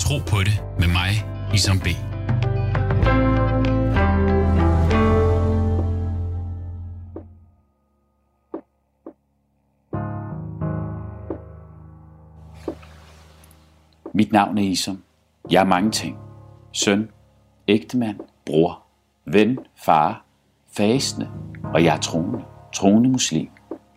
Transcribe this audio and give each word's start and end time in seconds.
Tro 0.00 0.18
på 0.18 0.36
det 0.38 0.64
med 0.78 0.88
mig, 0.88 1.12
Isam 1.54 1.78
B. 1.78 1.86
Mit 14.14 14.32
navn 14.32 14.58
er 14.58 14.62
Isom. 14.62 15.02
Jeg 15.50 15.60
er 15.60 15.64
mange 15.64 15.90
ting. 15.90 16.18
Søn, 16.72 17.10
ægtemand, 17.68 18.20
bror, 18.46 18.82
ven, 19.24 19.58
far, 19.76 20.24
fastende, 20.72 21.28
og 21.74 21.84
jeg 21.84 21.96
er 21.96 22.00
troende. 22.00 22.44
Troende 22.72 23.10
muslim. 23.10 23.48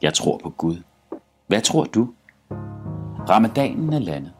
Jeg 0.01 0.13
tror 0.13 0.37
på 0.43 0.49
Gud. 0.49 0.77
Hvad 1.47 1.61
tror 1.61 1.83
du? 1.83 2.13
Ramadanen 3.29 3.93
er 3.93 3.99
landet. 3.99 4.33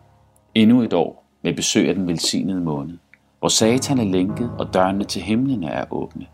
Endnu 0.56 0.82
et 0.82 0.94
år 0.94 1.23
med 1.44 1.54
besøg 1.54 1.90
af 1.90 1.96
den 1.96 2.08
velsignede 2.08 2.62
måned, 2.62 2.98
hvor 3.40 3.48
satan 3.48 4.00
er 4.00 4.04
lænket 4.04 4.52
og 4.60 4.74
dørene 4.74 5.04
til 5.04 5.22
himlen 5.22 5.64
er 5.64 5.86
åbne. 5.92 6.26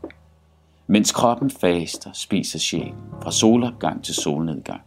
Mens 0.88 1.12
kroppen 1.12 1.50
faster, 1.50 2.10
spiser 2.14 2.60
sjælen 2.60 2.96
fra 3.22 3.32
solopgang 3.32 4.04
til 4.04 4.16
solnedgang. 4.16 4.82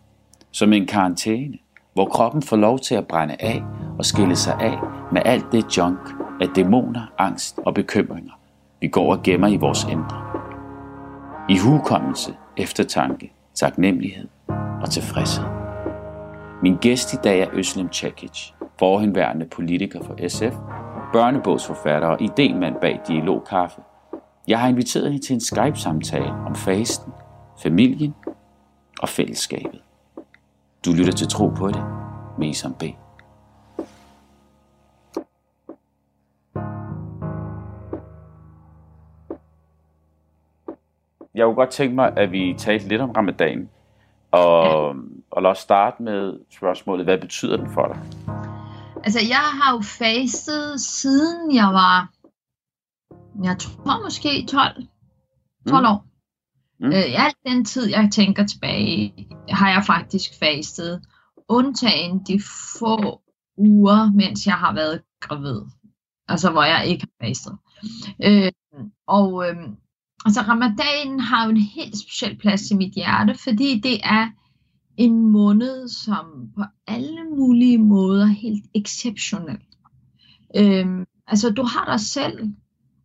Som 0.51 0.73
en 0.73 0.87
karantæne, 0.87 1.59
hvor 1.95 2.07
kroppen 2.07 2.43
får 2.43 2.57
lov 2.57 2.79
til 2.79 2.95
at 2.95 3.07
brænde 3.07 3.37
af 3.39 3.63
og 3.99 4.05
skille 4.05 4.37
sig 4.37 4.61
af 4.61 4.79
med 5.13 5.23
alt 5.25 5.45
det 5.53 5.77
junk 5.77 5.99
af 6.41 6.49
dæmoner, 6.57 7.13
angst 7.19 7.59
og 7.67 7.75
bekymringer, 7.75 8.33
vi 8.81 8.89
går 8.89 9.13
og 9.13 9.23
gemmer 9.23 9.49
i 9.49 9.57
vores 9.57 9.85
indre. 9.85 10.23
I 11.49 11.59
hukommelse, 11.59 12.35
eftertanke, 12.57 13.33
taknemmelighed 13.55 14.29
og 14.83 14.91
tilfredshed. 14.91 15.45
Min 16.63 16.77
gæst 16.77 17.15
i 17.15 17.17
dag 17.25 17.41
er 17.41 17.49
Øslem 17.53 17.93
Cekic, 17.93 18.53
forhenværende 18.83 19.47
politiker 19.47 20.03
for 20.03 20.29
SF, 20.29 20.57
børnebogsforfatter 21.13 22.09
og 22.09 22.21
idémand 22.23 22.81
bag 22.81 23.01
Dialog 23.09 23.45
Kaffe. 23.45 23.81
Jeg 24.49 24.61
har 24.61 24.69
inviteret 24.69 25.13
hende 25.13 25.27
til 25.27 25.35
en 25.35 25.41
Skype-samtale 25.41 26.31
om 26.31 26.55
fasten, 26.55 27.13
familien 27.63 28.15
og 29.03 29.09
fællesskabet. 29.09 29.83
Du 30.85 30.93
lytter 30.93 31.13
til 31.13 31.29
Tro 31.29 31.49
på 31.49 31.69
det 31.69 31.85
med 32.39 32.49
Isam 32.49 32.75
B. 32.75 32.83
Jeg 41.35 41.45
kunne 41.45 41.55
godt 41.55 41.71
tænke 41.71 41.95
mig, 41.95 42.13
at 42.17 42.33
vi 42.33 42.55
talte 42.59 42.89
lidt 42.89 43.01
om 43.01 43.11
ramadan. 43.11 43.69
Og, 44.31 44.65
ja. 44.65 45.01
og 45.31 45.43
lad 45.43 45.51
os 45.51 45.59
starte 45.59 46.03
med 46.03 46.39
spørgsmålet, 46.51 47.07
hvad 47.07 47.19
betyder 47.19 47.57
den 47.57 47.71
for 47.71 47.87
dig? 47.87 47.99
Altså, 49.05 49.21
jeg 49.29 49.47
har 49.63 49.73
jo 49.73 49.81
fastet 49.81 50.81
siden 50.81 51.55
jeg 51.55 51.69
var, 51.73 52.13
jeg 53.45 53.59
tror 53.59 54.03
måske 54.03 54.47
12, 54.49 54.75
12 55.69 55.83
mm. 55.83 55.87
år. 55.87 56.07
Mm. 56.81 56.87
Øh, 56.87 57.07
I 57.07 57.15
al 57.15 57.33
den 57.47 57.65
tid, 57.65 57.89
jeg 57.89 58.09
tænker 58.13 58.47
tilbage, 58.47 59.29
har 59.49 59.71
jeg 59.71 59.85
faktisk 59.87 60.31
fastet. 60.39 61.03
Undtagen 61.49 62.19
de 62.19 62.41
få 62.79 63.21
uger, 63.57 64.13
mens 64.13 64.47
jeg 64.47 64.55
har 64.55 64.75
været 64.75 65.03
gravid. 65.21 65.61
Altså, 66.29 66.51
hvor 66.51 66.63
jeg 66.63 66.87
ikke 66.87 67.07
har 67.07 67.27
fastet. 67.27 67.59
Øh, 68.25 68.53
og 69.07 69.49
øh, 69.49 69.57
altså, 70.25 70.41
ramadanen 70.41 71.21
har 71.21 71.45
jo 71.45 71.51
en 71.51 71.57
helt 71.57 71.99
speciel 71.99 72.39
plads 72.39 72.71
i 72.71 72.75
mit 72.75 72.95
hjerte, 72.95 73.35
fordi 73.45 73.81
det 73.81 74.01
er 74.05 74.29
en 74.97 75.31
måned, 75.31 75.89
som 75.89 76.25
på 76.57 76.63
alle 76.87 77.25
mulige 77.37 77.79
måder 77.79 78.27
helt 78.27 78.65
exceptionel. 78.75 79.59
Øhm, 80.57 81.05
altså, 81.27 81.51
du 81.51 81.63
har 81.63 81.85
dig 81.85 82.01
selv, 82.01 82.39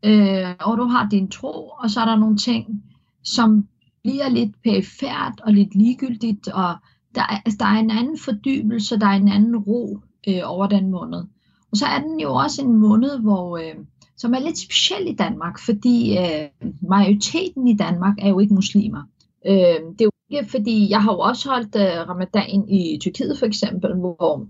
øh, 0.03 0.55
og 0.59 0.77
du 0.77 0.83
har 0.83 1.09
din 1.09 1.29
tro, 1.29 1.69
og 1.69 1.89
så 1.89 1.99
er 2.02 2.05
der 2.05 2.16
nogle 2.16 2.38
ting, 2.38 2.84
som 3.23 3.67
bliver 4.03 4.29
lidt 4.29 4.63
perifært 4.63 5.41
og 5.44 5.53
lidt 5.53 5.75
ligegyldigt, 5.75 6.47
og 6.47 6.75
der 7.16 7.22
er, 7.22 7.41
altså, 7.45 7.57
der 7.59 7.66
er 7.66 7.79
en 7.79 7.91
anden 7.91 8.19
fordybelse, 8.19 9.00
der 9.00 9.07
er 9.07 9.16
en 9.16 9.28
anden 9.28 9.57
ro 9.57 10.00
øh, 10.28 10.41
over 10.44 10.67
den 10.67 10.91
måned. 10.91 11.23
Og 11.72 11.78
så 11.78 11.85
er 11.85 12.00
den 12.00 12.19
jo 12.19 12.33
også 12.33 12.62
en 12.62 12.78
måned, 12.78 13.19
hvor, 13.19 13.57
øh, 13.57 13.75
som 14.17 14.33
er 14.33 14.39
lidt 14.39 14.57
speciel 14.57 15.07
i 15.07 15.16
Danmark, 15.16 15.59
fordi 15.59 16.17
øh, 16.17 16.72
majoriteten 16.81 17.67
i 17.67 17.75
Danmark 17.75 18.16
er 18.19 18.29
jo 18.29 18.39
ikke 18.39 18.53
muslimer. 18.53 19.03
Øh, 19.46 19.80
det 19.94 20.02
er 20.02 20.06
jo 20.06 20.12
ikke, 20.30 20.52
fordi 20.52 20.90
jeg 20.90 21.03
har 21.03 21.14
jo 21.14 21.20
også 21.20 21.50
holdt 21.50 21.75
øh, 21.75 22.09
ramadan 22.09 22.70
i 22.70 22.98
Tyrkiet 23.02 23.38
for 23.38 23.46
eksempel, 23.46 23.94
hvor 23.94 24.48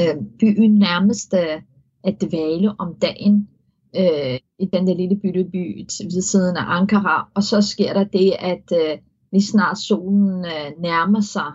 øh, 0.00 0.16
byen 0.40 0.74
nærmest 0.74 1.34
øh, 1.34 1.62
er 2.04 2.12
dvale 2.20 2.72
om 2.78 2.94
dagen 2.94 3.48
øh, 3.96 4.38
i 4.58 4.66
den 4.72 4.86
der 4.86 4.94
lille 4.94 5.16
bytteby 5.16 5.86
ved 6.14 6.22
siden 6.22 6.56
af 6.56 6.64
Ankara, 6.66 7.28
og 7.34 7.42
så 7.42 7.60
sker 7.60 7.92
der 7.92 8.04
det, 8.04 8.32
at 8.38 8.72
øh, 8.72 8.98
lige 9.32 9.42
snart 9.42 9.78
solen 9.78 10.44
øh, 10.44 10.82
nærmer 10.82 11.20
sig 11.20 11.52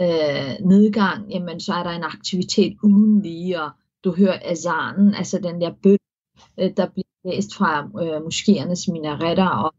øh, 0.00 0.66
nedgang, 0.68 1.30
jamen 1.30 1.60
så 1.60 1.72
er 1.72 1.82
der 1.82 1.90
en 1.90 2.04
aktivitet 2.04 2.76
uden 2.82 3.22
lige, 3.22 3.62
og 3.62 3.70
du 4.04 4.14
hører 4.16 4.38
azanen, 4.44 5.14
altså 5.14 5.38
den 5.38 5.60
der 5.60 5.72
bøn, 5.82 5.98
øh, 6.60 6.70
der 6.76 6.86
bliver 6.86 7.06
læst 7.24 7.54
fra 7.54 7.80
øh, 8.02 8.18
moskéernes 8.26 8.92
minaretter, 8.92 9.48
og, 9.48 9.74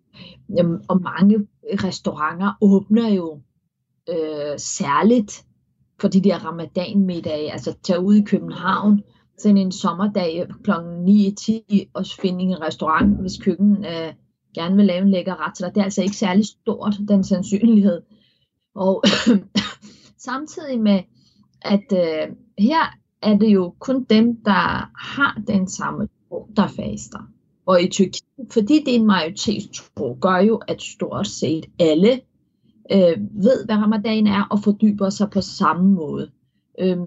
øh, 0.60 0.70
og 0.88 1.02
mange 1.02 1.48
restauranter 1.84 2.58
åbner 2.62 3.10
jo 3.10 3.42
øh, 4.10 4.60
særligt 4.60 5.46
for 6.02 6.08
de 6.08 6.22
der 6.22 6.46
ramadanmiddage, 6.46 7.52
altså 7.52 7.76
tage 7.84 8.00
ud 8.00 8.16
i 8.16 8.24
København, 8.24 9.02
sådan 9.38 9.58
en 9.58 9.72
sommerdag 9.72 10.48
kl. 10.64 10.72
9-10 10.72 11.90
og 11.94 12.06
finde 12.22 12.44
en 12.44 12.62
restaurant, 12.62 13.22
hvis 13.22 13.38
køkken 13.38 13.86
øh, 13.86 14.14
gerne 14.56 14.76
vil 14.76 14.86
lave 14.86 15.02
en 15.02 15.12
lækker 15.12 15.48
ret 15.48 15.56
til 15.56 15.66
dig. 15.66 15.76
Det 15.76 15.82
er 15.82 15.86
altså 15.86 16.02
ikke 16.02 16.16
særlig 16.16 16.46
stort, 16.46 16.96
den 17.08 17.24
sandsynlighed. 17.24 18.02
Og 18.76 19.04
samtidig 20.28 20.82
med, 20.82 21.02
at 21.62 21.86
øh, 21.94 22.36
her 22.60 22.98
er 23.22 23.38
det 23.38 23.50
jo 23.50 23.76
kun 23.80 24.04
dem, 24.04 24.44
der 24.44 24.92
har 25.14 25.42
den 25.48 25.68
samme 25.68 26.08
tro, 26.30 26.50
der 26.56 26.68
faster. 26.68 27.20
Og 27.70 27.82
i 27.82 27.90
Tyrkiet, 27.90 28.54
fordi 28.54 28.84
det 28.86 28.96
er 28.96 29.00
en 29.00 29.08
majoritetstro, 29.08 30.18
gør 30.22 30.38
jo, 30.38 30.62
at 30.68 30.82
stort 30.82 31.28
set 31.28 31.66
alle 31.80 32.22
øh, 32.92 33.18
ved, 33.32 33.66
hvad 33.66 33.76
ramadan 33.76 34.28
er, 34.28 34.48
og 34.52 34.60
fordyber 34.64 35.10
sig 35.10 35.30
på 35.30 35.42
samme 35.42 35.90
måde. 35.92 36.32
Øh, 36.80 36.98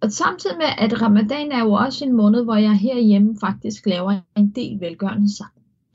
og 0.00 0.12
samtidig 0.12 0.56
med, 0.56 0.66
at 0.78 1.02
ramadan 1.02 1.52
er 1.52 1.64
jo 1.64 1.72
også 1.72 2.04
en 2.04 2.12
måned, 2.12 2.44
hvor 2.44 2.54
jeg 2.54 2.78
herhjemme 2.78 3.36
faktisk 3.40 3.86
laver 3.86 4.20
en 4.36 4.50
del 4.50 4.80
velgørende 4.80 5.28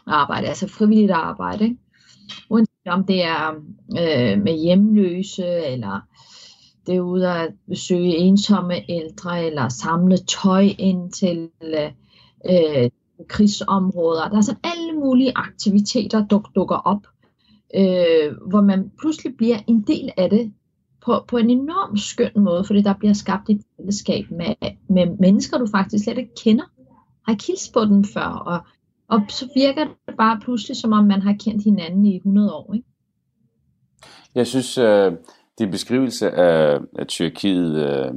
arbejde, 0.08 0.48
altså 0.48 0.68
frivilligt 0.68 1.12
arbejde. 1.12 1.64
Ikke? 1.64 1.78
Uanset 2.50 2.88
om 2.88 3.04
det 3.04 3.24
er 3.24 3.50
øh, 3.92 4.44
med 4.44 4.62
hjemløse, 4.62 5.48
eller 5.48 6.00
det 6.88 6.96
er 6.96 7.02
ude 7.02 7.34
at 7.34 7.54
besøge 7.68 8.18
ensomme 8.18 8.92
ældre, 8.92 9.46
eller 9.46 9.70
samle 9.70 10.18
tøj 10.18 10.70
ind 10.80 11.12
til 11.12 11.50
øh, 11.64 11.92
øh 12.50 12.90
krigsområder. 13.28 14.30
Der 14.30 14.38
er 14.38 14.42
sådan 14.42 14.62
alle 14.64 15.00
mulige 15.00 15.32
aktiviteter, 15.36 16.26
der 16.28 16.40
dukker 16.56 16.76
op, 16.76 17.08
øh, 17.76 18.50
hvor 18.50 18.62
man 18.62 18.92
pludselig 19.00 19.38
bliver 19.38 19.58
en 19.68 19.82
del 19.82 20.10
af 20.18 20.30
det, 20.30 20.54
på, 21.06 21.24
på 21.28 21.38
en 21.38 21.50
enorm 21.50 21.98
skøn 21.98 22.32
måde, 22.36 22.64
fordi 22.64 22.82
der 22.82 22.94
bliver 22.94 23.14
skabt 23.14 23.50
et 23.50 23.62
fællesskab 23.78 24.32
med, 24.32 24.56
med 24.90 25.18
mennesker, 25.20 25.58
du 25.58 25.68
faktisk 25.68 26.04
slet 26.04 26.18
ikke 26.18 26.36
kender. 26.44 26.64
Har 27.26 27.32
ikke 27.34 27.44
hilst 27.48 27.74
på 27.74 27.86
den 27.86 28.06
før, 28.06 28.22
og, 28.22 28.60
og 29.08 29.22
så 29.30 29.50
virker 29.56 29.86
det 29.86 30.16
bare 30.18 30.40
pludselig, 30.44 30.78
som 30.78 30.94
om 30.94 31.06
man 31.06 31.22
har 31.22 31.36
kendt 31.44 31.64
hinanden 31.64 32.06
i 32.06 32.16
100 32.16 32.54
år. 32.54 32.74
Ikke? 32.74 32.88
Jeg 34.36 34.48
synes, 34.48 34.78
øh, 34.78 35.12
det 35.58 35.72
beskrivelse 35.72 36.32
af, 36.32 36.80
af 37.00 37.08
Tyrkiet, 37.08 37.76
øh, 37.76 38.14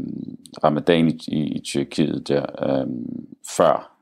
ramadan 0.65 1.09
i, 1.09 1.19
i, 1.29 1.57
i 1.57 1.61
Tyrkiet 1.61 2.29
der, 2.29 2.47
øh, 2.63 2.87
før, 3.57 3.94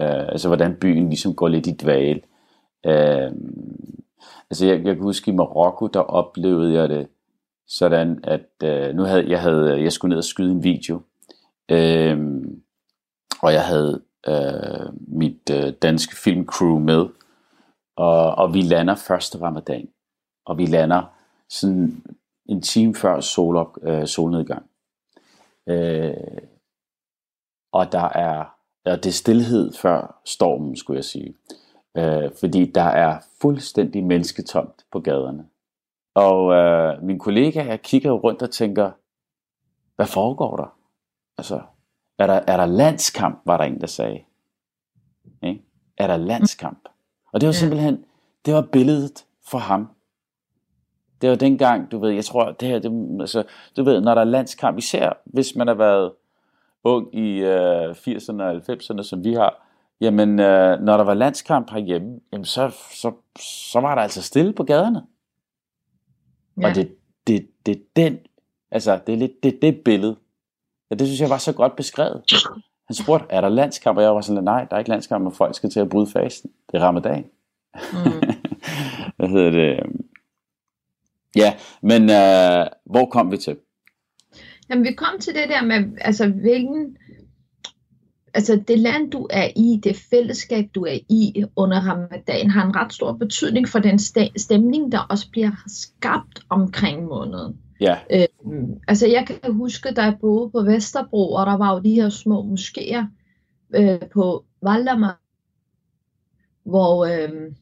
øh, 0.00 0.28
altså 0.28 0.48
hvordan 0.48 0.76
byen 0.80 1.08
ligesom 1.08 1.34
går 1.34 1.48
lidt 1.48 1.66
i 1.66 1.72
dvale. 1.72 2.20
Øh, 2.86 3.32
altså 4.50 4.66
jeg, 4.66 4.84
jeg 4.84 4.94
kan 4.94 5.02
huske 5.02 5.30
i 5.30 5.34
Marokko, 5.34 5.86
der 5.86 6.00
oplevede 6.00 6.74
jeg 6.74 6.88
det, 6.88 7.08
sådan 7.66 8.20
at 8.24 8.48
øh, 8.64 8.94
nu 8.94 9.02
havde 9.02 9.30
jeg 9.30 9.40
havde 9.40 9.82
jeg 9.82 9.92
skulle 9.92 10.10
ned 10.10 10.18
og 10.18 10.24
skyde 10.24 10.52
en 10.52 10.64
video, 10.64 11.00
øh, 11.70 12.42
og 13.42 13.52
jeg 13.52 13.66
havde 13.66 14.02
øh, 14.28 14.92
mit 15.08 15.50
øh, 15.50 15.72
danske 15.82 16.16
filmcrew 16.16 16.78
med, 16.78 17.06
og, 17.96 18.34
og 18.34 18.54
vi 18.54 18.62
lander 18.62 18.94
første 18.94 19.40
ramadan, 19.40 19.88
og 20.46 20.58
vi 20.58 20.66
lander 20.66 21.02
sådan 21.48 22.02
en 22.46 22.62
time 22.62 22.94
før 22.94 23.20
solop, 23.20 23.76
øh, 23.82 24.06
solnedgang. 24.06 24.66
Øh, 25.68 26.14
og 27.72 27.92
der 27.92 28.08
er, 28.08 28.53
og 28.84 29.04
det 29.04 29.06
er 29.06 29.12
stillhed 29.12 29.72
før 29.72 30.20
stormen, 30.24 30.76
skulle 30.76 30.96
jeg 30.96 31.04
sige. 31.04 31.34
Øh, 31.96 32.30
fordi 32.40 32.64
der 32.64 32.82
er 32.82 33.18
fuldstændig 33.40 34.04
mennesketomt 34.04 34.84
på 34.92 35.00
gaderne. 35.00 35.46
Og 36.14 36.52
øh, 36.52 37.02
min 37.02 37.18
kollega, 37.18 37.64
jeg 37.64 37.82
kigger 37.82 38.12
rundt 38.12 38.42
og 38.42 38.50
tænker, 38.50 38.90
hvad 39.96 40.06
foregår 40.06 40.56
der? 40.56 40.76
Altså, 41.38 41.62
er 42.18 42.26
der, 42.26 42.40
er 42.46 42.56
der 42.56 42.66
landskamp, 42.66 43.42
var 43.44 43.56
der 43.56 43.64
en, 43.64 43.80
der 43.80 43.86
sagde. 43.86 44.20
Ikke? 45.42 45.62
Er 45.96 46.06
der 46.06 46.16
landskamp? 46.16 46.88
Og 47.32 47.40
det 47.40 47.46
var 47.46 47.52
simpelthen, 47.52 48.04
det 48.46 48.54
var 48.54 48.68
billedet 48.72 49.24
for 49.46 49.58
ham. 49.58 49.88
Det 51.20 51.30
var 51.30 51.36
dengang, 51.36 51.90
du 51.90 51.98
ved, 51.98 52.10
jeg 52.10 52.24
tror, 52.24 52.52
det 52.52 52.68
her, 52.68 52.78
det, 52.78 53.20
altså, 53.20 53.44
du 53.76 53.82
ved, 53.82 54.00
når 54.00 54.14
der 54.14 54.20
er 54.20 54.24
landskamp, 54.24 54.78
især 54.78 55.12
hvis 55.24 55.56
man 55.56 55.66
har 55.66 55.74
været 55.74 56.12
ung 56.84 57.14
i 57.14 57.38
øh, 57.38 57.90
80'erne 57.90 58.42
og 58.42 58.56
90'erne, 58.56 59.02
som 59.02 59.24
vi 59.24 59.32
har, 59.32 59.66
jamen, 60.00 60.40
øh, 60.40 60.80
når 60.80 60.96
der 60.96 61.04
var 61.04 61.14
landskamp 61.14 61.70
herhjemme, 61.70 62.20
jamen, 62.32 62.44
så, 62.44 62.70
så, 62.90 63.12
så 63.70 63.80
var 63.80 63.94
der 63.94 64.02
altså 64.02 64.22
stille 64.22 64.52
på 64.52 64.64
gaderne. 64.64 65.02
Ja. 66.60 66.68
Og 66.68 66.74
det, 66.74 66.94
det, 67.26 67.48
det, 67.66 67.96
den, 67.96 68.18
altså, 68.70 68.98
det 69.06 69.12
er 69.12 69.18
lidt 69.18 69.42
det, 69.42 69.58
det 69.62 69.80
billede. 69.84 70.16
Ja, 70.90 70.94
det 70.94 71.06
synes 71.06 71.20
jeg 71.20 71.30
var 71.30 71.38
så 71.38 71.52
godt 71.52 71.76
beskrevet. 71.76 72.22
Han 72.86 72.94
spurgte, 72.94 73.26
er 73.30 73.40
der 73.40 73.48
landskamp? 73.48 73.98
Og 73.98 74.04
jeg 74.04 74.14
var 74.14 74.20
sådan, 74.20 74.44
nej, 74.44 74.64
der 74.64 74.76
er 74.76 74.78
ikke 74.78 74.90
landskamp, 74.90 75.24
når 75.24 75.30
folk 75.30 75.54
skal 75.54 75.70
til 75.70 75.80
at 75.80 75.88
bryde 75.88 76.10
fasten. 76.10 76.50
Det 76.72 76.80
er 76.80 76.84
ramadan. 76.84 77.24
Mm. 77.74 78.34
Hvad 79.16 79.28
hedder 79.28 79.50
det? 79.50 79.80
Ja, 81.36 81.54
men 81.82 82.02
øh, 82.02 82.66
hvor 82.84 83.06
kom 83.06 83.30
vi 83.30 83.36
til? 83.36 83.56
Jamen, 84.70 84.84
vi 84.84 84.92
kom 84.92 85.18
til 85.20 85.34
det 85.34 85.48
der 85.48 85.64
med, 85.64 85.98
altså, 86.00 86.28
hvilken, 86.28 86.96
altså 88.34 88.62
det 88.68 88.78
land, 88.78 89.10
du 89.10 89.26
er 89.30 89.48
i, 89.56 89.80
det 89.84 89.96
fællesskab, 90.10 90.64
du 90.74 90.84
er 90.84 90.98
i 91.08 91.44
under 91.56 91.80
ramadan, 91.80 92.50
har 92.50 92.66
en 92.66 92.76
ret 92.76 92.92
stor 92.92 93.12
betydning 93.12 93.68
for 93.68 93.78
den 93.78 93.98
stemning, 94.36 94.92
der 94.92 94.98
også 94.98 95.30
bliver 95.30 95.50
skabt 95.66 96.40
omkring 96.48 97.04
måneden. 97.04 97.58
Ja. 97.80 97.98
Øhm, 98.12 98.80
altså 98.88 99.06
jeg 99.06 99.26
kan 99.26 99.54
huske, 99.54 99.90
da 99.90 100.02
jeg 100.02 100.16
boede 100.20 100.50
på 100.50 100.62
Vesterbro, 100.62 101.32
og 101.32 101.46
der 101.46 101.56
var 101.56 101.72
jo 101.74 101.80
de 101.80 101.94
her 101.94 102.08
små 102.08 102.42
moskéer 102.42 103.04
øh, 103.74 104.00
på 104.12 104.44
Valdemar, 104.62 105.20
hvor, 106.64 107.04
øh, 107.04 107.52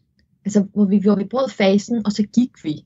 altså, 0.45 0.67
hvor, 0.75 0.85
vi, 0.85 0.99
hvor 0.99 1.15
vi 1.15 1.25
brød 1.25 1.49
fasen, 1.49 2.07
og 2.07 2.13
så 2.13 2.23
gik 2.23 2.51
vi 2.65 2.85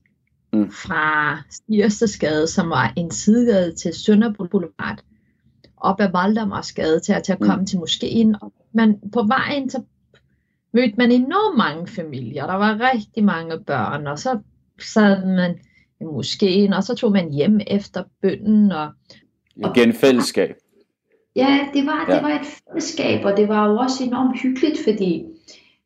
mm. 0.57 0.71
fra 0.71 1.37
Stirstegade, 1.51 2.47
som 2.47 2.71
var 2.71 2.93
en 2.97 3.11
sidegade 3.11 3.75
til 3.75 3.95
Sønderbold 3.95 4.49
Boulevard, 4.49 5.03
op 5.77 6.01
ad 6.01 6.09
Valdemarsgade 6.13 7.01
til 7.01 7.13
at, 7.13 7.23
til 7.23 7.33
at 7.33 7.41
komme 7.41 7.61
mm. 7.61 7.67
til 7.67 7.79
moskeen. 7.79 8.37
Og 8.43 8.53
man, 8.73 8.99
på 9.13 9.23
vejen 9.23 9.71
så 9.71 9.83
mødte 10.73 10.95
man 10.99 11.13
enormt 11.13 11.59
mange 11.59 11.87
familier. 11.87 12.47
Der 12.47 12.55
var 12.55 12.91
rigtig 12.95 13.25
mange 13.25 13.61
børn, 13.67 14.07
og 14.07 14.19
så 14.19 14.39
sad 14.81 15.27
man 15.27 15.59
i 16.01 16.05
moskeen, 16.05 16.73
og 16.73 16.85
så 16.85 16.95
tog 16.95 17.13
man 17.13 17.33
hjem 17.33 17.61
efter 17.67 18.03
bønden. 18.23 18.73
Og, 18.73 18.89
og 19.63 19.77
Igen 19.77 19.93
fællesskab. 19.93 20.57
Ja, 21.37 21.69
det 21.75 21.87
var, 21.87 22.07
ja. 22.09 22.15
det 22.15 22.23
var 22.23 22.41
et 22.41 22.47
fællesskab, 22.47 23.25
og 23.25 23.37
det 23.37 23.49
var 23.49 23.69
jo 23.69 23.77
også 23.77 24.05
enormt 24.05 24.41
hyggeligt, 24.43 24.79
fordi 24.85 25.25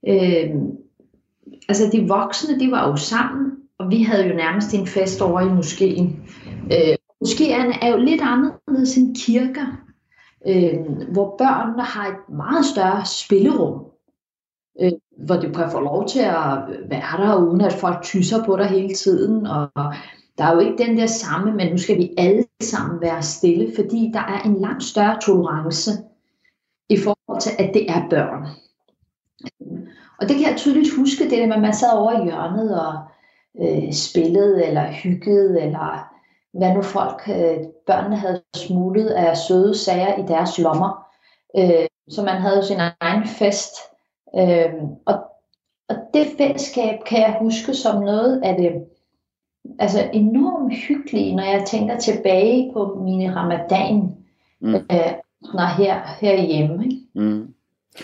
øh, 0.09 0.51
altså 1.69 1.91
de 1.93 2.09
voksne, 2.09 2.61
de 2.61 2.71
var 2.71 2.89
jo 2.89 2.97
sammen, 2.97 3.53
og 3.81 3.91
vi 3.91 4.03
havde 4.03 4.27
jo 4.27 4.35
nærmest 4.35 4.75
en 4.75 4.87
fest 4.87 5.23
over 5.23 5.41
i 5.41 5.49
moskeen. 5.49 6.29
Øh, 6.73 6.97
moskéerne 7.25 7.79
er 7.85 7.89
jo 7.91 7.97
lidt 7.97 8.21
anderledes 8.21 8.97
end 8.97 9.17
kirker, 9.17 9.67
øh, 10.49 10.75
hvor 11.13 11.35
børnene 11.39 11.83
har 11.83 12.09
et 12.09 12.37
meget 12.37 12.65
større 12.65 13.07
spillerum, 13.07 13.85
øh, 14.81 14.93
hvor 15.25 15.37
du 15.37 15.53
kan 15.53 15.71
få 15.71 15.81
lov 15.81 16.09
til 16.09 16.21
at 16.21 16.59
være 16.91 17.27
der, 17.27 17.37
uden 17.37 17.61
at 17.61 17.73
folk 17.73 18.03
tyser 18.03 18.45
på 18.45 18.57
dig 18.57 18.67
hele 18.67 18.95
tiden, 18.95 19.47
og 19.47 19.69
der 20.39 20.45
er 20.45 20.55
jo 20.55 20.61
ikke 20.61 20.85
den 20.87 20.99
der 20.99 21.07
samme, 21.07 21.53
men 21.53 21.73
nu 21.73 21.79
skal 21.79 21.99
vi 21.99 22.15
alle 22.19 22.45
sammen 22.63 23.01
være 23.01 23.23
stille, 23.23 23.73
fordi 23.75 24.11
der 24.13 24.21
er 24.21 24.43
en 24.43 24.61
langt 24.61 24.83
større 24.83 25.21
tolerance 25.21 25.91
i 26.89 26.97
forhold 26.97 27.41
til, 27.41 27.53
at 27.59 27.71
det 27.75 27.91
er 27.91 28.09
børn. 28.11 28.47
Og 30.21 30.29
det 30.29 30.37
kan 30.37 30.47
jeg 30.47 30.55
tydeligt 30.57 30.97
huske, 30.97 31.25
det 31.25 31.31
der 31.31 31.47
med, 31.47 31.57
at 31.57 31.63
man 31.63 31.75
sad 31.75 31.93
over 31.93 32.21
i 32.21 32.25
hjørnet 32.25 32.81
og 32.81 32.93
øh, 33.61 33.93
spillede 33.93 34.67
eller 34.67 34.93
hyggede, 34.93 35.63
eller 35.63 36.11
hvad 36.53 36.75
nu 36.75 36.83
folk, 36.83 37.23
øh, 37.29 37.59
børnene 37.87 38.17
havde 38.17 38.43
smuglet 38.57 39.09
af 39.09 39.37
søde 39.37 39.79
sager 39.79 40.25
i 40.25 40.27
deres 40.29 40.59
lommer. 40.59 41.07
Øh, 41.59 41.87
så 42.09 42.23
man 42.23 42.37
havde 42.37 42.65
sin 42.67 42.79
egen 43.01 43.27
fest. 43.27 43.75
Øh, 44.39 44.73
og, 45.07 45.15
og 45.89 45.97
det 46.15 46.27
fællesskab 46.39 46.99
kan 47.07 47.19
jeg 47.19 47.37
huske 47.41 47.75
som 47.75 48.03
noget 48.03 48.41
af 48.45 48.57
det 48.57 48.73
altså 49.79 50.11
enormt 50.13 50.77
hyggelige, 50.77 51.37
når 51.37 51.43
jeg 51.43 51.65
tænker 51.67 51.99
tilbage 51.99 52.71
på 52.73 53.01
mine 53.05 53.37
ramadan 53.37 54.17
mm. 54.61 54.75
øh, 54.75 55.13
når 55.43 55.77
her, 55.77 56.01
herhjemme. 56.21 56.85
Ikke? 56.85 56.97
Mm. 57.15 57.55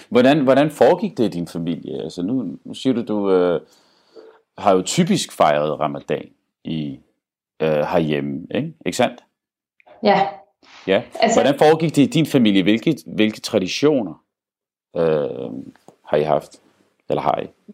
Hvordan, 0.08 0.40
hvordan 0.40 0.70
foregik 0.70 1.18
det 1.18 1.24
i 1.24 1.28
din 1.28 1.46
familie? 1.46 2.02
Altså 2.02 2.22
nu, 2.22 2.46
nu 2.64 2.74
siger 2.74 2.94
du, 2.94 3.02
du 3.02 3.30
øh, 3.30 3.60
har 4.58 4.72
jo 4.72 4.82
typisk 4.82 5.32
fejret 5.32 5.80
ramadan 5.80 6.28
i 6.64 6.98
øh, 7.62 7.68
herhjemme, 7.68 8.46
ikke? 8.54 8.72
ikke 8.86 8.96
sandt? 8.96 9.24
Ja. 10.02 10.26
Ja. 10.86 11.02
Altså, 11.20 11.40
hvordan 11.40 11.58
foregik 11.58 11.96
det 11.96 12.02
i 12.02 12.06
din 12.06 12.26
familie? 12.26 12.62
Hvilke, 12.62 12.96
hvilke 13.06 13.40
traditioner 13.40 14.22
øh, 14.96 15.50
har 16.04 16.16
I 16.16 16.22
haft? 16.22 16.60
Eller 17.08 17.22
har 17.22 17.40
I? 17.42 17.72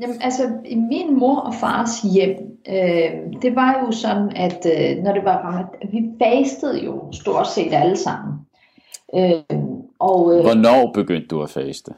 Jamen, 0.00 0.22
altså, 0.22 0.42
i 0.64 0.74
min 0.74 1.18
mor 1.18 1.40
og 1.40 1.54
fars 1.54 2.02
hjem, 2.02 2.58
øh, 2.68 3.42
det 3.42 3.56
var 3.56 3.84
jo 3.86 3.92
sådan, 3.92 4.36
at 4.36 4.66
øh, 4.66 5.02
når 5.02 5.12
det 5.12 5.24
var 5.24 5.36
ramadan, 5.36 5.92
vi 5.92 6.02
fastede 6.22 6.84
jo 6.84 7.12
stort 7.12 7.46
set 7.46 7.72
alle 7.72 7.96
sammen. 7.96 8.34
Øh, 9.14 9.58
og, 9.98 10.36
øh, 10.36 10.40
Hvornår 10.40 10.92
begyndte 10.92 11.26
du 11.26 11.42
at 11.42 11.50
faste? 11.50 11.94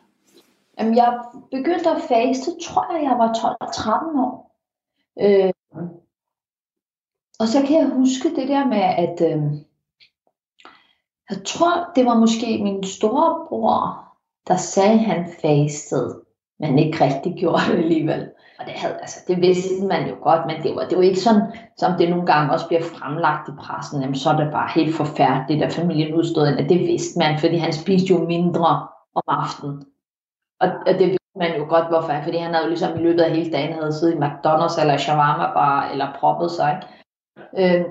Jamen, 0.78 0.96
jeg 0.96 1.20
begyndte 1.50 1.90
at 1.90 2.02
faste, 2.02 2.50
tror 2.62 2.94
jeg, 2.94 3.02
jeg 3.02 3.18
var 3.18 3.32
12-13 3.32 4.20
år. 4.20 4.56
Øh, 5.20 5.52
og 7.40 7.48
så 7.48 7.62
kan 7.66 7.76
jeg 7.76 7.88
huske 7.88 8.36
det 8.36 8.48
der 8.48 8.64
med, 8.66 8.82
at 9.04 9.20
øh, 9.20 9.42
jeg 11.30 11.38
tror, 11.44 11.92
det 11.96 12.06
var 12.06 12.18
måske 12.18 12.62
min 12.62 12.84
storebror, 12.84 14.06
der 14.48 14.56
sagde, 14.56 14.92
at 14.92 14.98
han 14.98 15.28
fastede, 15.42 16.20
men 16.58 16.78
ikke 16.78 17.04
rigtig 17.04 17.34
gjorde 17.38 17.62
det 17.68 17.78
alligevel. 17.78 18.30
Og 18.58 18.66
det, 18.66 18.74
havde, 18.74 18.94
altså, 18.94 19.20
det 19.28 19.40
vidste 19.40 19.86
man 19.86 20.08
jo 20.08 20.16
godt, 20.22 20.46
men 20.46 20.62
det 20.62 20.76
var, 20.76 20.88
det 20.88 20.98
var 20.98 21.04
ikke 21.04 21.20
sådan, 21.20 21.42
som 21.76 21.92
det 21.98 22.10
nogle 22.10 22.26
gange 22.26 22.52
også 22.52 22.66
bliver 22.68 22.82
fremlagt 22.82 23.48
i 23.48 23.52
pressen, 23.60 24.00
jamen, 24.00 24.14
så 24.14 24.30
er 24.30 24.36
det 24.36 24.52
bare 24.52 24.70
helt 24.74 24.96
forfærdeligt, 24.96 25.64
at 25.64 25.72
familien 25.72 26.14
udstod, 26.14 26.46
at 26.46 26.68
det 26.68 26.80
vidste 26.80 27.18
man, 27.18 27.38
fordi 27.38 27.56
han 27.56 27.72
spiste 27.72 28.14
jo 28.14 28.18
mindre 28.18 28.88
om 29.14 29.22
aftenen. 29.28 29.84
Og, 30.60 30.68
og 30.86 30.92
det 30.98 31.06
vidste 31.06 31.38
man 31.38 31.56
jo 31.58 31.64
godt, 31.68 31.88
hvorfor, 31.88 32.12
fordi 32.22 32.36
han 32.36 32.54
havde 32.54 32.64
jo 32.64 32.68
ligesom 32.68 32.98
i 32.98 33.02
løbet 33.02 33.20
af 33.20 33.30
hele 33.30 33.52
dagen 33.52 33.72
havde 33.72 33.92
siddet 33.92 34.14
i 34.14 34.18
McDonald's 34.18 34.80
eller 34.80 34.96
shawarma 34.96 35.52
bar, 35.54 35.90
eller 35.92 36.16
proppet 36.18 36.50
sig. 36.50 36.82
Øh, 37.58 37.84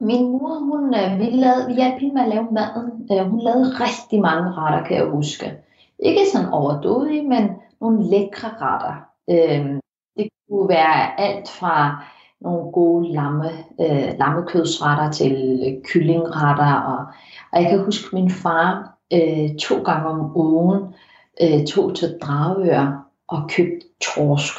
min 0.00 0.30
mor, 0.30 0.54
hun, 0.58 0.94
øh, 0.94 1.18
vi, 1.18 1.24
lavede, 1.24 1.66
vi 1.66 1.74
hjalp 1.74 2.00
hende 2.00 2.14
med 2.14 2.22
at 2.22 2.28
lave 2.28 2.46
maden. 2.52 3.08
Øh, 3.12 3.30
hun 3.30 3.40
lavede 3.40 3.68
rigtig 3.84 4.20
mange 4.20 4.52
retter, 4.52 4.84
kan 4.84 4.96
jeg 4.96 5.06
huske. 5.06 5.58
Ikke 5.98 6.20
sådan 6.32 6.48
overdådige, 6.48 7.28
men 7.28 7.50
nogle 7.80 8.10
lækre 8.10 8.48
retter. 8.60 8.94
Øh, 9.30 9.80
det 10.16 10.28
kunne 10.50 10.68
være 10.68 11.20
alt 11.20 11.48
fra 11.48 12.04
nogle 12.40 12.72
gode 12.72 13.12
lamme, 13.12 13.50
øh, 13.80 14.12
lammekødsretter 14.18 15.10
til 15.10 15.36
kyllingretter. 15.84 16.74
Og, 16.74 17.06
og 17.52 17.62
jeg 17.62 17.70
kan 17.70 17.84
huske, 17.84 18.16
min 18.16 18.30
far 18.30 18.98
øh, 19.12 19.56
to 19.56 19.82
gange 19.82 20.08
om 20.08 20.36
ugen 20.36 20.94
øh, 21.42 21.66
tog 21.66 21.96
til 21.96 22.18
Dragør 22.22 23.08
og 23.28 23.50
købte 23.50 23.86
torsk. 24.00 24.54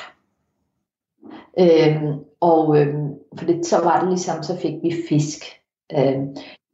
Øh, 1.59 2.03
og 2.41 2.79
øh, 2.79 2.95
for 3.37 3.45
det, 3.45 3.65
så 3.65 3.83
var 3.83 3.99
det 3.99 4.09
ligesom, 4.09 4.43
så 4.43 4.57
fik 4.57 4.73
vi 4.83 4.93
fisk. 5.09 5.43
Øh, 5.97 6.19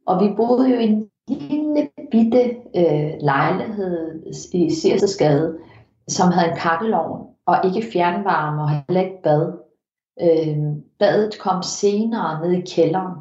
og 0.06 0.20
vi 0.24 0.34
boede 0.36 0.70
jo 0.70 0.78
i 0.78 0.84
en 0.84 1.10
lille 1.28 1.88
bitte 2.10 2.56
øh, 2.76 3.12
lejlighed 3.20 4.22
i 4.52 4.70
Sirsesgade, 4.70 5.58
som 6.08 6.32
havde 6.32 6.50
en 6.50 6.56
kakkelovn 6.56 7.26
og 7.46 7.56
ikke 7.64 7.86
fjernvarme 7.92 8.62
og 8.62 8.70
heller 8.70 9.00
ikke 9.00 9.22
bad. 9.22 9.52
Øh, 10.22 10.58
badet 10.98 11.38
kom 11.38 11.62
senere 11.62 12.46
ned 12.46 12.52
i 12.52 12.60
kælderen. 12.74 13.14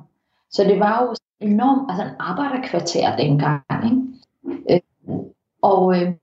Så 0.52 0.64
det 0.64 0.80
var 0.80 1.04
jo 1.04 1.16
enormt, 1.48 1.92
altså 1.92 2.04
en 2.04 2.16
arbejderkvarter 2.20 3.16
dengang. 3.16 3.64
Ikke? 3.84 4.02
Øh, 4.70 4.80
og, 5.62 6.02
øh, 6.02 6.14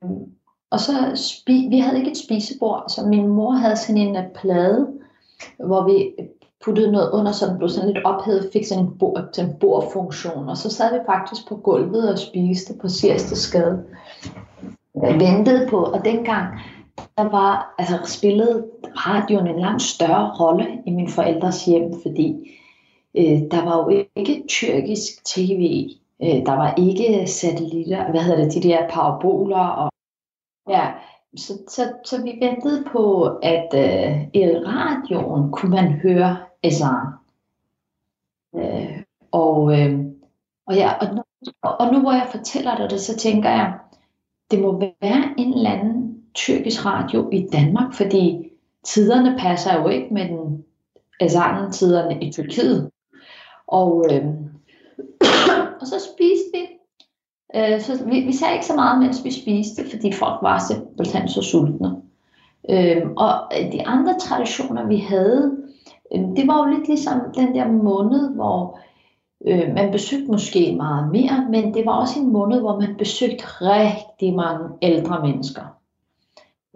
og 0.71 0.81
så 0.81 0.93
spi, 1.15 1.67
vi 1.71 1.79
havde 1.79 1.99
ikke 1.99 2.11
et 2.11 2.17
spisebord, 2.17 2.85
så 2.89 3.07
min 3.07 3.29
mor 3.29 3.53
havde 3.53 3.77
sådan 3.77 4.03
en 4.03 4.17
øh, 4.17 4.23
plade, 4.35 4.89
hvor 5.67 5.85
vi 5.85 6.13
puttede 6.65 6.93
noget 6.93 7.11
under, 7.11 7.33
så 7.33 7.47
den 7.47 7.59
blev 7.59 7.69
sådan 7.69 7.93
lidt 7.93 8.05
ophedet, 8.05 8.51
fik 8.53 8.67
sådan 8.67 8.85
en, 8.85 8.99
bord, 8.99 9.39
en 9.39 9.55
bordfunktion, 9.61 10.49
og 10.49 10.57
så 10.57 10.71
sad 10.71 10.93
vi 10.93 10.99
faktisk 11.07 11.49
på 11.49 11.57
gulvet 11.57 12.13
og 12.13 12.19
spiste 12.19 12.75
på 12.81 12.89
Sierste 12.89 13.37
Skade. 13.37 13.85
Jeg 15.03 15.15
ventede 15.15 15.69
på, 15.71 15.83
og 15.83 16.05
dengang, 16.05 16.47
der 17.19 17.31
var, 17.31 17.75
altså 17.79 17.99
spillede 18.05 18.67
radioen 18.85 19.47
en 19.47 19.61
langt 19.61 19.83
større 19.83 20.33
rolle 20.41 20.67
i 20.87 20.91
min 20.91 21.09
forældres 21.09 21.65
hjem, 21.65 21.93
fordi 22.03 22.51
øh, 23.15 23.41
der 23.51 23.65
var 23.65 23.77
jo 23.77 24.05
ikke 24.17 24.45
tyrkisk 24.49 25.25
tv 25.25 25.89
Øh, 26.23 26.47
der 26.47 26.53
var 26.53 26.75
ikke 26.79 27.27
satellitter, 27.27 28.11
hvad 28.11 28.21
hedder 28.21 28.45
det, 28.45 28.55
de 28.55 28.69
der 28.69 28.89
paraboler. 28.89 29.67
Og, 29.67 29.91
ja, 30.69 30.93
så, 31.37 31.53
så, 31.69 31.93
så 32.05 32.23
vi 32.23 32.39
ventede 32.41 32.85
på, 32.93 33.25
at 33.43 33.69
øh, 33.75 34.23
i 34.35 34.47
radioen 34.47 35.53
kunne 35.53 35.71
man 35.71 35.93
høre 35.93 36.37
Azan. 36.63 37.07
Øh, 38.57 39.03
og, 39.33 39.81
øh, 39.81 40.01
og, 40.67 40.75
ja, 40.75 40.93
og, 41.01 41.15
nu, 41.15 41.23
og 41.63 41.93
nu 41.93 42.01
hvor 42.01 42.13
jeg 42.13 42.29
fortæller 42.31 42.77
dig 42.77 42.91
det, 42.91 43.01
så 43.01 43.17
tænker 43.17 43.51
jeg, 43.51 43.79
det 44.51 44.61
må 44.61 44.79
være 44.79 45.35
en 45.39 45.53
eller 45.53 45.71
anden 45.71 46.25
tyrkisk 46.35 46.87
radio 46.87 47.31
i 47.33 47.49
Danmark, 47.53 47.95
fordi 47.95 48.51
tiderne 48.85 49.39
passer 49.39 49.81
jo 49.81 49.89
ikke 49.89 50.15
med 50.15 50.29
den 50.29 50.65
Azan 51.21 51.73
tiderne 51.73 52.21
i 52.21 52.33
Tyrkiet. 52.33 52.91
Og, 53.67 54.05
øh, 54.13 54.25
og 55.81 55.87
så 55.87 56.01
spiste 56.01 56.51
vi. 56.53 56.67
Øh, 57.55 57.81
så 57.81 58.05
vi, 58.05 58.21
vi 58.21 58.33
sagde 58.33 58.55
ikke 58.55 58.67
så 58.67 58.75
meget, 58.75 59.03
mens 59.03 59.25
vi 59.25 59.31
spiste, 59.31 59.91
fordi 59.91 60.13
folk 60.13 60.43
var 60.43 60.59
simpelthen 60.59 61.29
så 61.29 61.43
sultne. 61.43 61.97
Øhm, 62.71 62.79
øh, 62.79 63.11
og 63.17 63.33
de 63.73 63.87
andre 63.87 64.19
traditioner, 64.19 64.87
vi 64.87 64.97
havde, 64.97 65.57
øh, 66.15 66.21
det 66.21 66.47
var 66.47 66.67
jo 66.67 66.75
lidt 66.77 66.89
ligesom 66.89 67.21
den 67.35 67.55
der 67.55 67.69
måned, 67.69 68.35
hvor 68.35 68.79
øh, 69.47 69.75
man 69.75 69.93
besøgte 69.93 70.31
måske 70.31 70.75
meget 70.77 71.13
mere, 71.13 71.47
men 71.51 71.75
det 71.75 71.87
var 71.87 71.93
også 71.93 72.21
en 72.21 72.33
måned, 72.33 72.61
hvor 72.61 72.81
man 72.81 72.95
besøgte 72.99 73.45
rigtig 73.61 74.35
mange 74.35 74.69
ældre 74.83 75.23
mennesker. 75.23 75.63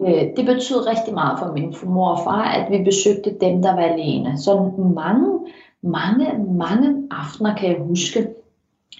Øh, 0.01 0.23
det 0.37 0.45
betød 0.45 0.87
rigtig 0.87 1.13
meget 1.13 1.39
for 1.39 1.51
min 1.53 1.75
mor 1.83 2.09
og 2.09 2.19
far, 2.23 2.43
at 2.43 2.71
vi 2.71 2.83
besøgte 2.83 3.37
dem, 3.41 3.61
der 3.61 3.75
var 3.75 3.81
alene. 3.81 4.37
Så 4.37 4.71
mange, 4.95 5.39
mange, 5.81 6.53
mange 6.53 7.07
aftener 7.11 7.55
kan 7.55 7.69
jeg 7.69 7.79
huske, 7.79 8.27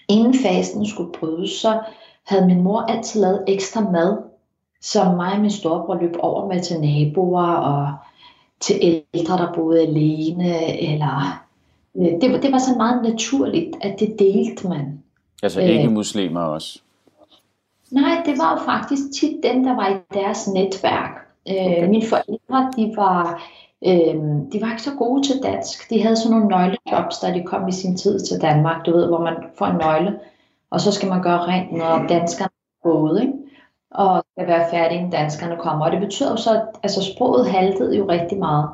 inden 0.07 0.35
fasten 0.43 0.85
skulle 0.85 1.11
brydes, 1.11 1.51
så 1.51 1.79
havde 2.23 2.47
min 2.47 2.61
mor 2.61 2.81
altid 2.81 3.21
lavet 3.21 3.43
ekstra 3.47 3.81
mad, 3.81 4.17
som 4.81 5.15
mig 5.15 5.33
og 5.33 5.41
min 5.41 5.51
storebror 5.51 6.01
løb 6.01 6.15
over 6.19 6.47
med 6.47 6.61
til 6.61 6.79
naboer 6.79 7.53
og 7.53 7.93
til 8.59 8.75
ældre, 8.81 9.37
der 9.37 9.53
boede 9.55 9.81
alene. 9.81 10.79
Eller, 10.81 11.43
øh, 11.95 12.05
det, 12.05 12.43
det 12.43 12.51
var 12.51 12.57
så 12.57 12.75
meget 12.77 13.03
naturligt, 13.03 13.75
at 13.81 13.99
det 13.99 14.15
delte 14.19 14.67
man. 14.67 15.03
Altså 15.43 15.61
ikke 15.61 15.85
øh, 15.85 15.91
muslimer 15.91 16.41
også? 16.41 16.79
Nej, 17.91 18.21
det 18.25 18.37
var 18.37 18.51
jo 18.51 18.65
faktisk 18.65 19.01
tit 19.21 19.43
dem, 19.43 19.63
der 19.63 19.75
var 19.75 19.89
i 19.89 19.95
deres 20.13 20.47
netværk. 20.47 21.27
Øh, 21.49 21.55
okay. 21.55 21.87
Mine 21.87 22.05
forældre, 22.07 22.71
de 22.77 22.93
var, 22.95 23.43
øh, 23.87 24.15
de 24.51 24.61
var 24.61 24.69
ikke 24.71 24.83
så 24.83 24.95
gode 24.97 25.23
til 25.23 25.43
dansk. 25.43 25.89
De 25.89 26.01
havde 26.01 26.15
sådan 26.15 26.37
nogle 26.37 26.47
nøglejobs, 26.47 27.19
da 27.19 27.33
de 27.33 27.43
kom 27.43 27.67
i 27.67 27.71
sin 27.71 27.97
tid 27.97 28.19
til 28.19 28.41
Danmark. 28.41 28.85
Du 28.85 28.91
ved, 28.91 29.07
hvor 29.07 29.21
man 29.21 29.35
får 29.57 29.65
en 29.65 29.77
nøgle, 29.77 30.19
og 30.69 30.81
så 30.81 30.91
skal 30.91 31.09
man 31.09 31.23
gøre 31.23 31.47
rent, 31.47 31.71
når 31.71 32.05
danskerne 32.09 32.51
er 32.83 32.89
gået, 32.89 33.21
ikke? 33.21 33.33
og 33.91 34.23
skal 34.31 34.47
være 34.47 34.69
færdig, 34.71 35.01
når 35.01 35.09
danskerne 35.09 35.57
kommer. 35.59 35.85
Og 35.85 35.91
det 35.91 35.99
betyder 35.99 36.31
jo 36.31 36.37
så, 36.37 36.53
at 36.55 36.61
altså, 36.83 37.13
sproget 37.13 37.51
haltede 37.51 37.97
jo 37.97 38.09
rigtig 38.09 38.39
meget. 38.39 38.69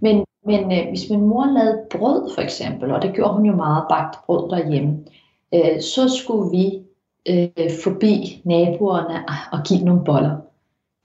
Men, 0.00 0.24
men 0.46 0.72
øh, 0.72 0.88
hvis 0.88 1.10
min 1.10 1.20
mor 1.20 1.46
lavede 1.46 1.82
brød 1.90 2.34
for 2.34 2.42
eksempel, 2.42 2.90
og 2.90 3.02
det 3.02 3.14
gjorde 3.14 3.34
hun 3.34 3.46
jo 3.46 3.56
meget, 3.56 3.84
bagt 3.90 4.16
brød 4.26 4.50
derhjemme, 4.50 4.98
øh, 5.54 5.80
så 5.80 6.08
skulle 6.08 6.50
vi 6.50 6.82
øh, 7.28 7.70
forbi 7.84 8.42
naboerne 8.44 9.30
ah, 9.30 9.52
og 9.52 9.58
give 9.68 9.84
nogle 9.84 10.04
boller. 10.04 10.36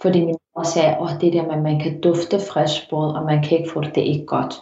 Fordi 0.01 0.25
min 0.25 0.35
mor 0.55 0.63
sagde, 0.63 0.89
at 0.89 1.21
det 1.21 1.33
der 1.33 1.41
med, 1.41 1.51
at 1.51 1.61
man 1.61 1.79
kan 1.79 2.01
dufte 2.01 2.39
frisk 2.39 2.89
brød, 2.89 3.15
og 3.15 3.25
man 3.25 3.43
kan 3.43 3.57
ikke 3.57 3.71
få 3.73 3.81
det, 3.81 3.95
det 3.95 4.03
er 4.03 4.13
ikke 4.13 4.25
godt. 4.25 4.53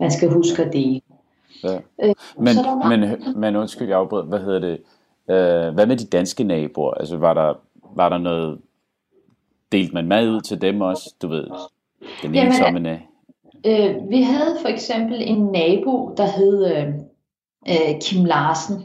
Man 0.00 0.10
skal 0.10 0.30
huske 0.30 0.70
det 0.72 1.02
Ja. 1.64 1.78
Øh, 2.02 2.14
men, 2.38 2.56
men, 2.88 3.18
men 3.40 3.56
undskyld, 3.56 3.88
jeg 3.88 3.98
afbrød. 3.98 4.28
Hvad 4.28 4.38
hedder 4.38 4.58
det? 4.58 4.80
Øh, 5.30 5.74
hvad 5.74 5.86
med 5.86 5.96
de 5.96 6.06
danske 6.06 6.44
naboer? 6.44 6.94
Altså 6.94 7.16
var 7.16 7.34
der, 7.34 7.54
var 7.94 8.08
der 8.08 8.18
noget, 8.18 8.58
delte 9.72 9.94
man 9.94 10.06
mad 10.06 10.28
ud 10.28 10.40
til 10.40 10.60
dem 10.60 10.80
også? 10.80 11.14
Du 11.22 11.28
ved, 11.28 11.46
den 12.22 12.34
Jamen, 12.34 12.86
af. 12.86 13.08
Øh, 13.66 14.10
vi 14.10 14.22
havde 14.22 14.56
for 14.60 14.68
eksempel 14.68 15.22
en 15.22 15.46
nabo, 15.46 16.14
der 16.16 16.26
hed 16.26 16.66
øh, 16.66 16.88
øh 17.68 18.00
Kim 18.00 18.24
Larsen. 18.24 18.82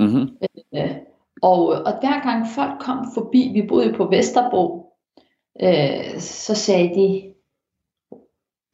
Mm-hmm. 0.00 0.36
Øh, 0.74 0.90
og, 1.42 1.66
og 1.66 1.92
hver 2.00 2.22
gang 2.22 2.46
folk 2.54 2.80
kom 2.80 3.06
forbi, 3.14 3.50
vi 3.52 3.66
boede 3.68 3.92
på 3.92 4.04
Vesterbro, 4.04 4.83
øh, 5.62 6.20
så 6.20 6.54
sagde 6.54 6.88
de, 6.94 7.34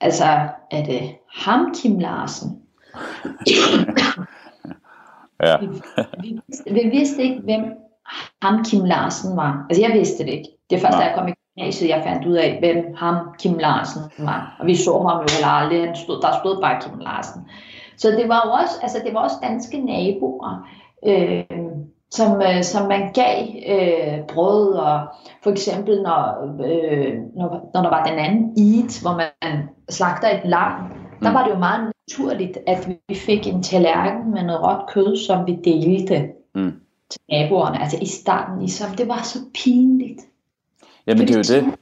altså, 0.01 0.25
er 0.71 0.85
det 0.85 1.17
ham, 1.35 1.75
Kim 1.75 1.99
Larsen? 1.99 2.49
ja. 5.43 5.57
vi, 5.61 5.67
vi, 6.21 6.41
vidste, 6.47 6.73
vi 6.73 6.89
vidste 6.93 7.23
ikke, 7.23 7.41
hvem 7.41 7.65
ham, 8.43 8.65
Kim 8.65 8.85
Larsen 8.85 9.37
var. 9.37 9.67
Altså, 9.71 9.83
jeg 9.83 9.93
vidste 9.99 10.25
det 10.25 10.33
ikke. 10.33 10.49
Det 10.71 10.77
er 10.77 10.81
først, 10.81 10.99
da 10.99 11.03
jeg 11.03 11.15
kom 11.17 11.29
i 11.29 11.33
gymnasiet, 11.33 11.89
jeg 11.89 12.03
fandt 12.07 12.27
ud 12.27 12.35
af, 12.35 12.59
hvem 12.59 12.95
ham, 12.97 13.17
Kim 13.39 13.59
Larsen 13.59 14.03
var. 14.19 14.57
Og 14.61 14.67
vi 14.67 14.77
så 14.77 14.93
ham 15.09 15.21
jo 15.21 15.27
heller 15.35 15.47
aldrig. 15.47 15.87
Han 15.87 15.97
stod, 15.97 16.21
der 16.23 16.39
stod 16.41 16.61
bare 16.61 16.81
Kim 16.81 16.99
Larsen. 16.99 17.43
Så 17.97 18.11
det 18.11 18.29
var 18.29 18.43
jo 18.47 18.53
også, 18.53 18.75
altså, 18.83 18.99
det 19.05 19.15
var 19.15 19.21
også 19.21 19.37
danske 19.43 19.79
naboer. 19.79 20.69
Øh, 21.07 21.45
som, 22.11 22.43
øh, 22.43 22.63
som 22.63 22.89
man 22.89 23.13
gav 23.13 23.47
øh, 23.69 24.27
brød, 24.27 24.73
og 24.73 25.07
for 25.43 25.51
eksempel 25.51 26.03
når, 26.03 26.43
øh, 26.65 27.15
når, 27.37 27.71
når 27.75 27.83
der 27.83 27.91
var 27.91 28.07
den 28.07 28.19
anden 28.19 28.53
Eid, 28.59 29.03
hvor 29.03 29.17
man 29.17 29.69
slagter 29.89 30.29
et 30.29 30.41
lam, 30.45 30.83
mm. 30.83 30.91
der 31.23 31.33
var 31.33 31.45
det 31.45 31.55
jo 31.55 31.59
meget 31.59 31.93
naturligt, 32.09 32.59
at 32.67 32.89
vi 33.09 33.15
fik 33.15 33.47
en 33.47 33.63
tallerken 33.63 34.33
med 34.33 34.43
noget 34.43 34.63
råt 34.63 34.89
kød, 34.89 35.17
som 35.17 35.47
vi 35.47 35.59
delte 35.65 36.29
mm. 36.55 36.73
til 37.11 37.21
naboerne, 37.31 37.83
altså 37.83 37.99
i 38.03 38.07
starten 38.07 38.59
ligesom. 38.59 38.91
Det 38.91 39.09
var 39.09 39.23
så 39.23 39.39
pinligt. 39.55 40.21
Jamen 41.07 41.29
det 41.29 41.51
er 41.51 41.57
jo 41.57 41.61
det. 41.61 41.75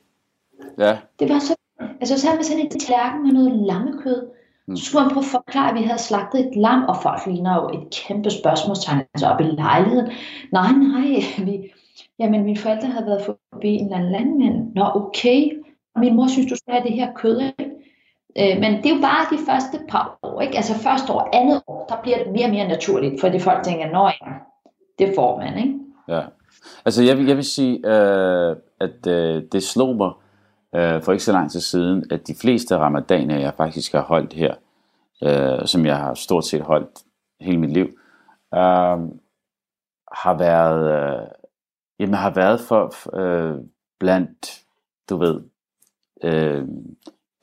Ja. 0.78 0.98
Det 1.18 1.28
var 1.28 1.38
så, 1.38 1.54
altså 2.00 2.20
så 2.20 2.34
man 2.34 2.44
sådan 2.44 2.62
en 2.62 2.70
tallerken 2.70 3.22
med 3.22 3.32
noget 3.32 3.52
lammekød, 3.52 4.22
Mm. 4.22 4.37
Så 4.76 4.84
skulle 4.84 5.04
man 5.04 5.12
prøve 5.14 5.24
at 5.24 5.30
forklare, 5.30 5.68
at 5.70 5.74
vi 5.74 5.82
havde 5.82 5.98
slagtet 5.98 6.40
et 6.40 6.56
lam, 6.56 6.84
og 6.84 6.96
folk 7.02 7.26
ligner 7.26 7.54
jo 7.54 7.78
et 7.78 7.90
kæmpe 7.90 8.30
spørgsmålstegn 8.30 8.98
altså 9.14 9.26
op 9.26 9.40
i 9.40 9.44
lejligheden. 9.44 10.10
Nej, 10.52 10.72
nej, 10.72 11.20
vi, 11.46 11.72
jamen 12.18 12.44
mine 12.44 12.58
forældre 12.58 12.88
havde 12.88 13.06
været 13.06 13.24
forbi 13.24 13.68
en 13.68 13.84
eller 13.84 13.96
anden 13.96 14.12
landmand. 14.12 14.74
Nå, 14.74 14.84
okay. 14.94 15.62
Min 15.96 16.16
mor 16.16 16.28
synes, 16.28 16.50
du 16.50 16.56
skal 16.56 16.72
have 16.72 16.84
det 16.84 16.92
her 16.92 17.12
kød, 17.14 17.40
ikke? 17.40 17.70
Øh, 18.38 18.60
men 18.60 18.76
det 18.82 18.86
er 18.86 18.94
jo 18.94 19.00
bare 19.00 19.36
de 19.36 19.38
første 19.48 19.78
par 19.88 20.18
år, 20.22 20.40
ikke? 20.40 20.56
Altså 20.56 20.74
første 20.74 21.12
år, 21.12 21.28
andet 21.32 21.62
år, 21.66 21.86
der 21.88 21.96
bliver 22.02 22.18
det 22.18 22.32
mere 22.32 22.44
og 22.44 22.50
mere 22.50 22.68
naturligt, 22.68 23.20
fordi 23.20 23.38
folk 23.38 23.62
tænker, 23.64 23.90
nå 23.90 24.06
ja, 24.06 24.32
det 24.98 25.14
får 25.14 25.38
man, 25.38 25.58
ikke? 25.58 25.74
Ja. 26.08 26.20
Altså 26.84 27.02
jeg 27.02 27.16
vil, 27.18 27.26
jeg 27.26 27.36
vil 27.36 27.44
sige, 27.44 27.74
øh, 27.86 28.56
at 28.80 29.06
øh, 29.06 29.42
det 29.52 29.62
slog 29.62 29.96
mig, 29.96 30.10
øh, 30.74 31.02
for 31.02 31.12
ikke 31.12 31.24
så 31.24 31.32
lang 31.32 31.50
tid 31.50 31.60
siden, 31.60 32.04
at 32.10 32.26
de 32.26 32.34
fleste 32.34 32.76
ramadaner, 32.76 33.38
jeg 33.38 33.54
faktisk 33.54 33.92
har 33.92 34.02
holdt 34.02 34.32
her, 34.32 34.54
øh, 35.22 35.66
som 35.66 35.86
jeg 35.86 35.96
har 35.96 36.14
stort 36.14 36.44
set 36.44 36.62
holdt 36.62 36.98
hele 37.40 37.58
mit 37.58 37.70
liv, 37.70 37.86
øh, 38.54 38.98
har 40.12 40.38
været, 40.38 41.20
øh, 41.20 41.26
jamen, 41.98 42.14
har 42.14 42.34
været 42.34 42.60
for 42.60 43.16
øh, 43.16 43.64
blandt, 44.00 44.64
du 45.10 45.16
ved, 45.16 45.40
øh, 46.24 46.68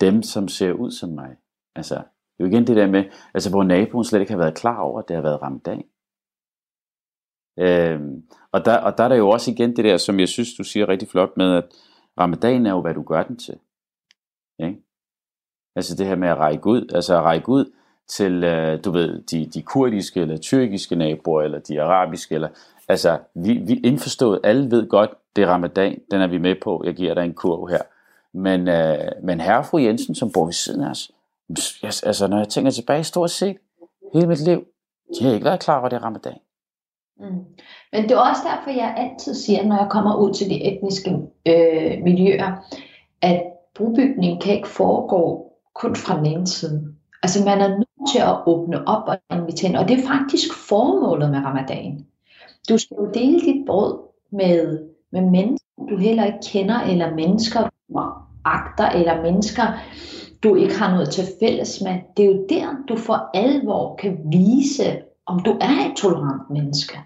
dem, 0.02 0.24
som 0.24 0.48
ser 0.48 0.72
ud 0.72 0.92
som 0.92 1.10
mig. 1.10 1.36
Altså, 1.76 1.96
det 1.96 2.44
er 2.44 2.44
jo 2.44 2.46
igen 2.46 2.68
det 2.68 2.76
der 2.76 2.88
med, 2.88 3.04
altså 3.34 3.50
hvor 3.50 3.64
naboen 3.64 4.06
slet 4.06 4.20
ikke 4.20 4.32
har 4.32 4.40
været 4.40 4.56
klar 4.56 4.80
over, 4.80 5.00
at 5.00 5.08
det 5.08 5.16
har 5.16 5.24
været 5.24 5.42
ramadan. 5.42 5.84
Øh, 7.60 8.02
og, 8.52 8.66
der, 8.66 8.78
og 8.78 8.98
der 8.98 9.04
er 9.04 9.08
der 9.08 9.16
jo 9.16 9.30
også 9.30 9.52
igen 9.52 9.76
det 9.76 9.86
der, 9.86 9.98
som 9.98 10.20
jeg 10.20 10.30
synes, 10.30 10.54
du 10.54 10.64
siger 10.64 10.90
rigtig 10.90 11.08
flot 11.08 11.38
med, 11.38 11.56
at 11.56 11.66
Ramadan 12.20 12.66
er 12.66 12.72
jo, 12.72 12.82
hvad 12.82 12.94
du 12.94 13.04
gør 13.04 13.24
den 13.24 13.38
til. 13.38 13.60
Ikke? 14.60 14.82
Altså 15.76 15.96
det 15.96 16.06
her 16.06 16.16
med 16.16 16.28
at 16.28 16.38
række 16.38 16.68
ud, 16.68 16.92
altså 16.96 17.18
at 17.18 17.24
række 17.24 17.50
ud 17.50 17.72
til, 18.08 18.44
øh, 18.44 18.84
du 18.86 18.92
ved, 18.92 19.22
de, 19.22 19.46
de 19.46 19.62
kurdiske 19.62 20.22
eller 20.22 20.38
tyrkiske 20.38 20.96
naboer, 20.96 21.42
eller 21.42 21.60
de 21.60 21.82
arabiske, 21.82 22.36
eller, 22.36 22.50
altså 22.88 23.20
vi, 23.34 23.54
vi 23.54 23.74
indforstået, 23.74 24.40
alle 24.44 24.72
ved 24.72 24.90
godt, 24.90 25.10
det 25.36 25.44
er 25.44 25.48
ramadan, 25.48 26.02
den 26.12 26.22
er 26.22 26.28
vi 26.28 26.38
med 26.38 26.56
på, 26.64 26.82
jeg 26.86 26.96
giver 26.96 27.14
dig 27.14 27.26
en 27.26 27.34
kurv 27.34 27.68
her. 27.68 27.82
Men, 28.34 28.68
øh, 28.68 29.12
men 29.24 29.40
herre 29.40 29.64
fru 29.64 29.78
Jensen, 29.78 30.16
som 30.16 30.32
bor 30.32 30.46
ved 30.46 30.54
siden 30.54 30.84
af 30.84 30.90
os, 30.90 31.12
altså 32.04 32.28
når 32.28 32.38
jeg 32.38 32.50
tænker 32.50 32.72
tilbage 32.72 33.04
stort 33.04 33.32
set, 33.32 33.58
hele 34.14 34.28
mit 34.28 34.46
liv, 34.46 34.66
de 35.20 35.26
har 35.26 35.34
ikke 35.34 35.46
været 35.46 35.60
klar 35.60 35.80
over, 35.80 35.90
det 35.90 35.96
er 35.96 36.04
ramadan. 36.04 36.38
Mm. 37.20 37.46
Men 37.92 38.04
det 38.04 38.12
er 38.12 38.18
også 38.18 38.42
derfor, 38.56 38.70
jeg 38.70 38.96
altid 38.98 39.34
siger, 39.34 39.64
når 39.64 39.78
jeg 39.78 39.88
kommer 39.90 40.16
ud 40.16 40.34
til 40.34 40.50
de 40.50 40.64
etniske 40.64 41.12
øh, 41.46 42.04
miljøer, 42.04 42.52
at 43.22 43.44
brobygning 43.76 44.42
kan 44.42 44.54
ikke 44.54 44.68
foregå 44.68 45.52
kun 45.76 45.96
fra 45.96 46.18
den 46.18 46.26
ene 46.26 46.48
side. 46.48 46.94
Altså 47.24 47.46
man 47.46 47.62
er 47.62 47.68
nødt 47.68 48.12
til 48.12 48.20
at 48.20 48.38
åbne 48.46 48.88
op 48.88 49.08
og 49.08 49.38
invitere, 49.38 49.80
og 49.80 49.88
det 49.88 50.00
er 50.00 50.08
faktisk 50.08 50.54
formålet 50.54 51.32
med 51.32 51.40
ramadan. 51.40 52.06
Du 52.70 52.78
skal 52.78 52.98
jo 53.00 53.12
dele 53.14 53.40
dit 53.40 53.66
brød 53.66 54.00
med, 54.32 54.80
med 55.12 55.22
mennesker, 55.22 55.86
du 55.90 55.98
heller 55.98 56.26
ikke 56.26 56.40
kender, 56.52 56.82
eller 56.82 57.16
mennesker, 57.16 57.70
du 57.90 58.00
agter, 58.46 58.90
eller 58.90 59.22
mennesker, 59.22 59.64
du 60.44 60.56
ikke 60.56 60.76
har 60.76 60.92
noget 60.92 61.10
til 61.10 61.24
fælles 61.40 61.82
med. 61.82 62.00
Det 62.18 62.26
er 62.26 62.30
jo 62.30 62.46
der, 62.50 62.68
du 62.90 62.98
for 62.98 63.30
alvor 63.34 63.96
kan 63.96 64.18
vise, 64.32 65.02
om 65.26 65.40
du 65.40 65.58
er 65.62 65.90
et 65.90 65.96
tolerant 65.98 66.50
menneske. 66.50 67.00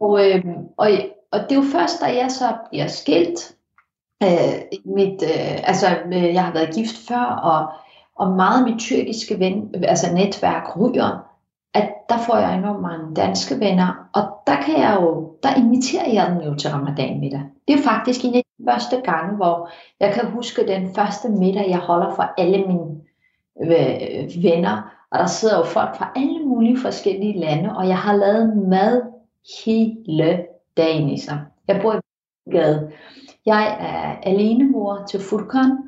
Og, 0.00 0.30
øh, 0.30 0.44
og, 0.76 0.90
og 1.30 1.40
det 1.40 1.52
er 1.52 1.56
jo 1.56 1.62
først, 1.72 2.00
da 2.00 2.06
jeg 2.06 2.30
så 2.30 2.54
bliver 2.70 2.86
skilt, 2.86 3.54
øh, 4.22 4.80
mit, 4.84 5.22
øh, 5.22 5.68
altså 5.68 5.86
øh, 6.06 6.34
jeg 6.34 6.44
har 6.44 6.52
været 6.52 6.74
gift 6.74 6.96
før, 7.08 7.24
og, 7.24 7.72
og 8.14 8.36
meget 8.36 8.58
af 8.58 8.70
mit 8.70 8.80
tyrkiske 8.80 9.38
ven, 9.38 9.74
altså 9.84 10.14
netværk 10.14 10.76
ryger, 10.80 11.26
at 11.74 11.88
der 12.08 12.18
får 12.18 12.36
jeg 12.36 12.58
enormt 12.58 12.82
mange 12.82 13.14
danske 13.14 13.60
venner, 13.60 14.08
og 14.12 14.22
der 14.46 14.56
kan 14.62 14.80
jeg 14.80 14.98
jo, 15.00 15.34
der 15.42 15.54
inviterer 15.54 16.12
jeg 16.12 16.30
dem 16.30 16.50
jo 16.50 16.54
til 16.54 16.70
ramadan 16.70 17.20
middag. 17.20 17.42
Det 17.68 17.78
er 17.78 17.82
faktisk 17.82 18.24
en 18.24 18.34
af 18.34 18.42
de 18.58 18.64
første 18.70 19.00
gange, 19.04 19.36
hvor 19.36 19.70
jeg 20.00 20.14
kan 20.14 20.26
huske 20.26 20.66
den 20.66 20.94
første 20.94 21.28
middag, 21.28 21.70
jeg 21.70 21.78
holder 21.78 22.14
for 22.14 22.32
alle 22.38 22.64
mine 22.66 23.00
øh, 23.62 24.42
venner, 24.42 24.99
og 25.10 25.18
der 25.18 25.26
sidder 25.26 25.58
jo 25.58 25.64
folk 25.64 25.96
fra 25.96 26.12
alle 26.16 26.38
mulige 26.38 26.80
forskellige 26.80 27.40
lande, 27.40 27.76
og 27.76 27.88
jeg 27.88 27.98
har 27.98 28.16
lavet 28.16 28.56
mad 28.56 29.02
hele 29.64 30.46
dagen 30.76 31.08
i 31.08 31.18
sig. 31.18 31.44
Jeg 31.68 31.80
bor 31.82 31.94
i 32.46 32.50
gade. 32.50 32.92
Jeg 33.46 33.76
er 33.80 34.30
alenemor 34.30 35.04
til 35.08 35.20
Furkan, 35.20 35.78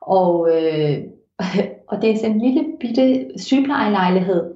og, 0.00 0.48
øh, 0.52 1.04
og 1.90 2.02
det 2.02 2.10
er 2.10 2.16
sådan 2.16 2.32
en 2.32 2.40
lille 2.40 2.76
bitte 2.80 3.38
sygeplejelejlighed. 3.38 4.54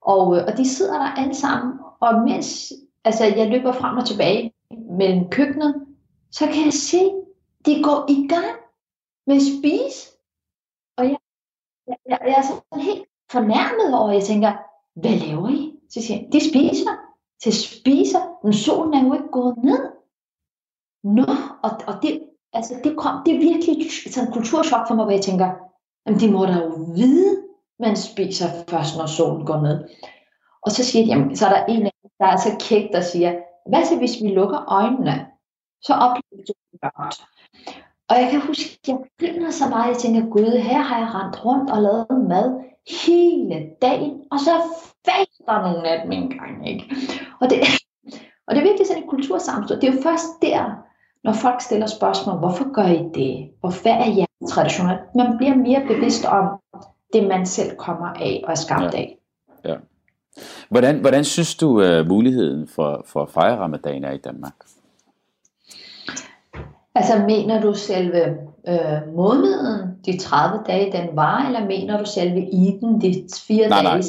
Og, 0.00 0.36
øh, 0.36 0.44
og 0.46 0.56
de 0.56 0.68
sidder 0.68 0.98
der 0.98 1.10
alle 1.10 1.34
sammen, 1.34 1.78
og 2.00 2.22
mens 2.28 2.72
altså, 3.04 3.24
jeg 3.24 3.50
løber 3.50 3.72
frem 3.72 3.96
og 3.96 4.06
tilbage 4.06 4.52
mellem 4.90 5.30
køkkenet, 5.30 5.86
så 6.30 6.46
kan 6.46 6.64
jeg 6.64 6.72
se, 6.72 6.98
de 7.66 7.82
går 7.82 8.06
i 8.08 8.28
gang 8.28 8.56
med 9.26 9.36
at 9.36 9.42
spise. 9.42 10.10
Og 10.96 11.04
jeg, 11.04 11.16
jeg, 11.86 11.96
jeg, 12.08 12.18
jeg 12.26 12.34
er 12.38 12.42
sådan 12.42 12.84
helt 12.84 13.04
fornærmet 13.36 13.98
over, 14.00 14.12
jeg 14.12 14.22
tænker, 14.22 14.52
hvad 15.00 15.16
laver 15.26 15.48
I? 15.48 15.60
Så 15.92 15.98
siger 16.02 16.16
jeg, 16.20 16.28
de 16.32 16.40
spiser. 16.50 16.94
Så 17.42 17.50
spiser, 17.52 18.22
men 18.44 18.52
solen 18.52 18.94
er 18.94 19.02
jo 19.06 19.12
ikke 19.12 19.32
gået 19.32 19.56
ned. 19.56 19.82
Nå, 21.04 21.26
og, 21.66 21.70
og 21.88 21.94
det, 22.02 22.12
altså 22.52 22.74
det, 22.84 22.96
kom, 22.96 23.14
det 23.26 23.34
er 23.34 23.38
virkelig 23.38 23.76
sådan 24.12 24.28
en 24.28 24.34
kulturschok 24.34 24.88
for 24.88 24.94
mig, 24.94 25.04
hvor 25.04 25.12
jeg 25.12 25.22
tænker, 25.28 25.48
jamen 26.06 26.20
de 26.20 26.32
må 26.32 26.46
da 26.46 26.52
jo 26.52 26.74
vide, 26.96 27.42
man 27.78 27.96
spiser 27.96 28.46
først, 28.68 28.96
når 28.98 29.06
solen 29.06 29.46
går 29.46 29.60
ned. 29.60 29.78
Og 30.62 30.70
så 30.70 30.84
siger 30.84 31.04
de, 31.04 31.10
jamen, 31.10 31.36
så 31.36 31.46
er 31.46 31.50
der 31.50 31.64
en 31.64 31.86
af 31.86 31.92
der 32.20 32.26
er 32.26 32.36
så 32.36 32.56
kæk, 32.60 32.92
der 32.92 33.00
siger, 33.00 33.32
hvad 33.68 33.84
så 33.84 33.96
hvis 33.98 34.22
vi 34.22 34.28
lukker 34.28 34.72
øjnene, 34.72 35.26
så 35.82 35.92
oplever 35.92 36.44
du 36.48 36.52
det 36.72 36.80
godt. 36.96 37.16
Og 38.08 38.16
jeg 38.20 38.28
kan 38.30 38.40
huske, 38.40 38.78
at 38.82 38.88
jeg 38.88 38.98
griner 39.20 39.50
så 39.50 39.68
meget, 39.68 39.88
jeg 39.88 39.96
tænker, 39.96 40.30
gud, 40.30 40.58
her 40.58 40.80
har 40.80 40.98
jeg 40.98 41.14
rendt 41.14 41.44
rundt 41.44 41.70
og 41.70 41.82
lavet 41.82 42.28
mad 42.28 42.64
hele 43.06 43.66
dagen, 43.82 44.22
og 44.30 44.38
så 44.40 44.50
faster 45.06 45.62
nogle 45.62 45.88
af 45.88 46.02
dem 46.02 46.12
engang, 46.12 46.68
ikke? 46.68 46.96
Og 47.40 47.50
det, 47.50 47.58
og 48.46 48.54
det 48.54 48.60
er 48.60 48.64
virkelig 48.68 48.86
sådan 48.86 49.02
et 49.02 49.08
kultursamstød. 49.08 49.80
Det 49.80 49.88
er 49.88 49.92
jo 49.92 50.02
først 50.02 50.26
der, 50.42 50.64
når 51.24 51.32
folk 51.32 51.60
stiller 51.60 51.86
spørgsmål, 51.86 52.38
hvorfor 52.38 52.72
gør 52.72 52.86
I 52.86 53.02
det? 53.14 53.50
Hvorfor 53.60 53.88
er 53.88 54.10
jeg 54.16 54.26
traditionelt? 54.48 55.00
Man 55.14 55.36
bliver 55.36 55.54
mere 55.54 55.82
bevidst 55.88 56.24
om 56.24 56.44
det, 57.12 57.28
man 57.28 57.46
selv 57.46 57.76
kommer 57.76 58.06
af 58.06 58.40
og 58.44 58.50
er 58.50 58.54
skabt 58.54 58.94
Ja. 58.94 58.98
af. 58.98 59.18
Ja. 59.64 59.76
Hvordan, 60.68 61.00
hvordan 61.00 61.24
synes 61.24 61.54
du, 61.54 61.68
uh, 61.82 62.06
muligheden 62.08 62.68
for, 62.68 63.04
for 63.06 63.22
at 63.22 63.30
fejre 63.30 63.56
ramadan 63.58 64.04
er 64.04 64.12
i 64.12 64.16
Danmark? 64.18 64.54
Altså 66.94 67.18
mener 67.26 67.60
du 67.60 67.74
selve 67.74 68.24
øh, 68.68 69.14
måneden, 69.16 69.90
de 70.06 70.18
30 70.18 70.64
dage, 70.66 70.92
den 70.92 71.16
var, 71.16 71.46
eller 71.46 71.66
mener 71.66 71.98
du 71.98 72.04
selve 72.04 72.50
iden, 72.50 73.00
de 73.00 73.24
fire 73.46 73.68
Nej, 73.68 73.82
nej. 73.82 73.92
dage, 73.92 74.02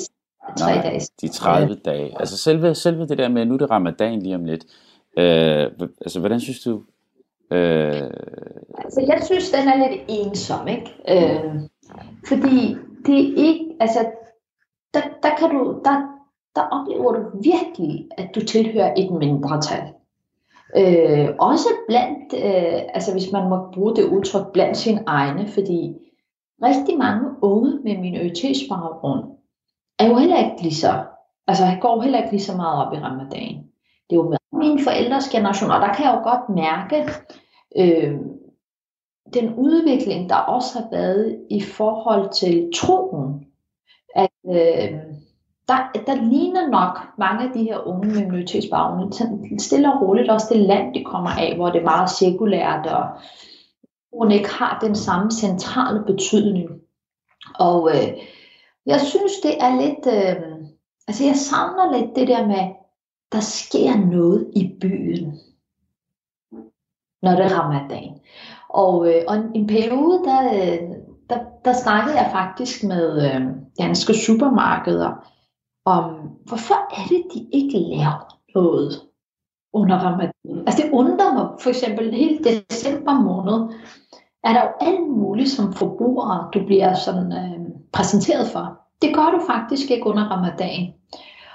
tre 0.57 0.75
Nej, 0.75 0.83
dage? 0.83 1.01
De 1.21 1.27
30 1.27 1.75
dage. 1.75 2.19
Altså 2.19 2.37
selve, 2.37 2.75
selve 2.75 3.07
det 3.07 3.17
der 3.17 3.29
med, 3.29 3.45
nu 3.45 3.53
er 3.53 3.57
det 3.57 3.71
ramadan 3.71 4.19
lige 4.19 4.35
om 4.35 4.45
lidt. 4.45 4.65
Øh, 5.17 5.71
altså, 6.01 6.19
hvordan 6.19 6.39
synes 6.39 6.59
du... 6.63 6.81
Øh, 7.51 8.01
Altså, 8.77 9.01
jeg 9.07 9.21
synes, 9.25 9.51
den 9.51 9.67
er 9.67 9.89
lidt 9.89 10.01
ensom, 10.07 10.67
ikke? 10.67 10.93
Øh, 11.09 11.61
fordi 12.27 12.75
det 13.05 13.19
er 13.19 13.33
ikke, 13.37 13.65
altså, 13.79 13.99
der, 14.93 15.01
der 15.23 15.29
kan 15.39 15.49
du, 15.49 15.81
der, 15.85 15.95
der 16.55 16.61
oplever 16.61 17.11
du 17.13 17.21
virkelig, 17.43 18.07
at 18.17 18.29
du 18.35 18.45
tilhører 18.45 18.93
et 18.97 19.11
mindretal. 19.11 19.83
Øh, 20.77 21.29
også 21.39 21.69
blandt, 21.87 22.33
øh, 22.33 22.81
altså 22.93 23.11
hvis 23.11 23.31
man 23.31 23.49
må 23.49 23.71
bruge 23.73 23.95
det 23.95 24.03
udtryk, 24.03 24.51
blandt 24.53 24.77
sine 24.77 25.03
egne, 25.07 25.47
fordi 25.47 25.93
rigtig 26.63 26.97
mange 26.97 27.29
unge 27.41 27.79
med 27.83 27.97
minoritetsbaggrund 27.97 29.23
er 29.99 30.07
jo 30.07 30.15
heller 30.15 30.37
ikke 30.37 30.61
lige 30.61 30.75
så, 30.75 31.03
altså 31.47 31.63
går 31.81 32.01
heller 32.01 32.17
ikke 32.17 32.31
lige 32.31 32.41
så 32.41 32.55
meget 32.55 32.85
op 32.85 32.93
i 32.93 32.97
ramadan. 32.97 33.63
Det 34.09 34.15
er 34.15 34.15
jo 34.15 34.37
mine 34.53 34.83
forældres 34.83 35.29
generation, 35.29 35.71
og 35.71 35.81
der 35.81 35.93
kan 35.93 36.05
jeg 36.05 36.13
jo 36.17 36.29
godt 36.29 36.49
mærke, 36.49 36.97
øh, 37.77 38.19
den 39.33 39.53
udvikling, 39.53 40.29
der 40.29 40.35
også 40.35 40.79
har 40.79 40.87
været 40.91 41.39
i 41.49 41.61
forhold 41.61 42.29
til 42.33 42.69
troen, 42.75 43.45
at 44.15 44.29
øh, 44.49 44.99
der, 45.67 46.01
der 46.07 46.15
ligner 46.15 46.69
nok 46.69 46.99
mange 47.17 47.47
af 47.47 47.53
de 47.53 47.63
her 47.63 47.87
unge 47.87 48.07
med 48.07 48.25
minoritetsbaggrund, 48.25 49.59
stille 49.59 49.93
og 49.93 50.01
roligt 50.01 50.29
også 50.29 50.47
det 50.49 50.61
land, 50.61 50.93
de 50.93 51.03
kommer 51.03 51.29
af, 51.29 51.55
hvor 51.55 51.69
det 51.69 51.79
er 51.79 51.83
meget 51.83 52.09
cirkulært, 52.11 52.87
og 52.87 53.05
hun 54.13 54.31
ikke 54.31 54.49
har 54.49 54.79
den 54.79 54.95
samme 54.95 55.31
centrale 55.31 56.03
betydning. 56.05 56.69
Og 57.59 57.89
øh, 57.89 58.07
jeg 58.85 59.01
synes, 59.01 59.33
det 59.43 59.63
er 59.63 59.81
lidt, 59.81 60.05
øh, 60.07 60.65
altså 61.07 61.23
jeg 61.23 61.35
savner 61.35 61.97
lidt 61.97 62.15
det 62.15 62.27
der 62.27 62.47
med, 62.47 62.75
der 63.31 63.39
sker 63.39 63.97
noget 63.97 64.51
i 64.55 64.77
byen, 64.81 65.39
når 67.21 67.31
det 67.31 67.45
er 67.45 67.59
ramadan. 67.59 68.19
Og, 68.69 69.07
øh, 69.13 69.21
og 69.27 69.35
en, 69.35 69.55
en 69.55 69.67
periode, 69.67 70.23
der, 70.23 70.53
øh, 70.53 70.79
der, 71.29 71.39
der 71.65 71.73
snakkede 71.73 72.15
jeg 72.15 72.29
faktisk 72.31 72.83
med 72.83 73.31
øh, 73.31 73.41
danske 73.79 74.13
supermarkeder 74.13 75.34
om, 75.85 76.03
hvorfor 76.45 76.75
er 76.75 77.07
det, 77.09 77.23
de 77.33 77.47
ikke 77.51 77.79
laver 77.79 78.37
noget 78.55 79.01
under 79.73 79.97
ramadan. 79.97 80.67
Altså 80.67 80.83
det 80.83 80.91
undrer 80.91 81.33
mig, 81.33 81.47
for 81.61 81.69
eksempel 81.69 82.13
hele 82.13 82.39
december 82.43 83.13
måned, 83.13 83.75
er 84.43 84.53
der 84.53 84.61
jo 84.61 84.69
alt 84.81 85.09
muligt 85.09 85.49
som 85.49 85.73
forbruger, 85.73 86.49
du 86.53 86.65
bliver 86.65 86.93
sådan 86.93 87.31
øh, 87.31 87.59
præsenteret 87.93 88.47
for. 88.47 88.81
Det 89.01 89.15
gør 89.15 89.31
du 89.31 89.41
faktisk 89.47 89.91
ikke 89.91 90.05
under 90.05 90.23
ramadan. 90.23 90.93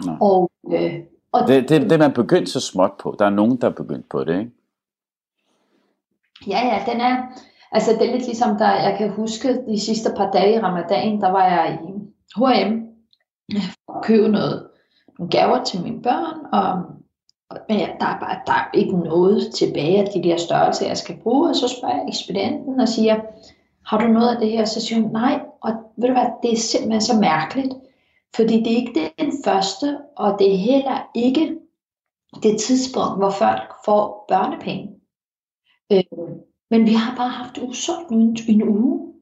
Nej. 0.05 0.17
Og, 0.21 0.51
øh, 0.73 0.95
og 1.33 1.49
det, 1.49 1.69
det, 1.69 1.91
det 1.91 1.99
man 1.99 2.13
begyndt 2.13 2.49
så 2.49 2.61
småt 2.61 2.93
på. 3.03 3.17
Der 3.19 3.25
er 3.25 3.31
nogen, 3.31 3.61
der 3.61 3.69
er 3.69 3.73
begyndt 3.73 4.09
på 4.09 4.25
det, 4.25 4.39
ikke? 4.39 4.51
Ja, 6.47 6.61
ja, 6.67 6.93
den 6.93 7.01
er, 7.01 7.17
altså 7.73 7.91
det 7.93 8.09
er 8.09 8.13
lidt 8.13 8.27
ligesom, 8.27 8.59
der, 8.59 8.73
jeg 8.73 8.95
kan 8.99 9.11
huske 9.11 9.67
de 9.67 9.81
sidste 9.81 10.11
par 10.17 10.31
dage 10.31 10.55
i 10.55 10.61
ramadan, 10.61 11.21
der 11.21 11.31
var 11.31 11.45
jeg 11.45 11.79
i 11.83 11.93
H&M 12.37 12.91
købe 14.03 14.29
noget, 14.29 14.69
nogle 15.19 15.31
gaver 15.31 15.65
til 15.65 15.83
mine 15.83 16.03
børn, 16.03 16.47
og, 16.53 16.83
men 17.69 17.79
ja, 17.79 17.89
der, 18.01 18.07
er 18.07 18.21
bare, 18.21 18.41
der 18.47 18.53
er 18.53 18.71
ikke 18.75 18.99
noget 18.99 19.55
tilbage 19.55 19.99
af 19.99 20.09
de 20.15 20.23
der 20.23 20.37
størrelser, 20.37 20.87
jeg 20.87 20.97
skal 20.97 21.17
bruge, 21.23 21.49
og 21.49 21.57
så 21.57 21.69
spørger 21.69 21.97
jeg 21.97 22.09
ekspedienten 22.09 22.81
og 22.81 22.89
siger, 22.89 23.21
har 23.87 23.99
du 23.99 24.07
noget 24.07 24.35
af 24.35 24.41
det 24.41 24.51
her? 24.51 24.65
Så 24.65 24.81
siger 24.81 25.03
hun, 25.03 25.13
nej, 25.13 25.41
og 25.61 25.73
ved 25.97 26.09
du 26.09 26.13
hvad, 26.13 26.27
det 26.43 26.53
er 26.53 26.57
simpelthen 26.57 27.01
så 27.01 27.21
mærkeligt, 27.21 27.75
fordi 28.37 28.57
det 28.57 28.73
er 28.73 28.77
ikke 28.77 29.13
den 29.19 29.33
første, 29.45 29.99
og 30.17 30.37
det 30.39 30.53
er 30.55 30.59
heller 30.59 31.11
ikke 31.15 31.57
det 32.43 32.61
tidspunkt, 32.61 33.19
hvor 33.19 33.31
folk 33.31 33.73
får 33.85 34.25
børnepenge. 34.29 35.01
Øh, 35.93 36.03
men 36.71 36.87
vi 36.87 36.93
har 36.93 37.17
bare 37.17 37.29
haft 37.29 37.59
usolgt 37.59 38.11
nu 38.11 38.35
en 38.49 38.69
uge. 38.69 39.13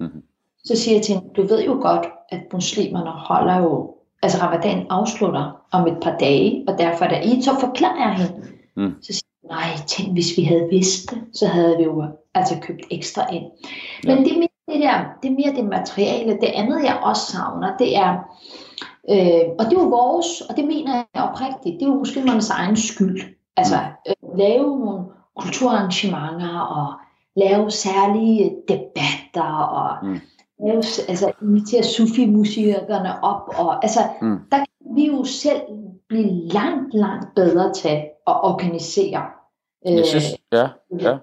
Mhm. 0.00 0.22
Så 0.64 0.76
siger 0.76 0.96
jeg 0.96 1.04
til 1.04 1.14
hende, 1.14 1.34
du 1.34 1.42
ved 1.42 1.64
jo 1.64 1.72
godt, 1.72 2.06
at 2.28 2.52
muslimerne 2.52 3.10
holder 3.10 3.58
jo, 3.58 3.96
altså 4.22 4.38
ramadan 4.42 4.86
afslutter 4.90 5.60
om 5.72 5.86
et 5.86 5.96
par 6.02 6.16
dage, 6.20 6.64
og 6.68 6.78
derfor 6.78 7.04
er 7.04 7.08
der 7.08 7.20
i, 7.20 7.42
så 7.42 7.50
forklarer 7.60 8.08
jeg 8.08 8.14
hende. 8.16 8.46
Mm. 8.76 8.94
Så 9.02 9.12
siger 9.12 9.28
jeg, 9.42 9.56
nej, 9.56 9.86
tænk, 9.86 10.12
hvis 10.12 10.36
vi 10.36 10.42
havde 10.42 10.68
vidst 10.70 11.10
det, 11.10 11.18
så 11.32 11.46
havde 11.46 11.76
vi 11.78 11.82
jo 11.84 12.04
altså 12.34 12.54
købt 12.62 12.80
ekstra 12.90 13.32
ind. 13.32 13.44
Men 14.04 14.18
Ja. 14.18 14.24
det, 14.24 14.32
er 14.32 14.38
mere 14.38 14.48
det, 14.68 14.80
der, 14.82 15.04
det 15.22 15.30
er 15.30 15.34
mere 15.34 15.56
det 15.62 15.64
materiale. 15.64 16.32
Det 16.32 16.50
andet, 16.54 16.84
jeg 16.84 17.00
også 17.02 17.32
savner, 17.32 17.76
det 17.76 17.96
er, 17.96 18.12
øh, 19.10 19.48
og 19.58 19.64
det 19.64 19.76
er 19.78 19.82
jo 19.82 19.88
vores, 19.88 20.40
og 20.40 20.56
det 20.56 20.64
mener 20.64 20.94
jeg 21.14 21.22
oprigtigt, 21.22 21.74
det 21.80 21.82
er 21.82 21.86
jo 21.86 21.94
muslimernes 21.94 22.50
egen 22.50 22.76
skyld. 22.76 23.20
Altså, 23.56 23.76
øh, 24.08 24.38
lave 24.38 24.78
nogle 24.80 25.04
kulturarrangementer, 25.36 26.58
og 26.58 26.92
lave 27.36 27.70
særlige 27.70 28.56
debatter, 28.68 29.52
og 29.52 30.06
Mm. 30.06 30.20
Lave, 30.66 30.82
altså, 31.08 31.32
invitere 31.42 31.82
sufi-musikerne 31.82 33.24
op, 33.24 33.48
og 33.58 33.84
altså, 33.84 34.00
Mm. 34.22 34.38
der 34.50 34.56
kan 34.56 34.96
vi 34.96 35.06
jo 35.06 35.24
selv 35.24 35.62
blive 36.08 36.48
langt, 36.48 36.94
langt 36.94 37.34
bedre 37.34 37.72
til 37.72 37.88
at 38.26 38.44
organisere. 38.44 39.22
Jeg 39.84 40.06
synes, 40.06 40.32
Øh, 40.32 40.38
ja, 40.58 40.68
ja. 41.00 41.18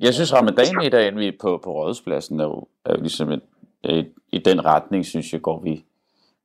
Jeg 0.00 0.14
synes, 0.14 0.34
ramadan 0.34 0.82
i 0.82 0.88
dag, 0.88 1.16
vi 1.16 1.36
på, 1.40 1.60
på 1.64 1.72
Rådhuspladsen, 1.72 2.40
er 2.40 2.44
jo, 2.44 2.64
er 2.84 2.92
jo 2.94 3.00
ligesom 3.00 3.30
et, 3.30 3.42
et, 3.84 4.12
i 4.32 4.38
den 4.38 4.64
retning, 4.64 5.06
synes 5.06 5.32
jeg, 5.32 5.42
går 5.42 5.60
vi, 5.60 5.84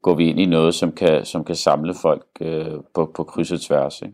går 0.02 0.14
vi 0.16 0.30
ind 0.30 0.40
i 0.40 0.46
noget, 0.46 0.76
som 0.76 0.92
kan, 0.92 1.26
som 1.26 1.44
kan 1.44 1.56
samle 1.56 1.94
folk 2.02 2.26
øh, 2.42 2.74
på, 2.94 3.12
på 3.16 3.24
kryds 3.24 3.52
og 3.52 3.62
tværs. 3.62 4.02
Ikke? 4.02 4.14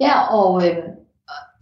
Ja, 0.00 0.34
og 0.34 0.68
øh, 0.68 0.76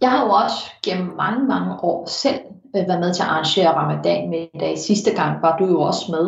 jeg 0.01 0.11
har 0.11 0.25
jo 0.25 0.31
også 0.31 0.71
gennem 0.85 1.15
mange, 1.15 1.47
mange 1.47 1.83
år 1.83 2.05
selv 2.05 2.39
øh, 2.75 2.87
været 2.87 2.99
med 2.99 3.13
til 3.13 3.23
at 3.23 3.29
arrangere 3.29 3.73
ramadan 3.75 4.29
med 4.29 4.39
i 4.39 4.57
dag. 4.59 4.77
Sidste 4.77 5.11
gang 5.15 5.41
var 5.41 5.57
du 5.57 5.65
jo 5.65 5.81
også 5.81 6.05
med, 6.11 6.25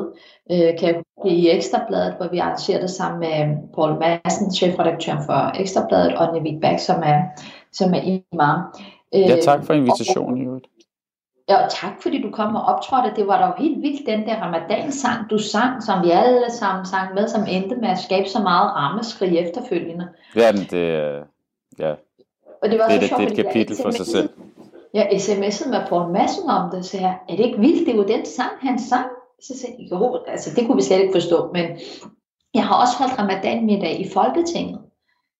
øh, 0.51 0.79
kan 0.79 0.87
jeg 0.89 0.95
huske, 0.95 1.35
i 1.35 1.49
Ekstrabladet, 1.49 2.13
hvor 2.17 2.27
vi 2.31 2.37
arrangerede 2.37 2.87
sammen 2.87 3.19
med 3.19 3.57
Paul 3.75 3.99
Madsen, 3.99 4.53
chefredaktøren 4.53 5.23
for 5.25 5.59
Ekstrabladet, 5.61 6.17
og 6.17 6.33
Navid 6.33 6.61
Bak, 6.61 6.79
som 6.79 7.01
er, 7.05 7.21
som 7.71 7.93
er 7.93 8.01
imam. 8.33 8.59
Ja, 9.13 9.37
tak 9.41 9.65
for 9.65 9.73
invitationen, 9.73 10.43
Jørgen. 10.43 10.61
Ja, 11.49 11.63
og 11.63 11.71
tak 11.71 11.91
fordi 12.01 12.21
du 12.21 12.31
kom 12.31 12.55
og 12.55 12.61
optrådte. 12.61 13.11
Det 13.15 13.27
var 13.27 13.37
da 13.37 13.45
jo 13.45 13.53
helt 13.57 13.81
vildt, 13.81 14.05
den 14.05 14.25
der 14.27 14.35
ramadan-sang, 14.41 15.29
du 15.29 15.37
sang, 15.37 15.83
som 15.83 16.03
vi 16.03 16.11
alle 16.11 16.51
sammen 16.51 16.85
sang 16.85 17.13
med, 17.13 17.27
som 17.27 17.41
endte 17.49 17.75
med 17.75 17.89
at 17.89 17.99
skabe 17.99 18.29
så 18.29 18.39
meget 18.39 18.71
rammeskrig 18.75 19.37
efterfølgende. 19.37 20.07
Ja, 20.35 20.51
men 20.51 20.61
det, 20.71 20.85
ja. 21.79 21.93
Og 22.61 22.69
det 22.69 22.79
var 22.79 22.87
det, 22.87 22.95
så 22.95 22.99
det, 22.99 23.07
sjovt, 23.07 23.21
det 23.21 23.27
er 23.27 23.31
et 23.31 23.45
kapitel 23.45 23.75
for 23.83 23.91
sig 23.91 24.05
selv. 24.05 24.29
Jeg 24.93 25.09
sms'ede 25.11 25.89
på 25.89 26.03
en 26.03 26.13
masse 26.13 26.41
om 26.47 26.71
det, 26.71 26.85
så 26.85 26.97
jeg, 26.97 27.19
er 27.29 27.35
det 27.35 27.45
ikke 27.45 27.59
vildt, 27.59 27.87
det 27.87 27.93
er 27.93 27.97
jo 27.97 28.07
den 28.07 28.25
sang, 28.25 28.51
han 28.61 28.79
sang. 28.79 29.05
Så 29.41 29.57
sagde 29.57 29.75
jeg, 29.79 29.91
jo, 29.91 30.23
altså 30.27 30.49
det 30.55 30.65
kunne 30.65 30.75
vi 30.75 30.81
slet 30.81 30.99
ikke 30.99 31.13
forstå, 31.13 31.51
men 31.53 31.65
jeg 32.53 32.67
har 32.67 32.81
også 32.81 32.97
holdt 32.97 33.19
ramadan 33.19 33.65
middag 33.65 33.99
i 33.99 34.09
Folketinget. 34.09 34.79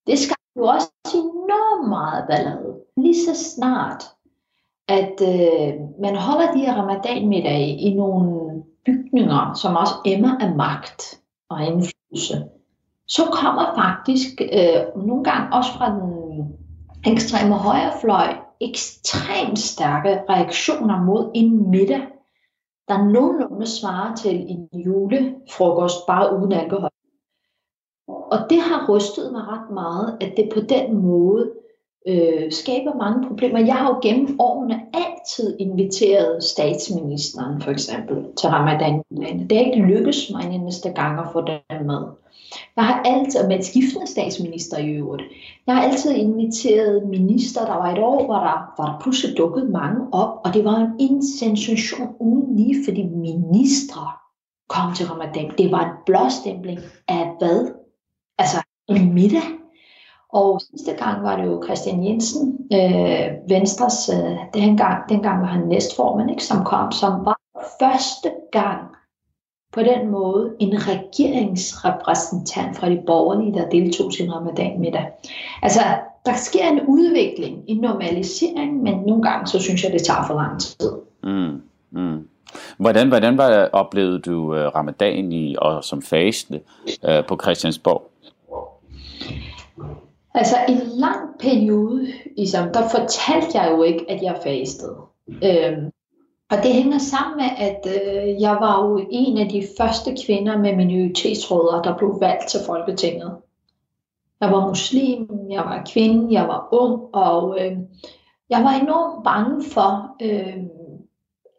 Det 0.08 0.20
skal 0.20 0.36
jo 0.58 0.64
også 0.64 0.92
enormt 1.14 1.90
meget 1.90 2.26
ballade. 2.30 2.76
Lige 2.98 3.26
så 3.26 3.54
snart, 3.56 4.04
at 4.88 5.22
øh, 5.22 5.74
man 6.02 6.16
holder 6.16 6.54
de 6.54 6.60
her 6.60 6.74
ramadanmiddage 6.74 7.78
i 7.78 7.94
nogle 7.94 8.64
bygninger, 8.86 9.54
som 9.54 9.76
også 9.76 9.94
emmer 10.06 10.38
af 10.40 10.56
magt 10.56 11.22
og 11.50 11.64
indflydelse, 11.64 12.44
så 13.08 13.22
kommer 13.32 13.66
faktisk 13.76 14.42
øh, 14.42 15.06
nogle 15.08 15.24
gange 15.24 15.56
også 15.56 15.72
fra 15.72 15.90
den 15.90 16.04
ekstreme 17.14 17.56
højrefløj 17.56 18.43
ekstremt 18.62 19.60
stærke 19.60 20.24
reaktioner 20.30 21.04
mod 21.04 21.32
en 21.36 21.70
middag, 21.70 22.02
der 22.88 23.06
nogenlunde 23.12 23.68
svarer 23.68 24.16
til 24.16 24.36
en 24.50 24.70
julefrokost, 24.74 26.06
bare 26.08 26.38
uden 26.38 26.52
alkohol. 26.52 26.90
Og 28.08 28.40
det 28.50 28.60
har 28.62 28.96
rystet 28.96 29.32
mig 29.32 29.42
ret 29.48 29.70
meget, 29.74 30.18
at 30.22 30.34
det 30.38 30.50
på 30.54 30.60
den 30.60 30.98
måde 30.98 31.54
øh, 32.08 32.52
skaber 32.52 32.96
mange 32.98 33.28
problemer. 33.28 33.60
Jeg 33.60 33.76
har 33.76 33.88
jo 33.88 34.00
gennem 34.04 34.36
årene 34.40 34.82
altid 34.94 35.56
inviteret 35.60 36.44
statsministeren 36.44 37.62
for 37.62 37.72
eksempel 37.72 38.18
til 38.38 38.50
Ramadan. 38.50 39.04
Det 39.50 39.58
har 39.58 39.66
ikke 39.66 39.88
lykkes 39.88 40.32
mig 40.32 40.46
en 40.46 40.62
eneste 40.62 40.90
gang 40.90 41.20
at 41.20 41.26
få 41.34 41.42
den 41.42 41.88
med. 41.88 42.02
Jeg 42.76 42.86
har 42.86 43.02
altid, 43.02 43.48
med 43.48 43.62
skiftende 43.62 44.08
statsminister 44.08 44.78
i 44.78 44.90
øvrigt, 44.90 45.24
jeg 45.68 45.76
har 45.76 45.84
altid 45.84 46.12
inviteret 46.12 47.08
minister, 47.10 47.66
der 47.66 47.74
var 47.74 47.92
et 47.92 48.00
år, 48.00 48.26
hvor 48.26 48.36
der, 48.36 48.74
hvor 48.76 48.86
der 48.86 49.00
pludselig 49.02 49.38
dukkede 49.38 49.70
mange 49.70 50.02
op, 50.12 50.42
og 50.46 50.54
det 50.54 50.66
var 50.66 50.96
en 51.00 51.24
sensation 51.40 52.08
uden 52.20 52.56
lige, 52.56 52.76
fordi 52.86 53.04
ministre 53.04 54.02
kom 54.70 54.94
til 54.96 55.06
Ramadan. 55.08 55.52
Det 55.58 55.72
var 55.72 55.84
en 55.86 55.96
blåstempling 56.06 56.80
af 57.08 57.36
hvad? 57.40 57.72
Altså 58.38 58.58
en 58.90 59.14
middag. 59.14 59.63
Og 60.34 60.62
sidste 60.70 60.94
gang 60.94 61.24
var 61.24 61.36
det 61.36 61.46
jo 61.46 61.64
Christian 61.66 62.06
Jensen, 62.06 62.58
øh, 62.74 63.28
Venstres, 63.50 64.10
øh, 64.10 64.38
dengang, 64.54 65.10
dengang 65.10 65.42
var 65.42 65.48
han 65.48 65.68
næstformand, 65.68 66.30
ikke, 66.30 66.44
som 66.44 66.66
kom, 66.66 66.92
som 66.92 67.26
var 67.26 67.40
første 67.80 68.32
gang 68.52 68.80
på 69.74 69.82
den 69.82 70.12
måde 70.12 70.54
en 70.60 70.74
regeringsrepræsentant 70.88 72.78
fra 72.78 72.90
de 72.90 73.02
borgerlige, 73.06 73.54
der 73.54 73.70
deltog 73.70 74.12
til 74.12 74.32
ramadan 74.32 74.80
middag. 74.80 75.06
Altså, 75.62 75.80
der 76.26 76.34
sker 76.34 76.68
en 76.68 76.82
udvikling, 76.88 77.64
en 77.68 77.78
normalisering, 77.78 78.84
men 78.84 78.94
nogle 78.94 79.24
gange, 79.24 79.48
så 79.48 79.60
synes 79.60 79.84
jeg, 79.84 79.92
det 79.92 80.02
tager 80.04 80.28
for 80.28 80.34
lang 80.34 80.60
tid. 80.62 80.92
Mm, 81.24 81.62
mm. 81.92 82.28
Hvordan, 82.78 83.08
hvordan 83.08 83.38
var 83.38 83.70
oplevede 83.74 84.20
du 84.20 84.36
uh, 84.36 84.76
ramadan 84.76 85.32
i, 85.32 85.56
og 85.58 85.84
som 85.84 86.02
faste 86.02 86.62
uh, 87.08 87.26
på 87.28 87.40
Christiansborg? 87.44 88.10
Altså 90.34 90.56
en 90.70 90.78
lang 90.78 91.40
periode, 91.40 92.08
ligesom, 92.38 92.74
der 92.74 92.90
fortalte 92.90 93.58
jeg 93.58 93.72
jo 93.72 93.84
ikke, 93.84 94.06
at 94.10 94.22
jeg 94.22 94.40
fastede. 94.44 94.98
Øhm, 95.28 95.92
og 96.52 96.58
det 96.64 96.74
hænger 96.74 96.98
sammen 96.98 97.38
med, 97.38 97.50
at 97.58 97.82
øh, 97.86 98.42
jeg 98.42 98.58
var 98.60 98.86
jo 98.86 99.08
en 99.12 99.38
af 99.38 99.50
de 99.50 99.68
første 99.78 100.16
kvinder 100.26 100.58
med 100.58 100.76
minoritetsråder, 100.76 101.82
der 101.82 101.98
blev 101.98 102.18
valgt 102.20 102.48
til 102.48 102.60
Folketinget. 102.66 103.38
Jeg 104.42 104.52
var 104.52 104.68
muslim, 104.68 105.28
jeg 105.50 105.62
var 105.62 105.88
kvinde, 105.94 106.34
jeg 106.34 106.48
var 106.48 106.68
ung, 106.72 107.16
og 107.16 107.58
øh, 107.62 107.78
jeg 108.50 108.64
var 108.64 108.72
enormt 108.72 109.24
bange 109.24 109.64
for, 109.72 110.16
øh, 110.22 110.64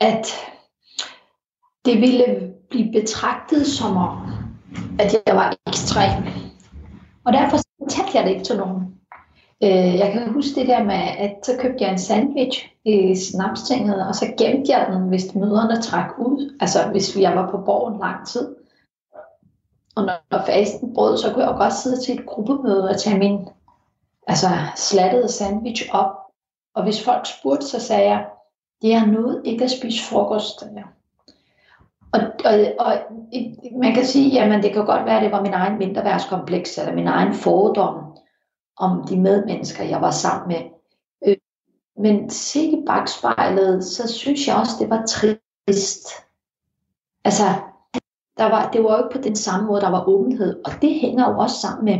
at 0.00 0.26
det 1.84 2.00
ville 2.00 2.52
blive 2.70 2.92
betragtet 2.92 3.66
som 3.66 3.96
om, 3.96 4.18
at 4.98 5.14
jeg 5.26 5.36
var 5.36 5.56
ekstrem. 5.66 6.24
Og 7.24 7.32
derfor 7.32 7.56
fortalte 7.84 8.18
jeg 8.18 8.24
det 8.24 8.30
ikke 8.30 8.44
til 8.44 8.56
nogen. 8.56 8.94
Øh, 9.62 9.98
jeg 9.98 10.12
kan 10.12 10.32
huske 10.32 10.60
det 10.60 10.68
der 10.68 10.84
med, 10.84 11.02
at 11.18 11.36
så 11.42 11.52
købte 11.60 11.84
jeg 11.84 11.92
en 11.92 11.98
sandwich 11.98 12.68
i 12.84 13.16
snapstinget, 13.16 14.08
og 14.08 14.14
så 14.14 14.26
gemte 14.38 14.72
jeg 14.72 14.86
den, 14.92 15.08
hvis 15.08 15.34
møderne 15.34 15.82
trak 15.82 16.10
ud. 16.18 16.56
Altså 16.60 16.78
hvis 16.90 17.16
jeg 17.16 17.36
var 17.36 17.50
på 17.50 17.58
borgen 17.58 17.98
lang 17.98 18.26
tid. 18.26 18.56
Og 19.96 20.04
når, 20.04 20.14
når 20.30 20.42
fasten 20.46 20.94
brød, 20.94 21.18
så 21.18 21.32
kunne 21.32 21.44
jeg 21.44 21.56
godt 21.56 21.72
sidde 21.72 22.00
til 22.00 22.18
et 22.18 22.26
gruppemøde 22.26 22.88
og 22.88 23.00
tage 23.00 23.18
min 23.18 23.48
altså, 24.26 24.46
slattede 24.76 25.28
sandwich 25.28 25.88
op. 25.92 26.14
Og 26.74 26.82
hvis 26.82 27.04
folk 27.04 27.26
spurgte, 27.26 27.66
så 27.66 27.80
sagde 27.80 28.10
jeg, 28.10 28.26
det 28.82 28.92
er 28.94 29.06
noget 29.06 29.42
ikke 29.44 29.64
at 29.64 29.70
spise 29.70 30.04
frokost. 30.04 30.60
Der. 30.60 30.82
Og, 32.14 32.20
og, 32.44 32.54
og 32.78 32.92
man 33.80 33.94
kan 33.94 34.06
sige, 34.06 34.30
jamen 34.30 34.62
det 34.62 34.72
kan 34.72 34.86
godt 34.86 35.04
være, 35.04 35.16
at 35.16 35.22
det 35.22 35.32
var 35.32 35.42
min 35.42 35.52
egen 35.52 35.78
mindreværdskompleks, 35.78 36.78
eller 36.78 36.94
min 36.94 37.06
egen 37.06 37.34
fordom 37.34 38.16
om 38.76 39.06
de 39.08 39.20
medmennesker, 39.20 39.84
jeg 39.84 40.00
var 40.00 40.10
sammen 40.10 40.48
med. 40.48 40.70
Øh, 41.26 41.36
men 41.96 42.30
set 42.30 42.72
i 42.72 42.82
bagspejlet, 42.86 43.84
så 43.84 44.12
synes 44.12 44.48
jeg 44.48 44.56
også, 44.56 44.72
det 44.80 44.90
var 44.90 45.04
trist. 45.06 46.08
Altså, 47.24 47.44
der 48.38 48.44
var, 48.44 48.70
det 48.70 48.84
var 48.84 48.96
jo 48.96 49.04
ikke 49.04 49.16
på 49.16 49.22
den 49.22 49.36
samme 49.36 49.66
måde, 49.66 49.80
der 49.80 49.90
var 49.90 50.08
åbenhed. 50.08 50.60
Og 50.64 50.72
det 50.82 50.94
hænger 50.94 51.30
jo 51.30 51.38
også 51.38 51.56
sammen 51.60 51.84
med, 51.84 51.98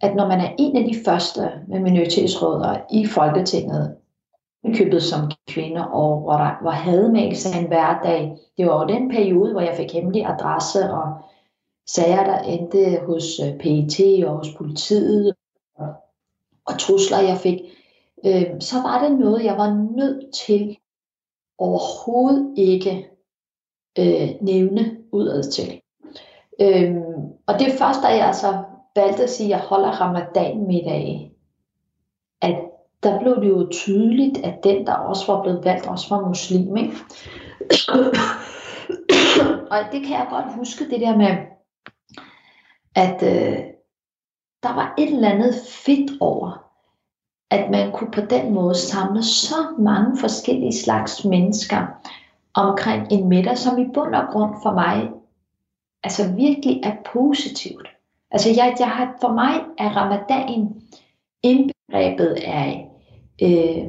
at 0.00 0.14
når 0.16 0.28
man 0.28 0.40
er 0.40 0.54
en 0.58 0.76
af 0.76 0.84
de 0.84 0.96
første 1.04 1.50
med 1.68 1.80
minoritetsråder 1.80 2.76
i 2.92 3.06
Folketinget, 3.06 3.96
købet 4.74 5.02
som 5.02 5.30
kvinde, 5.48 5.88
og 5.88 6.20
hvor 6.20 6.32
der 6.32 6.62
var 6.62 6.70
hadmægelse 6.70 7.58
en 7.58 7.66
hverdag. 7.66 8.36
Det 8.56 8.66
var 8.66 8.82
jo 8.82 8.88
den 8.88 9.10
periode, 9.10 9.52
hvor 9.52 9.60
jeg 9.60 9.76
fik 9.76 9.92
hemmelig 9.92 10.26
adresse 10.26 10.92
og 10.92 11.12
sager, 11.86 12.24
der 12.24 12.38
endte 12.38 13.00
hos 13.06 13.24
øh, 13.40 13.58
PET 13.58 14.24
og 14.24 14.36
hos 14.36 14.48
politiet, 14.58 15.34
og 16.66 16.78
trusler, 16.78 17.20
jeg 17.20 17.38
fik. 17.38 17.60
Øh, 18.26 18.60
så 18.60 18.76
var 18.82 19.08
det 19.08 19.18
noget, 19.18 19.44
jeg 19.44 19.56
var 19.56 19.94
nødt 19.96 20.34
til 20.34 20.76
overhovedet 21.58 22.54
ikke 22.58 23.10
øh, 23.98 24.30
nævne 24.40 24.96
udad 25.12 25.42
til. 25.42 25.80
Øh, 26.60 26.96
og 27.46 27.58
det 27.58 27.72
første, 27.78 28.02
da 28.02 28.08
jeg 28.08 28.34
så 28.34 28.64
valgte 28.96 29.22
at 29.22 29.30
sige, 29.30 29.46
at 29.46 29.50
jeg 29.50 29.68
holder 29.68 29.88
ramadan 29.88 30.66
middag, 30.66 31.29
der 33.02 33.20
blev 33.20 33.36
det 33.36 33.48
jo 33.48 33.68
tydeligt, 33.70 34.38
at 34.38 34.64
den, 34.64 34.86
der 34.86 34.92
også 34.92 35.32
var 35.32 35.42
blevet 35.42 35.64
valgt, 35.64 35.86
også 35.86 36.14
var 36.14 36.28
muslim. 36.28 36.76
Ikke? 36.76 36.96
og 39.70 39.78
det 39.92 40.02
kan 40.06 40.10
jeg 40.10 40.26
godt 40.30 40.54
huske, 40.54 40.90
det 40.90 41.00
der 41.00 41.16
med, 41.16 41.36
at 42.94 43.22
øh, 43.22 43.58
der 44.62 44.74
var 44.74 44.94
et 44.98 45.12
eller 45.12 45.30
andet 45.30 45.54
fedt 45.68 46.10
over, 46.20 46.64
at 47.50 47.70
man 47.70 47.92
kunne 47.92 48.10
på 48.10 48.20
den 48.20 48.54
måde 48.54 48.74
samle 48.74 49.22
så 49.22 49.74
mange 49.78 50.18
forskellige 50.18 50.72
slags 50.72 51.24
mennesker 51.24 51.86
omkring 52.54 53.12
en 53.12 53.28
middag, 53.28 53.58
som 53.58 53.78
i 53.78 53.86
bund 53.94 54.14
og 54.14 54.32
grund 54.32 54.54
for 54.62 54.72
mig 54.72 55.10
altså 56.02 56.32
virkelig 56.32 56.80
er 56.84 56.96
positivt. 57.12 57.88
Altså 58.30 58.48
jeg, 58.50 58.76
jeg 58.78 58.90
har, 58.90 59.16
for 59.20 59.32
mig 59.32 59.64
er 59.78 59.96
ramadan 59.96 60.82
indbegrebet 61.42 62.38
af 62.46 62.89
øh, 63.42 63.84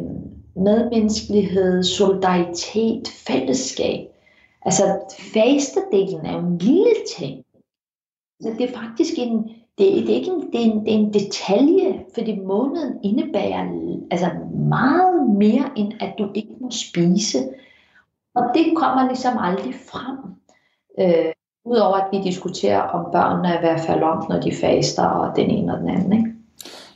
medmenneskelighed, 0.56 1.84
solidaritet, 1.84 3.08
fællesskab. 3.08 4.08
Altså 4.66 4.84
fastedelen 5.34 6.26
er 6.26 6.34
jo 6.34 6.40
en 6.40 6.58
lille 6.58 6.96
ting. 7.18 7.46
Så 8.42 8.50
det 8.58 8.70
er 8.70 8.74
faktisk 8.74 9.14
en, 9.18 9.38
det, 9.78 10.08
det 10.08 10.10
er 10.10 10.16
ikke 10.16 10.32
en, 10.32 10.52
det 10.52 10.62
er 10.62 10.72
en, 10.72 10.86
det 10.86 10.94
er 10.94 10.98
en 10.98 11.14
detalje, 11.14 12.06
fordi 12.14 12.40
måneden 12.40 13.00
indebærer 13.04 13.68
altså 14.12 14.30
meget 14.70 15.30
mere, 15.30 15.72
end 15.76 15.94
at 16.00 16.14
du 16.18 16.30
ikke 16.36 16.54
må 16.62 16.72
spise. 16.72 17.38
Og 18.36 18.44
det 18.54 18.78
kommer 18.78 19.08
ligesom 19.08 19.38
aldrig 19.38 19.74
frem. 19.76 20.18
Øh, 21.00 21.34
Udover 21.66 21.96
at 21.96 22.08
vi 22.12 22.22
diskuterer, 22.24 22.82
om 22.82 23.12
børnene 23.12 23.48
er 23.48 23.58
i 23.58 23.60
hvert 23.60 23.80
fald 23.80 24.04
om, 24.04 24.26
når 24.30 24.40
de 24.40 24.52
faster, 24.56 25.06
og 25.06 25.36
den 25.36 25.50
ene 25.50 25.74
og 25.74 25.80
den 25.80 25.90
anden. 25.90 26.14
Ikke? 26.14 26.31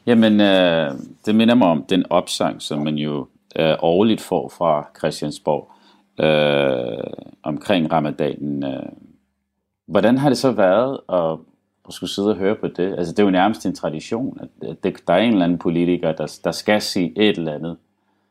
Jamen, 0.05 0.41
øh, 0.41 0.91
det 1.25 1.35
minder 1.35 1.55
mig 1.55 1.67
om 1.67 1.83
den 1.83 2.05
opsang, 2.09 2.61
som 2.61 2.79
man 2.79 2.95
jo 2.95 3.27
øh, 3.55 3.75
årligt 3.79 4.21
får 4.21 4.49
fra 4.49 4.87
Christiansborg 4.97 5.71
øh, 6.19 7.13
omkring 7.43 7.91
ramadanen. 7.91 8.63
Øh. 8.63 8.89
Hvordan 9.87 10.17
har 10.17 10.29
det 10.29 10.37
så 10.37 10.51
været 10.51 10.99
at, 11.09 11.39
at 11.87 11.93
skulle 11.93 12.09
sidde 12.09 12.29
og 12.29 12.35
høre 12.35 12.55
på 12.55 12.67
det? 12.67 12.95
Altså, 12.97 13.11
det 13.13 13.19
er 13.19 13.23
jo 13.23 13.29
nærmest 13.29 13.65
en 13.65 13.75
tradition, 13.75 14.39
at 14.41 14.77
det, 14.83 15.07
der 15.07 15.13
er 15.13 15.17
en 15.17 15.31
eller 15.31 15.45
anden 15.45 15.57
politiker, 15.57 16.11
der, 16.11 16.39
der 16.43 16.51
skal 16.51 16.81
sige 16.81 17.13
et 17.15 17.37
eller 17.37 17.53
andet 17.53 17.77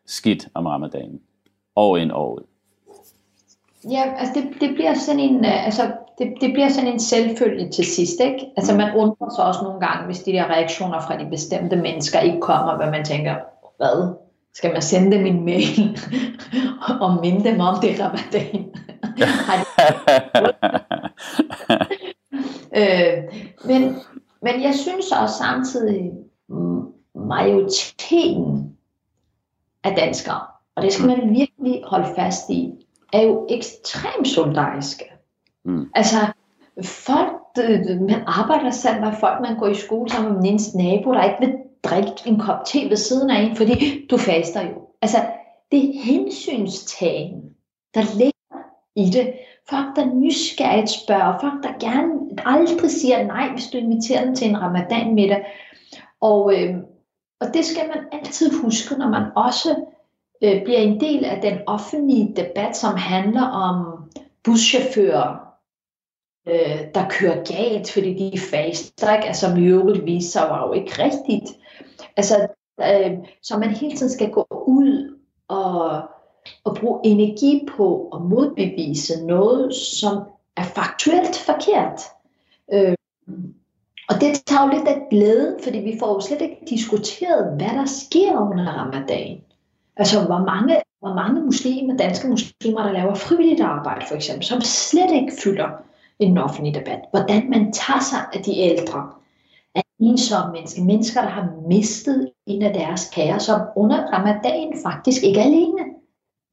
skidt 0.07 0.49
om 0.55 0.67
ramadanen. 0.67 1.21
År 1.77 1.97
ind 1.97 2.13
år 2.13 2.35
ud. 2.35 2.43
Ja, 3.91 4.15
altså 4.17 4.41
det, 4.41 4.61
det 4.61 4.75
bliver 4.75 4.95
sådan 4.95 5.21
en, 5.21 5.45
øh, 5.45 5.67
altså 5.67 5.93
det, 6.19 6.33
det 6.41 6.53
bliver 6.53 6.69
sådan 6.69 6.93
en 6.93 7.01
selvfølge 7.01 7.71
til 7.71 7.85
sidst, 7.85 8.21
ikke? 8.21 8.47
Altså 8.57 8.73
mm. 8.73 8.79
man 8.79 8.97
undrer 8.97 9.35
sig 9.37 9.45
også 9.45 9.61
nogle 9.63 9.81
gange, 9.81 10.07
hvis 10.07 10.19
de 10.19 10.33
der 10.33 10.45
reaktioner 10.45 11.01
fra 11.01 11.19
de 11.19 11.27
bestemte 11.31 11.77
mennesker 11.77 12.21
ikke 12.21 12.41
kommer, 12.41 12.77
hvad 12.77 12.91
man 12.91 13.05
tænker, 13.05 13.35
hvad? 13.77 14.15
Skal 14.55 14.73
man 14.73 14.83
sende 14.83 15.17
dem 15.17 15.27
en 15.27 15.45
mail 15.45 15.99
og 17.01 17.21
minde 17.21 17.45
dem 17.51 17.61
om 17.61 17.81
det 17.83 18.01
ramadan? 18.01 18.65
øh, 22.79 23.25
men, 23.65 23.97
men 24.43 24.63
jeg 24.63 24.75
synes 24.75 25.13
også 25.13 25.35
samtidig, 25.35 26.13
majoriteten 27.15 28.77
af 29.85 29.97
danskere, 29.97 30.41
og 30.77 30.83
det 30.83 30.93
skal 30.93 31.07
man 31.07 31.35
virkelig 31.35 31.83
holde 31.87 32.09
fast 32.17 32.51
i, 32.51 32.73
er 33.13 33.23
jo 33.23 33.47
ekstremt 33.51 34.29
solidariske. 34.29 35.14
Mm. 35.65 35.91
Altså, 35.95 36.17
folk, 36.85 37.33
man 38.01 38.23
arbejder 38.27 38.71
sammen 38.71 39.05
med 39.05 39.13
folk, 39.21 39.41
man 39.41 39.59
går 39.59 39.67
i 39.67 39.75
skole 39.75 40.11
sammen 40.11 40.33
med 40.33 40.43
min 40.43 40.61
nabo, 40.75 41.13
der 41.13 41.25
ikke 41.25 41.37
vil 41.41 41.55
drikke 41.85 42.13
en 42.27 42.39
kop 42.41 42.65
te 42.65 42.91
ved 42.91 42.97
siden 42.97 43.31
af 43.31 43.43
en, 43.43 43.57
fordi 43.57 44.07
du 44.11 44.17
faster 44.17 44.63
jo. 44.63 44.89
Altså, 45.03 45.19
det 45.73 45.89
er 45.89 46.03
hensynstagen, 46.03 47.43
der 47.95 48.17
ligger 48.17 48.63
i 48.97 49.11
det. 49.11 49.33
Folk, 49.71 49.97
der 49.97 50.15
nysgerrigt 50.15 50.91
spørger, 50.91 51.39
folk, 51.41 51.63
der 51.63 51.89
gerne 51.89 52.11
aldrig 52.47 52.91
siger 52.91 53.25
nej, 53.25 53.49
hvis 53.53 53.67
du 53.67 53.79
inviterer 53.79 54.25
dem 54.25 54.35
til 54.35 54.49
en 54.49 54.61
ramadan 54.61 55.15
middag. 55.15 55.47
Og, 56.21 56.55
øh, 56.55 56.77
og 57.41 57.47
det 57.55 57.65
skal 57.65 57.89
man 57.89 58.05
altid 58.13 58.61
huske, 58.63 58.99
når 58.99 59.09
man 59.09 59.23
også 59.37 59.77
øh, 60.43 60.65
bliver 60.65 60.79
en 60.79 61.01
del 61.01 61.25
af 61.25 61.41
den 61.43 61.59
offentlige 61.67 62.35
debat, 62.37 62.77
som 62.77 62.97
handler 62.97 63.43
om 63.43 64.05
buschauffører, 64.45 65.54
øh, 66.49 66.81
der 66.95 67.09
kører 67.09 67.45
galt, 67.45 67.91
fordi 67.91 68.15
de 68.15 68.35
er 68.35 68.41
faster, 68.51 69.15
ikke? 69.15 69.27
altså 69.27 69.55
i 69.57 69.65
øvrigt 69.65 70.05
viser 70.05 70.41
sig 70.41 70.51
var 70.51 70.67
jo 70.67 70.73
ikke 70.73 71.03
rigtigt. 71.03 71.59
Altså, 72.17 72.47
øh, 72.81 73.13
så 73.43 73.59
man 73.59 73.71
hele 73.71 73.97
tiden 73.97 74.13
skal 74.13 74.31
gå 74.31 74.47
ud 74.51 75.19
og, 75.49 76.03
og 76.65 76.77
bruge 76.77 77.01
energi 77.05 77.69
på 77.77 78.09
at 78.15 78.21
modbevise 78.23 79.27
noget, 79.27 79.75
som 79.75 80.23
er 80.57 80.65
faktuelt 80.65 81.37
forkert. 81.37 82.01
Øh, 82.73 82.95
og 84.09 84.21
det 84.21 84.43
tager 84.47 84.67
jo 84.67 84.73
lidt 84.77 84.89
af 84.89 85.07
glæde, 85.11 85.59
fordi 85.63 85.79
vi 85.79 85.97
får 85.99 86.15
jo 86.15 86.21
slet 86.21 86.41
ikke 86.41 86.67
diskuteret, 86.71 87.57
hvad 87.57 87.69
der 87.69 87.85
sker 87.87 88.51
under 88.51 88.73
ramadan. 88.73 89.41
Altså, 89.97 90.27
hvor 90.27 90.39
mange, 90.39 90.77
hvor 91.01 91.15
mange 91.15 91.41
muslimer, 91.41 91.97
danske 91.97 92.29
muslimer, 92.29 92.83
der 92.83 92.93
laver 92.93 93.15
frivilligt 93.15 93.61
arbejde, 93.61 94.05
for 94.09 94.15
eksempel, 94.15 94.45
som 94.45 94.61
slet 94.61 95.11
ikke 95.13 95.33
fylder 95.45 95.69
i 96.19 96.25
den 96.27 96.39
offentlige 96.39 96.79
debat. 96.81 97.01
Hvordan 97.11 97.51
man 97.51 97.73
tager 97.73 98.01
sig 98.01 98.19
af 98.33 98.43
de 98.43 98.59
ældre, 98.59 99.11
af 99.75 99.83
ensomme 100.01 100.53
mennesker, 100.53 100.85
mennesker, 100.85 101.21
der 101.21 101.29
har 101.29 101.49
mistet 101.69 102.31
en 102.47 102.63
af 102.63 102.75
deres 102.75 103.11
kære, 103.15 103.41
som 103.41 103.61
under 103.77 104.07
ramadan 104.13 104.73
faktisk 104.83 105.23
ikke 105.23 105.41
er 105.41 105.45
alene. 105.45 105.85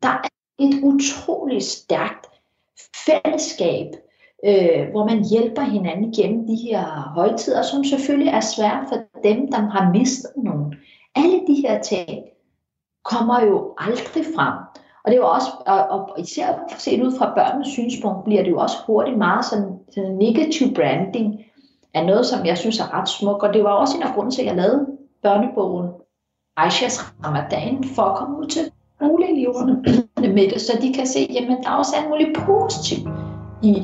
Der 0.01 0.09
er 0.09 0.27
et 0.59 0.79
utroligt 0.83 1.63
stærkt 1.63 2.27
fællesskab, 3.05 3.87
øh, 4.45 4.89
hvor 4.91 5.05
man 5.05 5.25
hjælper 5.29 5.61
hinanden 5.61 6.11
gennem 6.13 6.47
de 6.47 6.55
her 6.55 6.85
højtider, 7.15 7.61
som 7.61 7.83
selvfølgelig 7.83 8.33
er 8.33 8.39
svære 8.39 8.85
for 8.89 8.97
dem, 9.23 9.51
der 9.51 9.57
har 9.57 9.91
mistet 9.91 10.31
nogen. 10.37 10.75
Alle 11.15 11.39
de 11.47 11.53
her 11.67 11.81
ting 11.81 12.23
kommer 13.03 13.41
jo 13.41 13.73
aldrig 13.77 14.25
frem. 14.35 14.70
Og 15.03 15.11
det 15.11 15.17
er 15.17 15.21
jo 15.21 15.27
også, 15.27 15.47
og, 15.67 15.79
og 15.89 16.19
især 16.19 16.47
set 16.77 17.03
ud 17.03 17.17
fra 17.17 17.33
børnenes 17.35 17.67
synspunkt, 17.67 18.23
bliver 18.23 18.43
det 18.43 18.51
jo 18.51 18.59
også 18.59 18.77
hurtigt 18.87 19.17
meget 19.17 19.45
sådan, 19.45 19.79
sådan 19.91 20.15
negativ 20.15 20.73
branding 20.73 21.39
af 21.93 22.05
noget, 22.05 22.25
som 22.25 22.45
jeg 22.45 22.57
synes 22.57 22.79
er 22.79 22.93
ret 22.99 23.09
smukt. 23.09 23.43
Og 23.43 23.53
det 23.53 23.63
var 23.63 23.71
også 23.71 23.97
en 23.97 24.03
af 24.03 24.13
grunden 24.13 24.31
til, 24.31 24.41
at 24.41 24.47
jeg 24.47 24.55
lavede 24.55 24.87
børnebogen 25.23 25.89
Aishas 26.57 27.13
Ramadan, 27.25 27.83
for 27.83 28.01
at 28.01 28.17
komme 28.17 28.37
ud 28.39 28.45
til 28.45 28.71
skoleeleverne 28.95 29.73
med 30.35 30.49
det, 30.49 30.61
så 30.61 30.77
de 30.81 30.93
kan 30.93 31.07
se, 31.07 31.27
jamen 31.33 31.63
der 31.63 31.69
er 31.69 31.75
også 31.75 31.95
alt 31.97 32.09
muligt 32.09 32.37
positivt 32.37 33.09
i, 33.63 33.83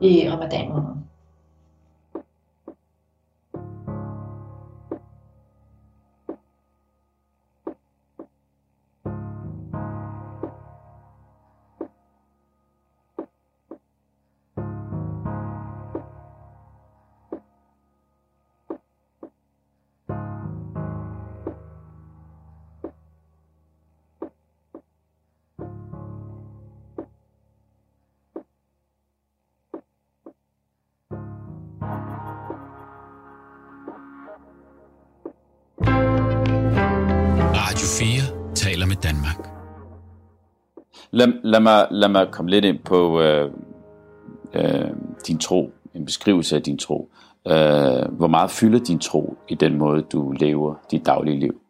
i 0.00 0.30
ramadan 0.30 0.95
Lad, 41.16 41.32
lad, 41.42 41.60
mig, 41.60 41.86
lad 41.90 42.08
mig 42.08 42.28
komme 42.32 42.50
lidt 42.50 42.64
ind 42.64 42.78
på 42.78 43.20
øh, 43.20 43.50
øh, 44.54 44.90
din 45.26 45.38
tro, 45.38 45.70
en 45.94 46.04
beskrivelse 46.04 46.56
af 46.56 46.62
din 46.62 46.78
tro. 46.78 47.10
Øh, 47.46 48.12
hvor 48.12 48.26
meget 48.26 48.50
fylder 48.50 48.78
din 48.78 48.98
tro 48.98 49.36
i 49.48 49.54
den 49.54 49.78
måde, 49.78 50.02
du 50.02 50.30
lever 50.30 50.74
dit 50.90 51.06
daglige 51.06 51.38
liv? 51.38 51.60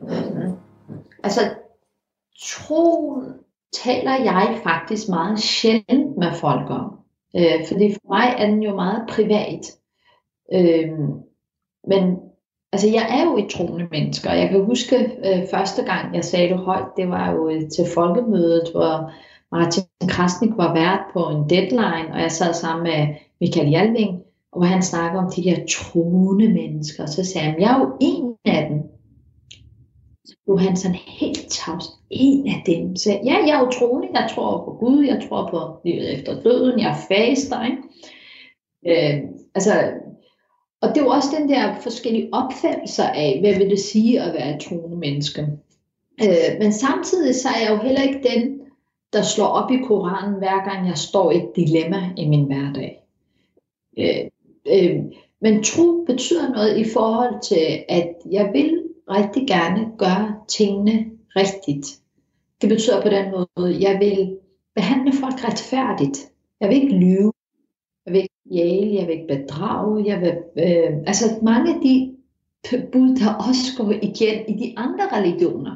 Mm. 0.00 0.56
Altså, 1.24 1.40
tro 2.40 3.14
taler 3.84 4.12
jeg 4.12 4.60
faktisk 4.62 5.08
meget 5.08 5.38
sjældent 5.38 6.16
med 6.18 6.32
folk 6.32 6.70
om. 6.70 6.98
Øh, 7.36 7.66
fordi 7.68 7.92
for 7.92 8.08
mig 8.08 8.34
er 8.38 8.46
den 8.46 8.62
jo 8.62 8.74
meget 8.74 9.04
privat. 9.08 9.64
Øh, 10.52 10.98
men 11.88 12.16
Altså, 12.72 12.88
jeg 12.88 13.06
er 13.18 13.24
jo 13.24 13.36
et 13.36 13.50
troende 13.50 13.88
menneske, 13.90 14.28
og 14.28 14.38
jeg 14.38 14.48
kan 14.48 14.64
huske 14.64 14.96
øh, 14.96 15.48
første 15.50 15.82
gang, 15.82 16.14
jeg 16.14 16.24
sagde 16.24 16.48
det 16.48 16.58
højt, 16.58 16.96
det 16.96 17.08
var 17.08 17.32
jo 17.32 17.48
øh, 17.48 17.68
til 17.70 17.84
folkemødet, 17.94 18.68
hvor 18.72 19.12
Martin 19.52 19.82
Krasnik 20.08 20.50
var 20.56 20.74
vært 20.74 21.00
på 21.12 21.20
en 21.28 21.50
deadline, 21.50 22.12
og 22.12 22.20
jeg 22.20 22.32
sad 22.32 22.54
sammen 22.54 22.82
med 22.82 23.14
Michael 23.40 23.70
Jalving, 23.70 24.22
hvor 24.56 24.64
han 24.64 24.82
snakker 24.82 25.18
om 25.18 25.32
de 25.36 25.44
der 25.44 25.56
troende 25.68 26.48
mennesker, 26.48 27.02
og 27.02 27.08
så 27.08 27.24
sagde 27.24 27.50
han, 27.50 27.60
jeg 27.60 27.70
er 27.72 27.78
jo 27.78 27.96
en 28.00 28.34
af 28.44 28.68
dem. 28.68 28.82
Så 30.24 30.34
blev 30.46 30.58
han 30.58 30.76
sådan 30.76 30.96
helt 30.96 31.46
tavs, 31.50 31.84
en 32.10 32.46
af 32.48 32.62
dem. 32.66 32.96
Så 32.96 33.10
ja, 33.10 33.36
jeg 33.46 33.56
er 33.56 33.60
jo 33.60 33.70
troende, 33.70 34.08
jeg 34.14 34.30
tror 34.34 34.64
på 34.64 34.76
Gud, 34.80 35.04
jeg 35.04 35.22
tror 35.28 35.48
på 35.50 35.80
livet 35.84 36.14
efter 36.14 36.42
døden, 36.42 36.80
jeg 36.80 36.96
faster, 37.08 37.64
ikke? 37.64 37.82
Øh, 38.86 39.20
altså, 39.54 39.72
og 40.80 40.88
det 40.88 40.98
er 40.98 41.04
jo 41.04 41.10
også 41.10 41.28
den 41.40 41.48
der 41.48 41.80
forskellige 41.80 42.28
opfattelser 42.32 43.08
af, 43.08 43.38
hvad 43.40 43.54
vil 43.54 43.70
det 43.70 43.80
sige 43.80 44.22
at 44.22 44.34
være 44.34 44.54
et 44.54 44.60
troende 44.60 44.96
menneske. 44.96 45.46
Øh, 46.22 46.58
men 46.60 46.72
samtidig 46.72 47.34
så 47.34 47.48
er 47.48 47.60
jeg 47.60 47.70
jo 47.70 47.76
heller 47.86 48.02
ikke 48.02 48.28
den, 48.34 48.60
der 49.12 49.22
slår 49.22 49.46
op 49.46 49.70
i 49.70 49.76
Koranen, 49.76 50.38
hver 50.38 50.70
gang 50.70 50.88
jeg 50.88 50.98
står 50.98 51.30
i 51.30 51.36
et 51.36 51.50
dilemma 51.56 52.10
i 52.16 52.28
min 52.28 52.44
hverdag. 52.44 53.02
Øh, 53.98 54.30
øh, 54.66 55.02
men 55.40 55.62
tro 55.62 56.04
betyder 56.06 56.52
noget 56.52 56.78
i 56.78 56.84
forhold 56.92 57.42
til, 57.42 57.84
at 57.88 58.08
jeg 58.30 58.50
vil 58.52 58.82
rigtig 59.10 59.46
gerne 59.48 59.86
gøre 59.98 60.34
tingene 60.48 61.06
rigtigt. 61.36 61.86
Det 62.60 62.68
betyder 62.68 63.02
på 63.02 63.08
den 63.08 63.30
måde, 63.30 63.74
at 63.74 63.80
jeg 63.80 63.98
vil 64.00 64.36
behandle 64.74 65.12
folk 65.12 65.44
retfærdigt. 65.44 66.18
Jeg 66.60 66.68
vil 66.68 66.76
ikke 66.76 66.94
lyve. 66.94 67.32
Jeg 68.08 68.14
vil 68.14 68.22
ikke 68.22 68.34
jæle, 68.50 68.94
jeg 68.94 69.06
vil 69.06 69.14
ikke 69.14 69.36
bedrage, 69.36 70.06
jeg 70.06 70.20
vil, 70.20 70.64
øh, 70.64 70.92
altså 71.06 71.24
mange 71.42 71.74
af 71.74 71.80
de 71.82 72.14
bud, 72.92 73.16
der 73.16 73.34
også 73.34 73.66
går 73.76 73.90
igen 74.02 74.46
i 74.48 74.66
de 74.66 74.74
andre 74.76 75.18
religioner, 75.18 75.74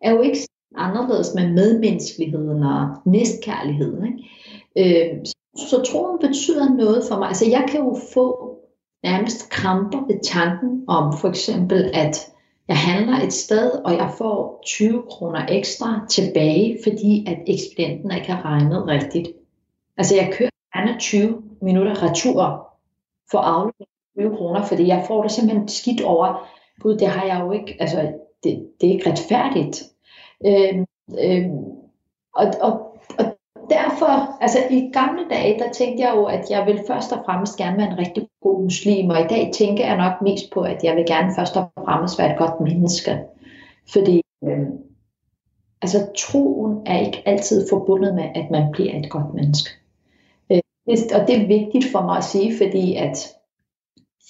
er 0.00 0.10
jo 0.12 0.20
ikke 0.20 0.38
anderledes 0.76 1.34
med 1.34 1.52
medmenneskeligheden 1.52 2.62
og 2.62 2.88
næstkærligheden. 3.06 4.06
Ikke? 4.06 5.10
Øh, 5.10 5.24
så, 5.24 5.34
så 5.56 5.82
troen 5.82 6.18
betyder 6.18 6.74
noget 6.74 7.04
for 7.08 7.18
mig. 7.18 7.28
Altså 7.28 7.50
jeg 7.50 7.64
kan 7.68 7.80
jo 7.80 7.96
få 8.14 8.58
nærmest 9.04 9.50
kramper 9.50 10.06
ved 10.06 10.20
tanken 10.22 10.84
om 10.88 11.12
for 11.20 11.28
eksempel, 11.28 11.90
at 11.94 12.16
jeg 12.68 12.76
handler 12.76 13.20
et 13.20 13.32
sted, 13.32 13.70
og 13.84 13.92
jeg 13.92 14.10
får 14.18 14.62
20 14.66 15.02
kroner 15.08 15.46
ekstra 15.48 16.06
tilbage, 16.10 16.78
fordi 16.82 17.26
at 17.28 17.38
ekspedienten 17.46 18.10
ikke 18.10 18.32
har 18.32 18.44
regnet 18.44 18.86
rigtigt. 18.86 19.28
Altså 19.96 20.14
jeg 20.16 20.32
kører 20.38 20.50
gerne 20.74 20.98
20 21.00 21.42
minutter 21.62 22.02
retur 22.02 22.68
for 23.30 23.38
aflevering 23.38 23.94
20 24.16 24.36
kroner, 24.36 24.62
fordi 24.62 24.86
jeg 24.86 25.04
får 25.06 25.22
det 25.22 25.30
simpelthen 25.30 25.68
skidt 25.68 26.02
over. 26.02 26.48
Gud, 26.80 26.98
det 26.98 27.08
har 27.08 27.26
jeg 27.26 27.40
jo 27.44 27.52
ikke, 27.52 27.76
altså 27.80 28.12
det, 28.44 28.68
det 28.80 28.88
er 28.88 28.92
ikke 28.92 29.10
retfærdigt. 29.10 29.82
Øhm, 30.46 30.84
øhm, 31.24 31.64
og, 32.34 32.46
og, 32.60 32.98
og 33.18 33.24
derfor, 33.70 34.42
altså 34.42 34.58
i 34.70 34.90
gamle 34.92 35.22
dage, 35.30 35.58
der 35.58 35.72
tænkte 35.72 36.02
jeg 36.04 36.12
jo, 36.16 36.24
at 36.24 36.50
jeg 36.50 36.66
vil 36.66 36.80
først 36.86 37.12
og 37.12 37.18
fremmest 37.24 37.56
gerne 37.56 37.76
være 37.76 37.90
en 37.90 37.98
rigtig 37.98 38.28
god 38.42 38.62
muslim, 38.62 39.10
og 39.10 39.20
i 39.20 39.26
dag 39.28 39.50
tænker 39.54 39.86
jeg 39.86 39.96
nok 39.96 40.22
mest 40.22 40.50
på, 40.52 40.60
at 40.60 40.84
jeg 40.84 40.96
vil 40.96 41.06
gerne 41.06 41.34
først 41.38 41.56
og 41.56 41.70
fremmest 41.84 42.18
være 42.18 42.32
et 42.32 42.38
godt 42.38 42.60
menneske. 42.60 43.18
Fordi 43.92 44.22
øhm, 44.44 44.78
altså 45.82 45.98
troen 46.18 46.82
er 46.86 46.98
ikke 46.98 47.22
altid 47.26 47.68
forbundet 47.68 48.14
med, 48.14 48.24
at 48.34 48.50
man 48.50 48.72
bliver 48.72 48.98
et 48.98 49.10
godt 49.10 49.34
menneske. 49.34 49.70
Det, 50.86 51.12
og 51.12 51.26
det 51.26 51.42
er 51.42 51.46
vigtigt 51.46 51.86
for 51.92 52.02
mig 52.02 52.16
at 52.16 52.24
sige, 52.24 52.56
fordi 52.56 52.94
at 52.94 53.34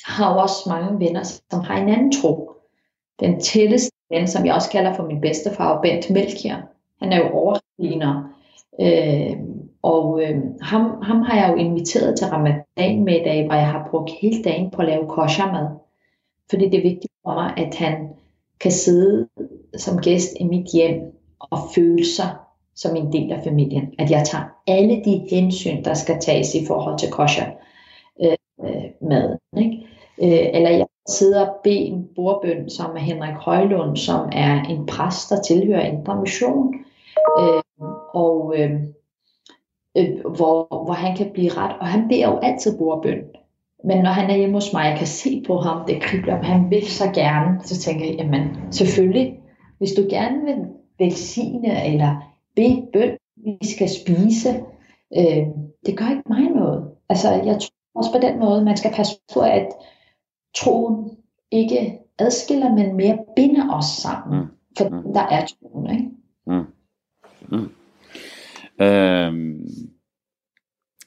jeg 0.06 0.14
har 0.14 0.34
jo 0.34 0.40
også 0.40 0.68
mange 0.68 1.06
venner, 1.06 1.22
som 1.22 1.60
har 1.60 1.76
en 1.76 1.88
anden 1.88 2.12
tro. 2.12 2.50
Den 3.20 3.40
tætteste 3.40 3.96
ven, 4.10 4.26
som 4.28 4.46
jeg 4.46 4.54
også 4.54 4.70
kalder 4.70 4.94
for 4.94 5.06
min 5.06 5.20
bedstefar, 5.20 5.80
Bent 5.82 6.10
Melchior, 6.10 6.56
han 7.02 7.12
er 7.12 7.16
jo 7.16 7.28
overrigner. 7.28 8.34
Øh, 8.80 9.36
og 9.82 10.22
øh, 10.22 10.42
ham, 10.60 11.02
ham 11.02 11.22
har 11.22 11.36
jeg 11.36 11.50
jo 11.52 11.54
inviteret 11.56 12.18
til 12.18 12.26
ramadan 12.26 13.04
med 13.04 13.20
i 13.20 13.24
dag, 13.24 13.46
hvor 13.46 13.54
jeg 13.54 13.66
har 13.66 13.88
brugt 13.90 14.10
hele 14.20 14.42
dagen 14.42 14.70
på 14.70 14.82
at 14.82 14.88
lave 14.88 15.08
kosher 15.08 15.52
mad. 15.52 15.68
Fordi 16.50 16.64
det 16.64 16.78
er 16.78 16.82
vigtigt 16.82 17.12
for 17.22 17.34
mig, 17.34 17.54
at 17.56 17.74
han 17.74 18.08
kan 18.60 18.70
sidde 18.70 19.28
som 19.76 19.98
gæst 19.98 20.32
i 20.40 20.44
mit 20.44 20.66
hjem 20.72 21.00
og 21.38 21.58
føle 21.74 22.06
sig 22.06 22.30
som 22.76 22.96
en 22.96 23.12
del 23.12 23.32
af 23.32 23.44
familien. 23.44 23.94
At 23.98 24.10
jeg 24.10 24.24
tager 24.24 24.44
alle 24.66 25.04
de 25.04 25.26
hensyn, 25.30 25.84
der 25.84 25.94
skal 25.94 26.20
tages 26.20 26.54
i 26.54 26.66
forhold 26.66 26.98
til 26.98 27.10
kosher 27.10 27.46
øh, 28.22 28.36
øh 28.64 28.84
mad. 29.00 29.38
Ikke? 29.56 29.76
Øh, 30.22 30.48
eller 30.54 30.70
jeg 30.70 30.86
sidder 31.08 31.46
og 31.46 31.54
beder 31.64 31.86
en 31.86 32.08
bordbøn 32.14 32.70
som 32.70 32.90
er 32.96 33.00
Henrik 33.00 33.34
Højlund, 33.34 33.96
som 33.96 34.28
er 34.32 34.62
en 34.62 34.86
præst, 34.86 35.30
der 35.30 35.42
tilhører 35.42 35.86
Indre 35.86 36.20
Mission. 36.20 36.74
Øh, 37.40 37.62
og 38.14 38.54
øh, 38.58 38.70
øh, 39.96 40.20
hvor, 40.36 40.84
hvor 40.84 40.92
han 40.92 41.16
kan 41.16 41.30
blive 41.32 41.50
ret, 41.50 41.76
og 41.80 41.86
han 41.86 42.08
beder 42.08 42.28
jo 42.28 42.38
altid 42.38 42.78
bordbøn. 42.78 43.22
Men 43.84 43.98
når 43.98 44.10
han 44.10 44.30
er 44.30 44.36
hjemme 44.36 44.54
hos 44.54 44.72
mig, 44.72 44.84
jeg 44.84 44.98
kan 44.98 45.06
se 45.06 45.42
på 45.46 45.58
ham, 45.58 45.86
det 45.86 46.02
kribler, 46.02 46.42
han 46.42 46.70
vil 46.70 46.86
så 46.86 47.04
gerne, 47.14 47.60
så 47.64 47.80
tænker 47.80 48.06
jeg, 48.06 48.14
jamen 48.14 48.50
selvfølgelig, 48.70 49.40
hvis 49.78 49.92
du 49.92 50.02
gerne 50.10 50.44
vil 50.44 50.56
velsigne 50.98 51.86
eller 51.92 52.33
bede 52.56 52.86
bøn, 52.92 53.16
vi 53.36 53.66
skal 53.66 53.88
spise, 53.88 54.50
øh, 55.16 55.46
det 55.86 55.98
gør 55.98 56.10
ikke 56.10 56.28
mig 56.28 56.50
noget. 56.50 56.90
Altså 57.08 57.28
jeg 57.28 57.60
tror 57.60 57.70
også 57.94 58.12
på 58.12 58.18
den 58.18 58.38
måde, 58.38 58.64
man 58.64 58.76
skal 58.76 58.92
passe 58.94 59.14
på, 59.34 59.40
at 59.40 59.68
troen 60.56 61.10
ikke 61.50 61.98
adskiller, 62.18 62.74
men 62.74 62.96
mere 62.96 63.18
binder 63.36 63.74
os 63.74 63.84
sammen. 63.84 64.40
Mm. 64.40 64.46
For 64.78 64.88
mm. 64.88 65.12
der 65.12 65.20
er 65.20 65.46
troen, 65.46 65.90
ikke? 65.90 66.10
Mm. 66.46 66.64
Mm. 67.48 67.70
Øhm, 68.84 69.68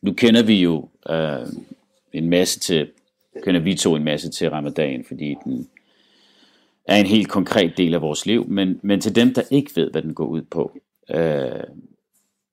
nu 0.02 0.14
kender 0.14 0.44
vi 0.44 0.62
jo 0.62 0.90
øh, 1.10 1.48
en 2.14 2.30
masse 2.30 2.60
til, 2.60 2.92
kender 3.44 3.62
vi 3.62 3.76
to 3.76 3.96
en 3.96 4.04
masse 4.04 4.30
til 4.30 4.50
ramadan, 4.50 5.04
fordi 5.08 5.36
den 5.44 5.70
er 6.88 6.96
en 6.96 7.06
helt 7.06 7.30
konkret 7.30 7.78
del 7.78 7.94
af 7.94 8.02
vores 8.02 8.26
liv, 8.26 8.48
men, 8.48 8.80
men 8.84 9.02
til 9.02 9.16
dem, 9.16 9.34
der 9.34 9.42
ikke 9.52 9.72
ved, 9.76 9.92
hvad 9.92 10.02
den 10.02 10.14
går 10.14 10.26
ud 10.26 10.42
på, 10.42 10.72
øh, 11.10 11.64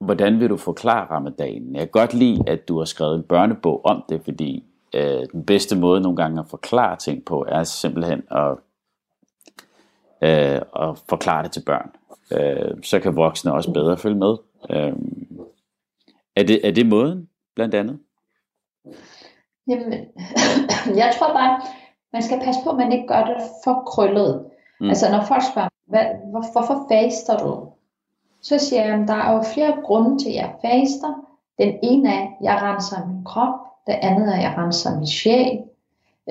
hvordan 0.00 0.40
vil 0.40 0.50
du 0.50 0.56
forklare 0.56 1.10
ramadanen? 1.10 1.74
Jeg 1.74 1.80
kan 1.80 2.00
godt 2.00 2.14
lide, 2.14 2.44
at 2.46 2.68
du 2.68 2.78
har 2.78 2.84
skrevet 2.84 3.16
en 3.16 3.22
børnebog 3.22 3.84
om 3.84 4.04
det, 4.08 4.20
fordi 4.24 4.64
øh, 4.94 5.26
den 5.32 5.44
bedste 5.44 5.76
måde 5.76 6.00
nogle 6.00 6.16
gange 6.16 6.40
at 6.40 6.46
forklare 6.50 6.96
ting 6.96 7.24
på, 7.24 7.44
er 7.48 7.64
simpelthen 7.64 8.22
at, 8.30 8.50
øh, 10.22 10.60
at 10.76 10.98
forklare 11.08 11.42
det 11.42 11.52
til 11.52 11.62
børn. 11.66 11.90
Øh, 12.32 12.82
så 12.82 13.00
kan 13.00 13.16
voksne 13.16 13.52
også 13.52 13.72
bedre 13.72 13.96
følge 13.96 14.16
med. 14.16 14.36
Øh, 14.70 14.92
er, 16.36 16.42
det, 16.42 16.66
er 16.68 16.72
det 16.72 16.86
måden, 16.86 17.28
blandt 17.54 17.74
andet? 17.74 17.98
Jamen, 19.68 19.92
jeg 21.02 21.14
tror 21.18 21.32
bare, 21.32 21.60
man 22.12 22.22
skal 22.22 22.40
passe 22.44 22.60
på, 22.64 22.70
at 22.70 22.76
man 22.76 22.92
ikke 22.92 23.06
gør 23.06 23.24
det 23.24 23.36
for 23.64 23.82
krøllet. 23.86 24.46
Mm. 24.80 24.88
Altså 24.88 25.10
når 25.10 25.24
folk 25.28 25.42
spørger, 25.52 25.68
hvad, 25.86 26.04
hvor, 26.30 26.52
hvorfor 26.52 26.86
faster 26.90 27.38
du? 27.38 27.68
Så 28.44 28.58
siger 28.58 28.84
jeg, 28.84 29.00
at 29.00 29.08
der 29.08 29.14
er 29.14 29.32
jo 29.32 29.42
flere 29.42 29.76
grunde 29.84 30.18
til, 30.18 30.28
at 30.28 30.34
jeg 30.34 30.54
faster. 30.62 31.14
Den 31.58 31.74
ene 31.82 32.08
er, 32.08 32.22
at 32.22 32.28
jeg 32.42 32.58
renser 32.62 33.06
min 33.06 33.24
krop. 33.24 33.54
Det 33.86 33.92
andet 34.02 34.28
er, 34.28 34.36
at 34.36 34.42
jeg 34.42 34.54
renser 34.58 34.96
min 34.96 35.06
sjæl. 35.06 35.62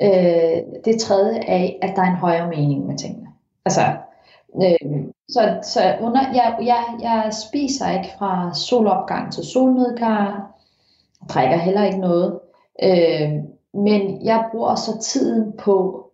Øh, 0.00 0.82
det 0.84 1.00
tredje 1.00 1.38
er, 1.38 1.70
at 1.82 1.96
der 1.96 2.02
er 2.02 2.10
en 2.10 2.16
højere 2.16 2.48
mening 2.48 2.86
med 2.86 2.98
tingene. 2.98 3.28
Altså, 3.64 3.80
øh, 4.62 5.04
så, 5.28 5.58
så 5.62 5.96
under, 6.00 6.20
jeg, 6.34 6.56
jeg, 6.62 6.84
jeg 7.00 7.32
spiser 7.48 7.90
ikke 7.90 8.10
fra 8.18 8.54
solopgang 8.54 9.32
til 9.32 9.44
solnedgang. 9.44 10.34
Jeg 11.20 11.28
drikker 11.28 11.56
heller 11.56 11.84
ikke 11.84 11.98
noget. 11.98 12.40
Øh, 12.82 13.32
men 13.74 14.24
jeg 14.24 14.44
bruger 14.50 14.74
så 14.74 14.98
tiden 14.98 15.52
på 15.52 16.06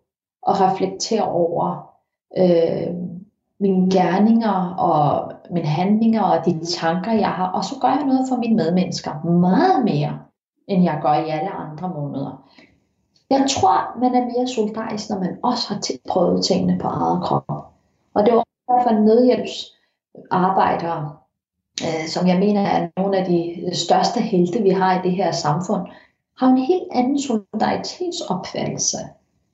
at 0.47 0.61
reflektere 0.61 1.31
over 1.31 1.93
øh, 2.37 2.93
mine 3.59 3.91
gerninger 3.91 4.75
og 4.75 5.33
mine 5.51 5.67
handlinger 5.67 6.21
og 6.21 6.45
de 6.45 6.65
tanker, 6.65 7.11
jeg 7.11 7.29
har. 7.29 7.47
Og 7.47 7.65
så 7.65 7.75
gør 7.81 7.87
jeg 7.87 8.05
noget 8.05 8.25
for 8.29 8.35
mine 8.35 8.55
medmennesker. 8.55 9.23
Meget 9.23 9.85
mere 9.85 10.19
end 10.67 10.83
jeg 10.83 10.99
gør 11.01 11.13
i 11.13 11.29
alle 11.29 11.49
andre 11.49 11.89
måneder. 11.89 12.49
Jeg 13.29 13.45
tror, 13.49 13.99
man 13.99 14.15
er 14.15 14.25
mere 14.25 14.47
solidarisk, 14.47 15.09
når 15.09 15.19
man 15.19 15.37
også 15.43 15.73
har 15.73 15.81
prøvet 16.09 16.45
tingene 16.45 16.79
på 16.79 16.87
eget 16.87 17.23
krop. 17.23 17.49
Og 18.13 18.25
det 18.25 18.33
var 18.33 18.43
derfor 18.71 18.91
nødhjælpsarbejdere, 18.91 21.15
øh, 21.83 22.07
som 22.07 22.27
jeg 22.27 22.39
mener 22.39 22.61
er 22.61 22.87
nogle 22.97 23.17
af 23.17 23.25
de 23.25 23.69
største 23.75 24.21
helte, 24.21 24.61
vi 24.61 24.69
har 24.69 24.99
i 24.99 25.01
det 25.03 25.11
her 25.11 25.31
samfund, 25.31 25.81
har 26.37 26.47
en 26.47 26.57
helt 26.57 26.87
anden 26.91 27.19
solidaritetsopfattelse 27.19 28.97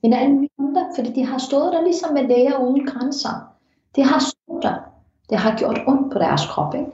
end 0.03 0.13
alle 0.13 0.49
andre, 0.59 0.85
fordi 0.95 1.11
de 1.11 1.25
har 1.25 1.37
stået 1.37 1.73
der 1.73 1.81
ligesom 1.81 2.13
med 2.13 2.27
læger 2.27 2.57
uden 2.57 2.87
grænser. 2.87 3.53
Det 3.95 4.03
har 4.03 4.19
stået 4.19 4.63
der. 4.63 4.96
Det 5.29 5.37
har 5.37 5.57
gjort 5.57 5.79
ondt 5.87 6.13
på 6.13 6.19
deres 6.19 6.41
krop. 6.49 6.75
Ikke? 6.75 6.91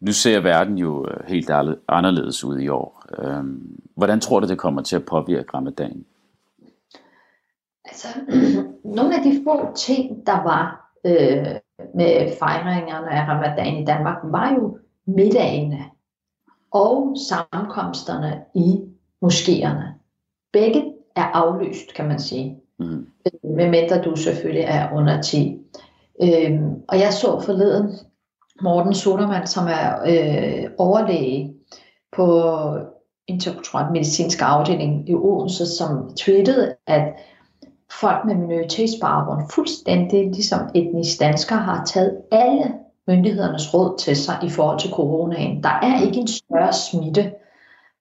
Nu 0.00 0.12
ser 0.12 0.40
verden 0.40 0.78
jo 0.78 1.06
øh, 1.08 1.26
helt 1.28 1.50
anderledes 1.88 2.44
ud 2.44 2.58
i 2.58 2.68
år. 2.68 3.04
Øhm, 3.18 3.80
hvordan 3.94 4.20
tror 4.20 4.40
du, 4.40 4.46
det 4.46 4.58
kommer 4.58 4.82
til 4.82 4.96
at 4.96 5.04
påvirke 5.04 5.48
ramadan? 5.54 6.04
Altså, 7.84 8.08
nogle 8.96 9.16
af 9.16 9.22
de 9.22 9.40
få 9.44 9.74
ting, 9.76 10.26
der 10.26 10.42
var 10.42 10.90
øh, 11.04 11.46
med 11.94 12.36
fejringerne 12.38 13.10
af 13.10 13.28
ramadan 13.28 13.82
i 13.82 13.84
Danmark, 13.84 14.16
var 14.24 14.54
jo 14.54 14.78
middagene 15.06 15.84
og 16.70 17.16
sammenkomsterne 17.28 18.42
i 18.54 18.80
moskéerne. 19.24 19.84
Begge 20.52 20.92
er 21.16 21.24
aflyst, 21.24 21.94
kan 21.94 22.08
man 22.08 22.20
sige. 22.20 22.60
Mm. 22.78 23.06
Medmindre 23.44 24.02
du 24.02 24.16
selvfølgelig 24.16 24.64
er 24.68 24.92
under 24.92 25.22
10. 25.22 25.65
Øhm, 26.22 26.74
og 26.88 27.00
jeg 27.00 27.12
så 27.12 27.40
forleden 27.40 27.98
Morten 28.62 28.94
Sodermann, 28.94 29.46
som 29.46 29.66
er 29.66 30.00
øh, 30.06 30.70
overlæge 30.78 31.54
på 32.16 32.52
interkulturel 33.28 33.92
medicinsk 33.92 34.38
afdeling 34.42 35.08
i 35.08 35.14
Odense, 35.14 35.66
som 35.66 36.10
tweetede, 36.16 36.74
at 36.86 37.12
folk 38.00 38.24
med 38.24 38.34
minoritetsbaggrund 38.34 39.50
fuldstændig 39.54 40.24
ligesom 40.24 40.60
etnisk 40.74 41.20
danskere 41.20 41.58
har 41.58 41.84
taget 41.84 42.16
alle 42.32 42.74
myndighedernes 43.08 43.74
råd 43.74 43.98
til 43.98 44.16
sig 44.16 44.38
i 44.42 44.50
forhold 44.50 44.78
til 44.78 44.90
coronaen. 44.90 45.62
Der 45.62 45.78
er 45.82 46.02
ikke 46.02 46.18
en 46.20 46.28
større 46.28 46.72
smitte 46.72 47.32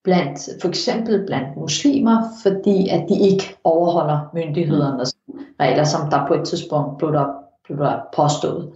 blandt 0.03 0.61
for 0.61 0.67
eksempel 0.67 1.25
blandt 1.25 1.57
muslimer, 1.57 2.21
fordi 2.43 2.89
at 2.89 3.05
de 3.09 3.19
ikke 3.19 3.55
overholder 3.63 4.19
myndighedernes 4.33 5.15
regler, 5.59 5.83
som 5.83 6.09
der 6.09 6.27
på 6.27 6.33
et 6.33 6.47
tidspunkt 6.47 6.97
blev 6.97 7.13
der, 7.13 7.44
blev 7.65 7.77
der 7.77 7.99
påstået. 8.15 8.73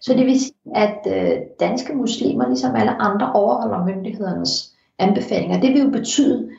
Så 0.00 0.14
det 0.14 0.26
vil 0.26 0.40
sige, 0.40 0.54
at 0.74 0.98
øh, 1.06 1.38
danske 1.60 1.94
muslimer, 1.94 2.46
ligesom 2.46 2.76
alle 2.76 3.02
andre, 3.02 3.32
overholder 3.32 3.84
myndighedernes 3.84 4.74
anbefalinger. 4.98 5.60
Det 5.60 5.70
vil 5.70 5.82
jo 5.82 5.90
betyde, 5.90 6.50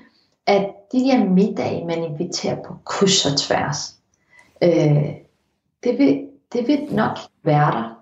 at 0.47 0.65
de 0.91 0.99
der 0.99 1.25
middage, 1.25 1.85
man 1.85 2.03
inviterer 2.03 2.55
på 2.55 2.73
kryds 2.85 3.25
og 3.25 3.37
tværs, 3.37 3.95
øh, 4.63 5.05
det, 5.83 5.97
vil, 5.97 6.27
det 6.53 6.67
vil 6.67 6.87
nok 6.91 7.17
være 7.43 7.71
der. 7.71 7.97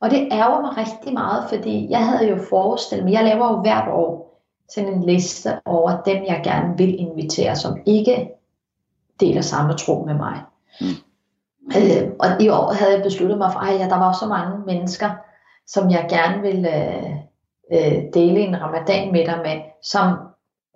Og 0.00 0.10
det 0.10 0.28
ærger 0.32 0.60
mig 0.60 0.76
rigtig 0.76 1.12
meget, 1.12 1.44
fordi 1.48 1.90
jeg 1.90 2.06
havde 2.06 2.28
jo 2.28 2.38
forestillet 2.48 3.04
mig, 3.04 3.12
jeg 3.12 3.24
laver 3.24 3.50
jo 3.50 3.60
hvert 3.60 3.88
år 3.88 4.32
sådan 4.68 4.92
en 4.92 5.02
liste 5.02 5.50
over 5.64 6.02
dem, 6.02 6.16
jeg 6.16 6.40
gerne 6.44 6.76
vil 6.78 7.00
invitere, 7.00 7.56
som 7.56 7.78
ikke 7.86 8.28
deler 9.20 9.40
samme 9.40 9.74
tro 9.74 10.04
med 10.04 10.14
mig. 10.14 10.40
Mm. 10.80 10.86
Øh, 11.66 12.10
og 12.18 12.42
i 12.42 12.48
år 12.48 12.72
havde 12.72 12.92
jeg 12.94 13.02
besluttet 13.02 13.38
mig 13.38 13.52
for, 13.52 13.58
at 13.58 13.90
der 13.90 13.98
var 13.98 14.12
så 14.12 14.26
mange 14.26 14.58
mennesker, 14.66 15.10
som 15.66 15.90
jeg 15.90 16.06
gerne 16.10 16.42
ville 16.42 16.68
øh, 16.76 17.12
øh, 17.72 18.02
dele 18.14 18.40
en 18.40 18.60
ramadan 18.60 19.12
med 19.12 19.26
dig 19.26 19.38
med, 19.44 19.60
som, 19.82 20.18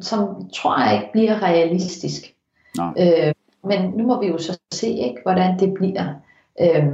som 0.00 0.50
tror 0.54 0.80
jeg 0.80 0.94
ikke 0.94 1.12
bliver 1.12 1.42
realistisk. 1.42 2.34
Nej. 2.76 2.92
Øh, 2.98 3.34
men 3.64 3.90
nu 3.90 4.06
må 4.06 4.20
vi 4.20 4.26
jo 4.26 4.38
så 4.38 4.58
se, 4.72 4.88
ikke, 4.88 5.20
hvordan 5.22 5.58
det 5.58 5.74
bliver. 5.74 6.14
Øh, 6.60 6.86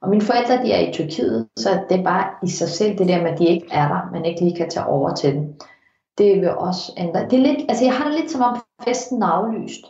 og 0.00 0.08
mine 0.08 0.22
forældre, 0.22 0.62
de 0.62 0.72
er 0.72 0.88
i 0.88 0.92
Tyrkiet, 0.92 1.48
så 1.56 1.80
det 1.88 1.98
er 2.00 2.04
bare 2.04 2.26
i 2.42 2.50
sig 2.50 2.68
selv 2.68 2.98
det 2.98 3.08
der 3.08 3.22
med, 3.22 3.30
at 3.30 3.38
de 3.38 3.46
ikke 3.46 3.66
er 3.70 3.88
der, 3.88 4.10
man 4.12 4.24
ikke 4.24 4.40
lige 4.40 4.56
kan 4.56 4.70
tage 4.70 4.86
over 4.86 5.14
til 5.14 5.34
dem. 5.34 5.54
Det 6.18 6.40
vil 6.40 6.50
også 6.50 6.92
ændre. 6.96 7.20
Det 7.30 7.32
er 7.32 7.42
lidt, 7.42 7.58
altså 7.68 7.84
jeg 7.84 7.94
har 7.94 8.04
det 8.04 8.20
lidt 8.20 8.30
som 8.30 8.42
om 8.42 8.62
festen 8.84 9.22
er 9.22 9.26
aflyst. 9.26 9.84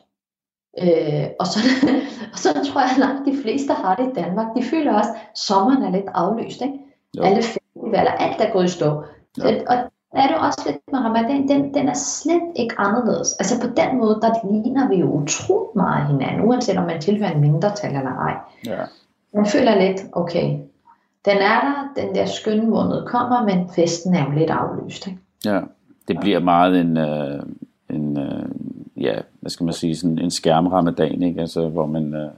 Øh, 0.83 1.27
og, 1.41 1.47
så, 1.47 1.59
og 2.33 2.39
så 2.39 2.49
tror 2.53 2.81
jeg, 2.81 2.91
at 2.91 2.99
langt 2.99 3.27
de 3.27 3.43
fleste 3.43 3.73
har 3.73 3.95
det 3.95 4.07
i 4.11 4.21
Danmark. 4.23 4.47
De 4.57 4.63
føler 4.63 4.99
også, 4.99 5.11
at 5.11 5.39
sommeren 5.39 5.83
er 5.83 5.91
lidt 5.91 6.09
aflyst. 6.15 6.61
Ikke? 6.63 6.79
Jo. 7.17 7.23
Alle 7.23 7.43
festivaler, 7.43 8.11
alt 8.11 8.41
er 8.41 8.53
gået 8.53 8.65
i 8.65 8.69
stå. 8.69 9.05
Ja. 9.39 9.55
Og 9.67 9.77
er 10.13 10.27
det 10.27 10.37
også 10.37 10.63
lidt 10.67 10.79
med 10.93 11.01
ramadan, 11.01 11.49
den, 11.49 11.75
den 11.75 11.89
er 11.89 11.95
slet 11.95 12.43
ikke 12.57 12.75
anderledes. 12.79 13.33
Altså 13.33 13.61
på 13.61 13.67
den 13.67 13.99
måde, 13.99 14.19
der 14.23 14.31
ligner 14.53 14.89
vi 14.89 14.97
jo 14.97 15.13
utroligt 15.13 15.77
meget 15.77 16.07
hinanden, 16.07 16.49
uanset 16.49 16.77
om 16.77 16.87
man 16.87 17.01
tilhører 17.01 17.33
en 17.33 17.41
mindretal 17.41 17.97
eller 17.97 18.15
ej. 18.15 18.35
Ja. 18.67 18.83
Man 19.35 19.47
føler 19.47 19.75
lidt, 19.75 20.01
okay, 20.13 20.59
den 21.25 21.37
er 21.37 21.61
der, 21.61 22.03
den 22.03 22.15
der 22.15 22.27
skønne 22.27 22.67
måned 22.67 23.07
kommer, 23.07 23.45
men 23.45 23.69
festen 23.69 24.15
er 24.15 24.25
jo 24.25 24.31
lidt 24.31 24.51
aflyst. 24.51 25.07
Ikke? 25.07 25.19
Ja, 25.45 25.61
det 26.09 26.21
bliver 26.21 26.41
meget 26.41 26.81
en, 26.81 26.97
øh, 26.97 27.43
en 27.91 28.19
øh, 28.19 28.49
ja, 28.97 29.21
hvad 29.41 29.51
skal 29.51 29.65
man 29.65 29.75
sige, 29.75 29.97
sådan 29.97 30.19
en 30.19 30.31
skærmramadan, 30.31 31.23
ikke? 31.23 31.41
Altså, 31.41 31.69
hvor 31.69 31.87
man, 31.87 32.15
øh, 32.15 32.31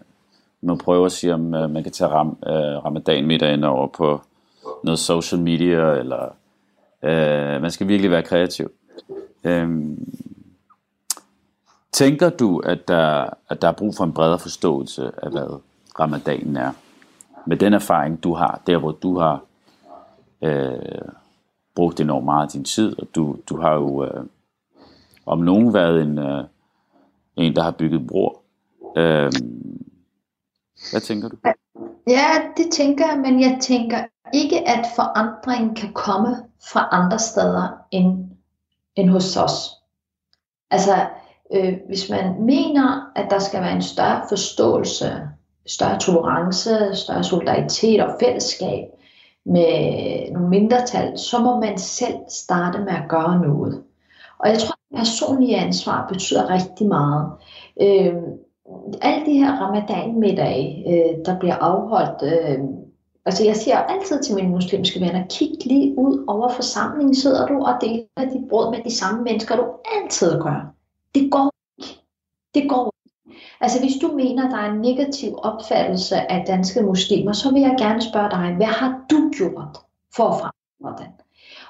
man 0.61 0.79
prøver 0.79 1.07
at 1.07 1.13
sige, 1.13 1.35
om 1.35 1.55
øh, 1.55 1.71
man 1.71 1.83
kan 1.83 1.93
tage 1.93 2.11
ram, 2.11 2.39
øh, 2.47 2.85
ramadan 2.85 3.27
middagen 3.27 3.55
ind 3.55 3.65
over 3.65 3.87
på 3.87 4.21
noget 4.85 4.99
social 4.99 5.41
media, 5.41 5.93
eller 5.93 6.25
øh, 7.03 7.63
man 7.63 7.71
skal 7.71 7.89
virkelig 7.89 8.11
være 8.11 8.23
kreativ. 8.23 8.71
Øh, 9.45 9.97
tænker 11.93 12.31
du, 12.31 12.59
at 12.59 12.89
der, 12.89 13.27
at 13.49 13.63
der 13.63 13.69
er 13.69 13.73
brug 13.73 13.95
for 13.97 14.05
en 14.05 14.13
bredere 14.13 14.39
forståelse 14.39 15.11
af, 15.23 15.31
hvad 15.31 15.61
ramadanen 16.01 16.57
er? 16.57 16.73
Med 17.47 17.57
den 17.57 17.75
erfaring, 17.75 18.23
du 18.23 18.35
har, 18.35 18.61
der 18.67 18.79
hvor 18.79 18.93
du 18.93 19.19
har 19.19 19.43
øh, 20.43 20.79
brugt 21.75 22.01
enormt 22.01 22.25
meget 22.25 22.47
af 22.47 22.53
din 22.53 22.65
tid, 22.65 22.99
og 22.99 23.07
du, 23.15 23.37
du 23.49 23.61
har 23.61 23.75
jo 23.75 24.05
øh, 24.05 24.25
om 25.29 25.39
nogen 25.39 25.75
været 25.75 26.03
en, 26.03 26.19
øh, 26.19 26.45
en 27.37 27.57
der 27.57 27.63
har 27.63 27.71
bygget 27.71 28.07
bror. 28.07 28.43
Øh, 28.97 29.33
hvad 30.91 31.01
tænker 31.01 31.29
du? 31.29 31.37
Ja, 32.09 32.29
det 32.57 32.73
tænker 32.73 33.07
jeg, 33.07 33.19
men 33.19 33.41
jeg 33.41 33.59
tænker 33.61 33.99
ikke, 34.35 34.69
at 34.69 34.87
forandringen 34.97 35.75
kan 35.75 35.93
komme 35.93 36.37
fra 36.73 36.89
andre 36.93 37.19
steder 37.19 37.69
end, 37.91 38.25
end 38.97 39.11
hos 39.11 39.37
os. 39.37 39.71
Altså, 40.71 41.07
øh, 41.55 41.75
hvis 41.87 42.11
man 42.11 42.43
mener, 42.43 43.13
at 43.17 43.31
der 43.31 43.39
skal 43.39 43.61
være 43.61 43.73
en 43.73 43.83
større 43.83 44.23
forståelse, 44.29 45.29
større 45.67 45.99
tolerance, 45.99 46.71
større 46.95 47.25
solidaritet 47.25 48.01
og 48.01 48.17
fællesskab 48.21 48.85
med 49.47 50.33
nogle 50.33 50.49
mindretal, 50.49 51.19
så 51.19 51.39
må 51.39 51.61
man 51.61 51.79
selv 51.79 52.17
starte 52.29 52.79
med 52.79 52.93
at 52.93 53.09
gøre 53.09 53.41
noget. 53.41 53.83
Og 54.39 54.49
jeg 54.49 54.59
tror, 54.59 54.78
personlige 54.97 55.57
ansvar 55.57 56.09
betyder 56.09 56.51
rigtig 56.51 56.87
meget. 56.87 57.33
Øh, 57.81 58.15
alle 59.01 59.27
de 59.27 59.39
her 59.39 59.53
ramadan-middage, 59.61 60.85
øh, 60.89 61.27
der 61.27 61.39
bliver 61.39 61.55
afholdt, 61.55 62.23
øh, 62.23 62.59
altså 63.27 63.45
jeg 63.45 63.57
siger 63.57 63.79
altid 63.79 64.23
til 64.23 64.35
mine 64.35 64.49
muslimske 64.49 65.01
venner, 65.01 65.27
kig 65.31 65.53
lige 65.67 65.99
ud 65.99 66.25
over 66.27 66.49
forsamlingen, 66.49 67.15
sidder 67.15 67.47
du 67.47 67.65
og 67.65 67.75
deler 67.81 68.31
dit 68.33 68.49
brød 68.49 68.71
med 68.71 68.85
de 68.85 68.97
samme 68.97 69.23
mennesker, 69.23 69.57
du 69.57 69.65
altid 69.97 70.41
gør. 70.43 70.75
Det 71.15 71.31
går 71.31 71.53
ikke. 71.79 72.01
Det 72.55 72.71
går 72.71 72.95
ikke. 72.95 72.99
Altså 73.61 73.81
hvis 73.81 73.97
du 74.03 74.09
mener, 74.17 74.49
der 74.51 74.57
er 74.57 74.73
en 74.73 74.81
negativ 74.81 75.39
opfattelse 75.43 76.17
af 76.33 76.45
danske 76.47 76.83
muslimer, 76.83 77.33
så 77.33 77.53
vil 77.53 77.63
jeg 77.63 77.75
gerne 77.79 78.03
spørge 78.03 78.31
dig, 78.31 78.55
hvad 78.57 78.67
har 78.67 79.05
du 79.11 79.31
gjort 79.39 79.79
for 80.17 80.25
at 80.29 80.41
fremme 80.41 80.97
den? 80.99 81.13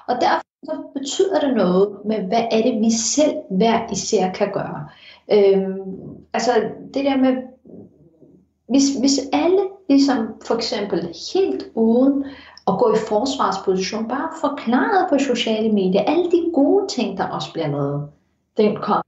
Og 0.07 0.15
derfor 0.21 0.48
så 0.63 0.71
betyder 0.93 1.39
det 1.39 1.55
noget 1.55 1.97
med, 2.05 2.17
hvad 2.17 2.43
er 2.51 2.61
det, 2.61 2.81
vi 2.81 2.91
selv 2.91 3.35
hver 3.49 3.91
især 3.91 4.31
kan 4.31 4.51
gøre. 4.51 4.87
Øhm, 5.31 5.81
altså 6.33 6.51
det 6.93 7.05
der 7.05 7.17
med, 7.17 7.33
hvis, 8.67 8.95
hvis 8.99 9.19
alle 9.33 9.61
ligesom 9.89 10.27
for 10.45 10.55
eksempel 10.55 11.15
helt 11.33 11.63
uden 11.75 12.25
at 12.67 12.73
gå 12.79 12.93
i 12.93 12.97
forsvarsposition, 13.07 14.07
bare 14.07 14.29
forklaret 14.41 15.09
på 15.09 15.17
sociale 15.17 15.71
medier, 15.71 16.01
alle 16.01 16.31
de 16.31 16.51
gode 16.53 16.87
ting, 16.87 17.17
der 17.17 17.27
også 17.27 17.53
bliver 17.53 17.67
lavet, 17.67 18.09
den 18.57 18.75
kom 18.75 19.03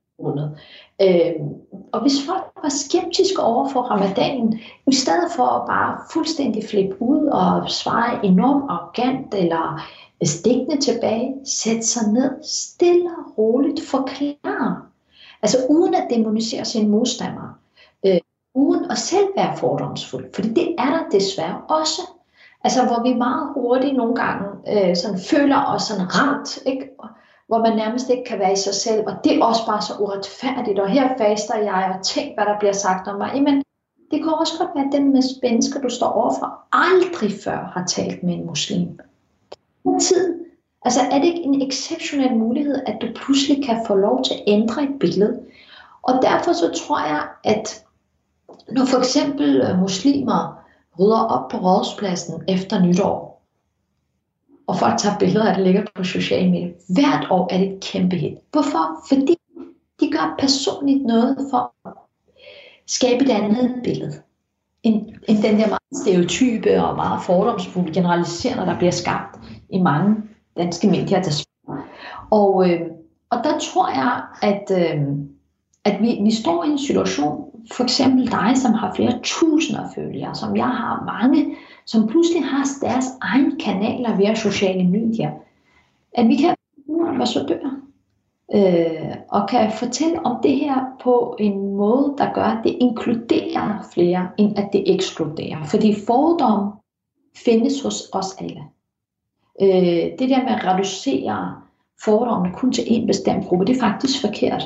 Øhm, 1.01 1.49
og 1.91 2.01
hvis 2.01 2.25
folk 2.27 2.43
var 2.63 2.69
skeptiske 2.69 3.41
over 3.41 3.69
for 3.69 3.81
ramadanen, 3.81 4.59
i 4.87 4.95
stedet 4.95 5.31
for 5.35 5.43
at 5.43 5.67
bare 5.67 5.97
fuldstændig 6.13 6.63
flippe 6.69 7.01
ud 7.01 7.27
og 7.27 7.69
svare 7.69 8.25
enormt 8.25 8.65
arrogant 8.69 9.33
eller 9.33 9.81
stikkende 10.27 10.81
tilbage, 10.81 11.35
sætte 11.45 11.83
sig 11.83 12.13
ned, 12.13 12.43
stille 12.43 13.09
og 13.17 13.37
roligt 13.37 13.87
forklare. 13.87 14.81
Altså 15.41 15.57
uden 15.69 15.95
at 15.95 16.07
demonisere 16.09 16.65
sin 16.65 16.89
modstandere. 16.89 17.53
Øh, 18.05 18.19
uden 18.55 18.91
at 18.91 18.97
selv 18.97 19.27
være 19.35 19.57
fordomsfuld. 19.57 20.33
Fordi 20.33 20.49
det 20.49 20.75
er 20.77 20.89
der 20.89 21.09
desværre 21.11 21.61
også. 21.69 22.01
Altså 22.63 22.85
hvor 22.85 23.03
vi 23.03 23.13
meget 23.13 23.49
hurtigt 23.53 23.97
nogle 23.97 24.15
gange 24.15 24.47
øh, 24.67 24.95
sådan 24.95 25.19
føler 25.19 25.65
os 25.65 25.81
sådan 25.81 26.15
ramt, 26.15 26.59
ikke? 26.65 26.89
hvor 27.47 27.59
man 27.59 27.75
nærmest 27.75 28.09
ikke 28.09 28.23
kan 28.23 28.39
være 28.39 28.53
i 28.53 28.55
sig 28.55 28.73
selv, 28.73 29.03
og 29.07 29.13
det 29.23 29.37
er 29.37 29.45
også 29.45 29.65
bare 29.65 29.81
så 29.81 29.93
uretfærdigt, 29.99 30.79
og 30.79 30.89
her 30.89 31.09
faster 31.17 31.57
jeg, 31.57 31.95
og 31.97 32.05
tænk, 32.05 32.35
hvad 32.35 32.45
der 32.45 32.59
bliver 32.59 32.73
sagt 32.73 33.07
om 33.07 33.17
mig. 33.17 33.31
Jamen, 33.35 33.63
det 34.11 34.19
kan 34.23 34.33
også 34.39 34.53
godt 34.59 34.69
være, 34.75 34.85
at 34.85 34.91
den 34.91 35.11
menneske, 35.43 35.79
du 35.83 35.89
står 35.89 36.07
overfor, 36.07 36.49
aldrig 36.71 37.31
før 37.43 37.71
har 37.73 37.85
talt 37.85 38.23
med 38.23 38.33
en 38.33 38.45
muslim 38.45 38.99
tid. 40.01 40.45
Altså 40.85 41.01
er 41.01 41.19
det 41.19 41.25
ikke 41.25 41.43
en 41.43 41.61
exceptionel 41.67 42.35
mulighed, 42.35 42.81
at 42.85 42.97
du 43.01 43.07
pludselig 43.15 43.65
kan 43.65 43.83
få 43.87 43.95
lov 43.95 44.23
til 44.23 44.33
at 44.33 44.43
ændre 44.47 44.83
et 44.83 44.99
billede? 44.99 45.39
Og 46.01 46.13
derfor 46.21 46.53
så 46.53 46.71
tror 46.85 46.99
jeg, 46.99 47.27
at 47.43 47.85
når 48.71 48.85
for 48.85 48.97
eksempel 48.97 49.61
øh, 49.61 49.79
muslimer 49.79 50.63
rydder 50.99 51.23
op 51.23 51.49
på 51.49 51.57
rådspladsen 51.57 52.43
efter 52.47 52.85
nytår, 52.85 53.43
og 54.67 54.79
folk 54.79 54.97
tager 54.97 55.17
billeder 55.17 55.49
af 55.49 55.55
det 55.55 55.63
ligger 55.63 55.83
på 55.95 56.03
sociale 56.03 56.51
medier, 56.51 56.73
hvert 56.89 57.27
år 57.29 57.53
er 57.53 57.57
det 57.57 57.73
et 57.73 57.83
kæmpe 57.83 58.15
hit. 58.15 58.37
Hvorfor? 58.51 59.05
Fordi 59.09 59.35
de 59.99 60.11
gør 60.11 60.35
personligt 60.39 61.05
noget 61.05 61.37
for 61.51 61.73
at 61.85 61.93
skabe 62.87 63.23
et 63.23 63.29
andet 63.29 63.81
billede 63.83 64.21
end, 64.83 65.07
end 65.27 65.37
den 65.43 65.59
der 65.59 65.67
meget 65.67 66.01
stereotype 66.01 66.83
og 66.83 66.95
meget 66.95 67.21
fordomsfulde 67.21 67.93
generaliserende, 67.93 68.65
der 68.65 68.77
bliver 68.77 68.91
skabt 68.91 69.39
i 69.69 69.79
mange 69.79 70.15
danske 70.57 70.87
medier 70.87 71.21
desværre. 71.21 71.83
Og, 72.31 72.69
øh, 72.69 72.81
og 73.29 73.37
der 73.43 73.59
tror 73.59 73.89
jeg, 73.89 74.21
at, 74.41 74.71
øh, 74.71 75.01
at 75.85 76.01
vi, 76.01 76.19
vi 76.23 76.31
står 76.31 76.63
i 76.63 76.67
en 76.67 76.79
situation, 76.79 77.45
for 77.73 77.83
eksempel 77.83 78.31
dig, 78.31 78.53
som 78.55 78.73
har 78.73 78.93
flere 78.95 79.19
tusinder 79.23 79.89
følgere, 79.95 80.35
som 80.35 80.57
jeg 80.57 80.67
har 80.67 81.03
mange, 81.05 81.55
som 81.85 82.07
pludselig 82.07 82.45
har 82.45 82.67
deres 82.81 83.05
egen 83.21 83.59
kanaler 83.59 84.17
via 84.17 84.35
sociale 84.35 84.87
medier, 84.87 85.31
at 86.13 86.27
vi 86.27 86.35
kan 86.35 86.55
være 86.87 87.09
ambassadører 87.09 87.80
øh, 88.53 89.15
og 89.29 89.49
kan 89.49 89.71
fortælle 89.71 90.25
om 90.25 90.39
det 90.43 90.55
her 90.55 90.75
på 91.03 91.35
en 91.39 91.75
måde, 91.75 92.13
der 92.17 92.33
gør, 92.33 92.43
at 92.43 92.63
det 92.63 92.77
inkluderer 92.79 93.89
flere, 93.93 94.29
end 94.37 94.59
at 94.59 94.69
det 94.73 94.83
ekskluderer. 94.95 95.63
Fordi 95.63 95.95
fordom 96.07 96.73
findes 97.45 97.81
hos 97.81 98.09
os 98.13 98.35
alle. 98.39 98.61
Øh, 99.61 100.19
det 100.19 100.29
der 100.29 100.43
med 100.43 100.51
at 100.51 100.65
reducere 100.65 101.55
fordommene 102.05 102.53
kun 102.53 102.71
til 102.71 102.83
en 102.87 103.07
bestemt 103.07 103.47
gruppe, 103.47 103.65
det 103.65 103.75
er 103.75 103.79
faktisk 103.79 104.21
forkert. 104.21 104.63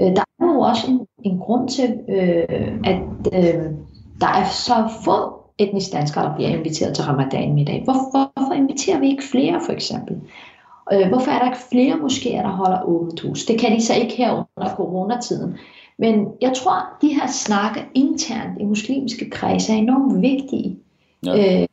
Øh, 0.00 0.06
der 0.06 0.22
er 0.40 0.52
jo 0.52 0.60
også 0.60 0.90
en, 0.90 1.06
en 1.24 1.38
grund 1.38 1.68
til, 1.68 2.00
øh, 2.08 2.80
at 2.84 3.02
øh, 3.32 3.64
der 4.20 4.28
er 4.28 4.44
så 4.44 4.88
få 5.04 5.42
etnisk 5.58 5.92
danskere, 5.92 6.24
der 6.24 6.34
bliver 6.34 6.50
inviteret 6.50 6.94
til 6.94 7.04
ramadan 7.04 7.58
i 7.58 7.64
dag. 7.64 7.82
Hvorfor, 7.84 8.32
hvorfor 8.40 8.52
inviterer 8.52 8.98
vi 8.98 9.08
ikke 9.08 9.24
flere, 9.30 9.60
for 9.66 9.72
eksempel? 9.72 10.20
Øh, 10.92 11.08
hvorfor 11.08 11.30
er 11.30 11.38
der 11.38 11.46
ikke 11.46 11.64
flere 11.72 11.94
moskéer, 11.94 12.42
der 12.42 12.48
holder 12.48 12.82
åbent 12.82 13.20
hus? 13.20 13.44
Det 13.44 13.60
kan 13.60 13.76
de 13.76 13.82
så 13.82 13.94
ikke 13.94 14.16
her 14.16 14.48
under 14.56 14.74
coronatiden. 14.74 15.56
Men 15.98 16.28
jeg 16.40 16.52
tror, 16.56 16.72
at 16.72 17.02
de 17.02 17.08
her 17.14 17.26
snakke 17.26 17.84
internt 17.94 18.60
i 18.60 18.64
muslimske 18.64 19.30
kredse 19.30 19.72
er 19.72 19.76
enormt 19.76 20.22
vigtige. 20.22 20.78
Ja. 21.26 21.60
Øh, 21.60 21.66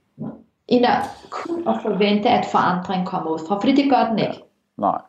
end 0.68 0.86
at 0.86 1.02
kun 1.30 1.68
at 1.68 1.76
forvente, 1.82 2.30
at 2.30 2.46
forandring 2.52 3.08
kommer 3.08 3.32
ud 3.32 3.40
fra, 3.48 3.60
fordi 3.60 3.76
det 3.76 3.90
gør 3.90 4.10
den 4.10 4.20
ikke. 4.20 4.32
Ja. 4.32 4.82
Nej, 4.82 5.02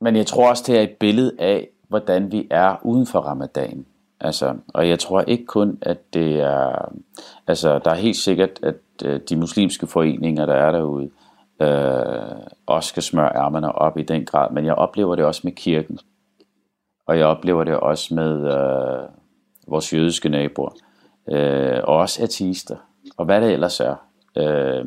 men 0.00 0.16
jeg 0.16 0.26
tror 0.26 0.48
også, 0.48 0.64
det 0.66 0.78
er 0.78 0.82
et 0.82 0.96
billede 1.00 1.32
af, 1.38 1.68
hvordan 1.88 2.32
vi 2.32 2.46
er 2.50 2.76
uden 2.82 3.06
for 3.06 3.18
ramadan. 3.18 3.86
Altså, 4.20 4.54
og 4.68 4.88
jeg 4.88 4.98
tror 4.98 5.20
ikke 5.20 5.46
kun, 5.46 5.78
at 5.82 6.14
det 6.14 6.40
er... 6.40 6.92
Altså, 7.46 7.78
der 7.78 7.90
er 7.90 7.94
helt 7.94 8.16
sikkert, 8.16 8.50
at 8.62 8.76
øh, 9.04 9.20
de 9.28 9.36
muslimske 9.36 9.86
foreninger, 9.86 10.46
der 10.46 10.54
er 10.54 10.72
derude, 10.72 11.10
øh, 11.60 12.46
også 12.66 12.88
skal 12.88 13.02
smøre 13.02 13.36
ærmerne 13.36 13.72
op 13.72 13.98
i 13.98 14.02
den 14.02 14.24
grad. 14.24 14.52
Men 14.52 14.64
jeg 14.64 14.74
oplever 14.74 15.16
det 15.16 15.24
også 15.24 15.40
med 15.44 15.52
kirken. 15.52 15.98
Og 17.06 17.18
jeg 17.18 17.26
oplever 17.26 17.64
det 17.64 17.76
også 17.76 18.14
med 18.14 18.52
øh, 18.52 19.08
vores 19.68 19.92
jødiske 19.92 20.28
naboer. 20.28 20.70
Øh, 21.28 21.80
og 21.84 21.96
også 21.96 22.22
ateister. 22.22 22.76
Og 23.16 23.24
hvad 23.24 23.40
det 23.40 23.52
ellers 23.52 23.80
er. 23.80 23.96
Øh, 24.36 24.84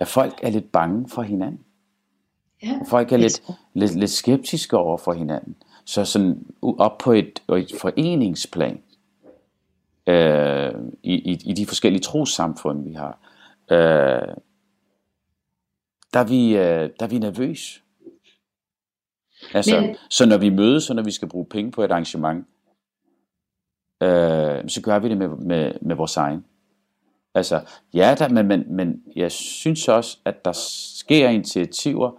at 0.00 0.08
folk 0.08 0.34
er 0.42 0.50
lidt 0.50 0.72
bange 0.72 1.08
for 1.08 1.22
hinanden. 1.22 1.60
Ja. 2.62 2.80
Folk 2.88 3.12
er 3.12 3.16
lidt, 3.16 3.42
lidt, 3.74 3.94
lidt 3.94 4.10
skeptiske 4.10 4.76
over 4.76 4.96
for 4.96 5.12
hinanden. 5.12 5.56
Så 5.84 6.04
sådan 6.04 6.46
op 6.62 6.98
på 6.98 7.12
et, 7.12 7.42
et 7.56 7.72
foreningsplan, 7.80 8.80
øh, 10.06 10.74
i, 11.02 11.14
i, 11.14 11.38
i 11.44 11.52
de 11.52 11.66
forskellige 11.66 12.02
trossamfund, 12.02 12.84
vi 12.88 12.92
har, 12.92 13.18
øh, 13.70 14.34
der, 16.14 16.20
er 16.20 16.24
vi, 16.24 16.56
øh, 16.56 16.90
der 17.00 17.06
er 17.06 17.06
vi 17.06 17.18
nervøse. 17.18 17.80
Altså, 19.54 19.80
Men... 19.80 19.96
så 20.10 20.26
når 20.26 20.38
vi 20.38 20.50
mødes, 20.50 20.90
og 20.90 20.96
når 20.96 21.02
vi 21.02 21.10
skal 21.10 21.28
bruge 21.28 21.46
penge 21.46 21.70
på 21.70 21.82
et 21.82 21.90
arrangement, 21.90 22.46
øh, 24.02 24.68
så 24.68 24.80
gør 24.82 24.98
vi 24.98 25.08
det 25.08 25.18
med, 25.18 25.28
med, 25.28 25.72
med 25.80 25.96
vores 25.96 26.16
egen. 26.16 26.44
Altså, 27.34 27.60
ja, 27.94 28.14
der, 28.18 28.28
men, 28.28 28.48
men, 28.48 28.64
men 28.68 29.02
jeg 29.16 29.32
synes 29.32 29.88
også, 29.88 30.18
at 30.24 30.44
der 30.44 30.52
sker 30.98 31.28
initiativer, 31.28 32.10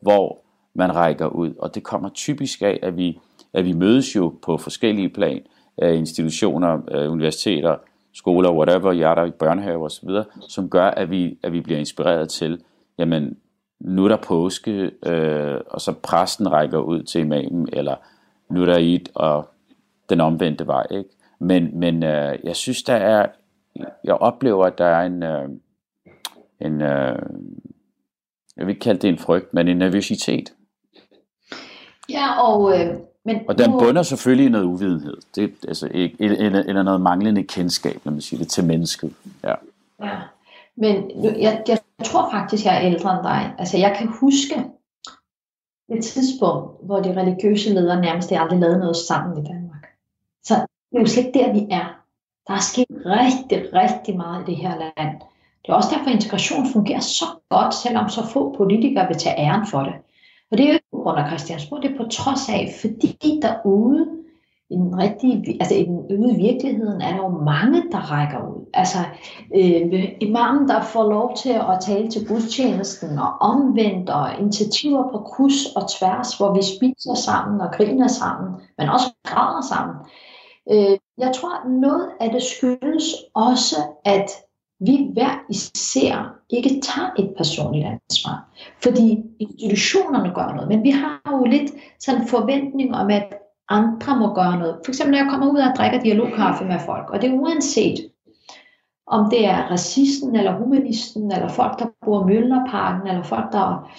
hvor 0.00 0.44
man 0.74 0.94
rækker 0.94 1.26
ud, 1.26 1.54
og 1.58 1.74
det 1.74 1.82
kommer 1.82 2.08
typisk 2.08 2.62
af, 2.62 2.78
at 2.82 2.96
vi, 2.96 3.18
at 3.52 3.64
vi 3.64 3.72
mødes 3.72 4.16
jo 4.16 4.38
på 4.42 4.56
forskellige 4.56 5.08
plan, 5.08 5.42
af 5.78 5.94
institutioner, 5.94 6.80
af 6.88 7.08
universiteter, 7.08 7.76
skoler, 8.12 8.52
whatever, 8.52 8.92
hjerter, 8.92 9.30
børnehaver 9.30 9.84
osv., 9.84 10.08
som 10.48 10.70
gør, 10.70 10.86
at 10.86 11.10
vi, 11.10 11.38
at 11.42 11.52
vi 11.52 11.60
bliver 11.60 11.78
inspireret 11.78 12.28
til, 12.28 12.62
jamen, 12.98 13.38
nu 13.80 14.04
er 14.04 14.08
der 14.08 14.16
påske, 14.16 14.90
øh, 15.06 15.60
og 15.66 15.80
så 15.80 15.92
præsten 15.92 16.52
rækker 16.52 16.78
ud 16.78 17.02
til 17.02 17.20
imamen, 17.20 17.68
eller 17.72 17.96
nu 18.50 18.62
er 18.62 18.66
der 18.66 18.76
et, 18.78 19.08
og 19.14 19.48
den 20.08 20.20
omvendte 20.20 20.66
vej, 20.66 20.86
ikke? 20.90 21.10
Men, 21.40 21.78
men 21.78 22.02
øh, 22.02 22.38
jeg 22.44 22.56
synes, 22.56 22.82
der 22.82 22.94
er, 22.94 23.26
jeg 24.04 24.14
oplever, 24.14 24.66
at 24.66 24.78
der 24.78 24.84
er 24.84 25.06
en, 25.06 25.22
øh, 25.22 25.48
en 26.60 26.82
øh, 26.82 27.18
jeg 28.56 28.66
vil 28.66 28.68
ikke 28.68 28.80
kalde 28.80 29.00
det 29.00 29.08
en 29.08 29.18
frygt, 29.18 29.54
men 29.54 29.68
en 29.68 29.76
nervøsitet. 29.76 30.52
Ja, 32.10 32.42
og... 32.42 32.80
Øh, 32.80 32.96
men 33.24 33.40
og 33.48 33.58
den 33.58 33.72
bunder 33.72 34.02
selvfølgelig 34.02 34.46
i 34.46 34.48
noget 34.48 34.64
uvidenhed. 34.64 35.16
Det, 35.34 35.54
altså, 35.68 35.88
eller, 36.18 36.60
eller 36.60 36.82
noget 36.82 37.00
manglende 37.00 37.42
kendskab, 37.42 38.00
når 38.04 38.12
man 38.12 38.20
siger 38.20 38.40
det, 38.40 38.48
til 38.48 38.64
mennesket. 38.64 39.14
Ja. 39.44 39.54
ja. 40.02 40.18
Men 40.76 41.10
jeg, 41.42 41.62
jeg 41.68 41.78
jeg 41.98 42.06
tror 42.06 42.30
faktisk, 42.30 42.64
jeg 42.64 42.76
er 42.76 42.90
ældre 42.90 43.14
end 43.14 43.22
dig. 43.22 43.54
Altså, 43.58 43.78
jeg 43.78 43.96
kan 43.98 44.08
huske 44.20 44.54
et 45.88 46.04
tidspunkt, 46.04 46.86
hvor 46.86 47.00
de 47.00 47.20
religiøse 47.20 47.74
ledere 47.74 48.00
nærmest 48.00 48.32
aldrig 48.32 48.58
lavede 48.58 48.78
noget 48.78 48.96
sammen 48.96 49.44
i 49.44 49.46
Danmark. 49.46 49.86
Så 50.44 50.54
det 50.90 50.96
er 50.96 51.00
jo 51.00 51.06
slet 51.06 51.26
ikke 51.26 51.38
der, 51.38 51.52
vi 51.52 51.66
er. 51.70 51.86
Der 52.46 52.54
er 52.54 52.60
sket 52.72 52.86
rigtig, 52.90 53.74
rigtig 53.74 54.16
meget 54.16 54.42
i 54.42 54.50
det 54.50 54.56
her 54.56 54.74
land. 54.78 55.20
Det 55.62 55.68
er 55.72 55.74
også 55.74 55.90
derfor, 55.94 56.10
at 56.10 56.14
integration 56.14 56.72
fungerer 56.72 57.00
så 57.00 57.24
godt, 57.48 57.74
selvom 57.74 58.08
så 58.08 58.26
få 58.26 58.54
politikere 58.56 59.08
vil 59.08 59.16
tage 59.16 59.38
æren 59.38 59.66
for 59.66 59.80
det. 59.80 59.94
Og 60.50 60.58
det 60.58 60.64
er 60.64 60.68
jo 60.68 60.72
ikke 60.72 60.92
på 60.92 60.98
grund 61.02 61.18
af 61.18 61.28
Christiansborg, 61.28 61.82
det 61.82 61.90
er 61.90 61.96
på 61.96 62.08
trods 62.10 62.48
af, 62.48 62.74
fordi 62.80 63.40
derude 63.42 64.18
i 64.70 64.74
den 64.74 64.98
rigtige, 64.98 65.56
altså 65.60 65.74
i 65.74 65.84
den 65.84 65.98
ude 65.98 66.32
i 66.32 66.42
virkeligheden 66.52 67.00
er 67.00 67.10
der 67.10 67.16
jo 67.16 67.28
mange, 67.28 67.82
der 67.92 68.12
rækker 68.12 68.38
ud. 68.38 68.70
Altså 68.74 68.98
øh, 69.54 70.12
imamen, 70.20 70.68
der 70.68 70.82
får 70.82 71.10
lov 71.10 71.36
til 71.36 71.50
at 71.50 71.78
tale 71.80 72.08
til 72.10 72.28
gudstjenesten 72.28 73.18
og 73.18 73.32
omvendt 73.40 74.10
og 74.10 74.40
initiativer 74.40 75.02
på 75.12 75.18
kus 75.18 75.66
og 75.76 75.90
tværs, 75.90 76.36
hvor 76.36 76.54
vi 76.54 76.62
spiser 76.62 77.14
sammen 77.14 77.60
og 77.60 77.72
griner 77.72 78.08
sammen, 78.08 78.54
men 78.78 78.88
også 78.88 79.06
græder 79.26 79.62
sammen. 79.62 79.96
Øh, 80.72 80.98
jeg 81.18 81.32
tror, 81.34 81.80
noget 81.80 82.08
af 82.20 82.30
det 82.30 82.42
skyldes 82.42 83.14
også, 83.34 83.76
at 84.04 84.30
vi 84.80 85.10
hver 85.12 85.44
især 85.50 86.34
ikke 86.50 86.80
tager 86.80 87.10
et 87.18 87.34
personligt 87.36 87.86
ansvar. 87.86 88.48
Fordi 88.82 89.22
institutionerne 89.40 90.34
gør 90.34 90.52
noget, 90.54 90.68
men 90.68 90.82
vi 90.82 90.90
har 90.90 91.20
jo 91.30 91.44
lidt 91.44 91.72
sådan 92.00 92.20
en 92.20 92.28
forventning 92.28 92.94
om, 92.94 93.10
at 93.10 93.37
andre 93.68 94.16
må 94.16 94.34
gøre 94.34 94.58
noget. 94.58 94.78
For 94.84 94.90
eksempel 94.90 95.10
når 95.10 95.24
jeg 95.24 95.30
kommer 95.30 95.52
ud 95.52 95.58
og 95.58 95.76
drikker 95.76 96.00
dialogkaffe 96.00 96.64
med 96.64 96.78
folk, 96.86 97.10
og 97.10 97.22
det 97.22 97.30
er 97.30 97.34
uanset 97.34 98.10
om 99.06 99.30
det 99.30 99.46
er 99.46 99.70
racisten 99.70 100.36
eller 100.36 100.58
humanisten, 100.58 101.32
eller 101.32 101.48
folk, 101.48 101.78
der 101.78 101.86
bor 102.04 102.22
i 102.22 102.26
Møllerparken, 102.26 103.08
eller 103.08 103.22
folk, 103.22 103.52
der 103.52 103.90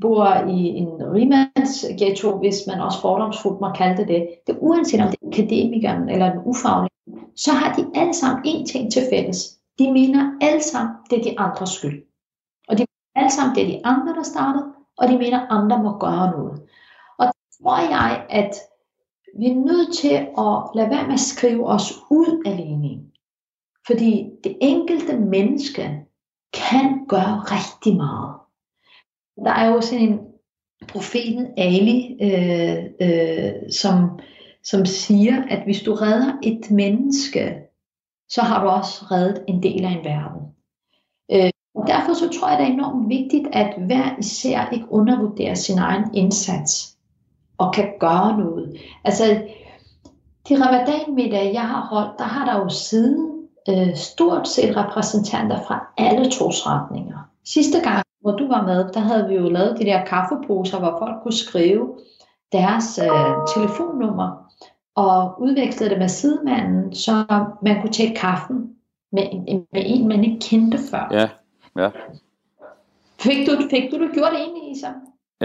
bor 0.00 0.26
i 0.48 0.58
en 0.66 1.12
rimandsghetto, 1.14 2.38
hvis 2.38 2.56
man 2.66 2.80
også 2.80 3.00
fordomsfuldt 3.00 3.60
må 3.60 3.72
kalde 3.72 3.96
det 3.96 4.08
det. 4.08 4.28
Det 4.46 4.52
er 4.52 4.58
uanset 4.60 5.00
om 5.00 5.08
det 5.08 5.18
er 5.22 5.28
akademikeren 5.28 6.08
eller 6.08 6.32
den 6.32 6.40
ufaglige, 6.44 6.90
så 7.36 7.52
har 7.52 7.74
de 7.76 8.00
alle 8.00 8.14
sammen 8.14 8.44
én 8.46 8.66
ting 8.72 8.92
til 8.92 9.02
fælles. 9.10 9.58
De 9.78 9.92
mener 9.92 10.32
alle 10.40 10.62
sammen, 10.62 10.94
det 11.10 11.18
er 11.18 11.22
de 11.22 11.40
andres 11.40 11.70
skyld. 11.70 12.02
Og 12.68 12.78
de 12.78 12.82
mener 12.82 13.24
alle 13.24 13.32
sammen, 13.32 13.54
det 13.54 13.62
er 13.62 13.68
de 13.68 13.86
andre, 13.86 14.14
der 14.14 14.22
startede, 14.22 14.64
og 14.98 15.08
de 15.08 15.18
mener, 15.18 15.46
andre 15.50 15.82
må 15.82 15.98
gøre 15.98 16.30
noget. 16.30 16.62
Og 17.18 17.26
der 17.26 17.32
tror 17.62 17.78
jeg, 17.78 18.26
at 18.30 18.54
vi 19.38 19.46
er 19.46 19.54
nødt 19.54 19.94
til 19.94 20.14
at 20.14 20.70
lade 20.74 20.90
være 20.90 21.06
med 21.06 21.14
at 21.14 21.20
skrive 21.20 21.66
os 21.66 21.92
ud 22.10 22.42
af 22.46 22.56
ligningen. 22.56 23.12
Fordi 23.86 24.30
det 24.44 24.56
enkelte 24.60 25.18
menneske 25.18 26.06
kan 26.52 27.06
gøre 27.08 27.38
rigtig 27.38 27.96
meget. 27.96 28.34
Der 29.44 29.50
er 29.50 29.66
jo 29.66 29.80
sådan 29.80 30.08
en 30.08 30.18
profeten 30.88 31.46
Ali, 31.56 32.16
øh, 32.22 32.84
øh, 33.00 33.52
som, 33.72 34.18
som 34.62 34.86
siger, 34.86 35.44
at 35.50 35.64
hvis 35.64 35.82
du 35.82 35.94
redder 35.94 36.32
et 36.42 36.70
menneske, 36.70 37.56
så 38.28 38.42
har 38.42 38.64
du 38.64 38.68
også 38.68 39.04
reddet 39.10 39.44
en 39.48 39.62
del 39.62 39.84
af 39.84 39.90
en 39.90 40.04
verden. 40.04 40.42
Øh, 41.32 41.50
og 41.74 41.86
derfor 41.86 42.14
så 42.14 42.38
tror 42.38 42.48
jeg, 42.48 42.58
det 42.58 42.66
er 42.66 42.72
enormt 42.72 43.08
vigtigt, 43.08 43.48
at 43.52 43.74
hver 43.86 44.18
især 44.18 44.70
ikke 44.72 44.86
undervurderer 44.90 45.54
sin 45.54 45.78
egen 45.78 46.14
indsats 46.14 46.95
og 47.58 47.74
kan 47.74 47.88
gøre 48.00 48.38
noget. 48.38 48.76
Altså, 49.04 49.24
de 50.48 50.64
ramadanmiddage, 50.64 51.52
jeg 51.52 51.68
har 51.68 51.86
holdt, 51.86 52.18
der 52.18 52.24
har 52.24 52.44
der 52.44 52.60
jo 52.60 52.68
siden 52.68 53.48
øh, 53.68 53.96
stort 53.96 54.48
set 54.48 54.76
repræsentanter 54.76 55.62
fra 55.62 55.86
alle 55.98 56.30
trosretninger. 56.30 57.18
Sidste 57.44 57.80
gang, 57.80 58.02
hvor 58.20 58.32
du 58.32 58.48
var 58.48 58.62
med, 58.62 58.92
der 58.92 59.00
havde 59.00 59.28
vi 59.28 59.34
jo 59.34 59.48
lavet 59.48 59.78
de 59.78 59.84
der 59.84 60.04
kaffeposer, 60.04 60.78
hvor 60.78 60.96
folk 60.98 61.22
kunne 61.22 61.34
skrive 61.34 61.88
deres 62.52 62.98
øh, 62.98 63.54
telefonnummer 63.54 64.46
og 64.94 65.42
udvekslede 65.42 65.90
det 65.90 65.98
med 65.98 66.08
sidemanden, 66.08 66.94
så 66.94 67.24
man 67.62 67.80
kunne 67.80 67.92
tage 67.92 68.16
kaffen 68.16 68.70
med, 69.12 69.22
med 69.72 69.82
en, 69.86 70.08
man 70.08 70.24
ikke 70.24 70.38
kendte 70.40 70.78
før. 70.90 71.08
Ja, 71.10 71.28
ja. 71.76 71.90
Fik 73.20 73.46
du, 73.46 73.68
fik 73.70 73.90
du, 73.92 73.98
du 73.98 74.12
gjort 74.14 74.32
det 74.32 74.40
egentlig, 74.40 74.70
Isa? 74.70 74.88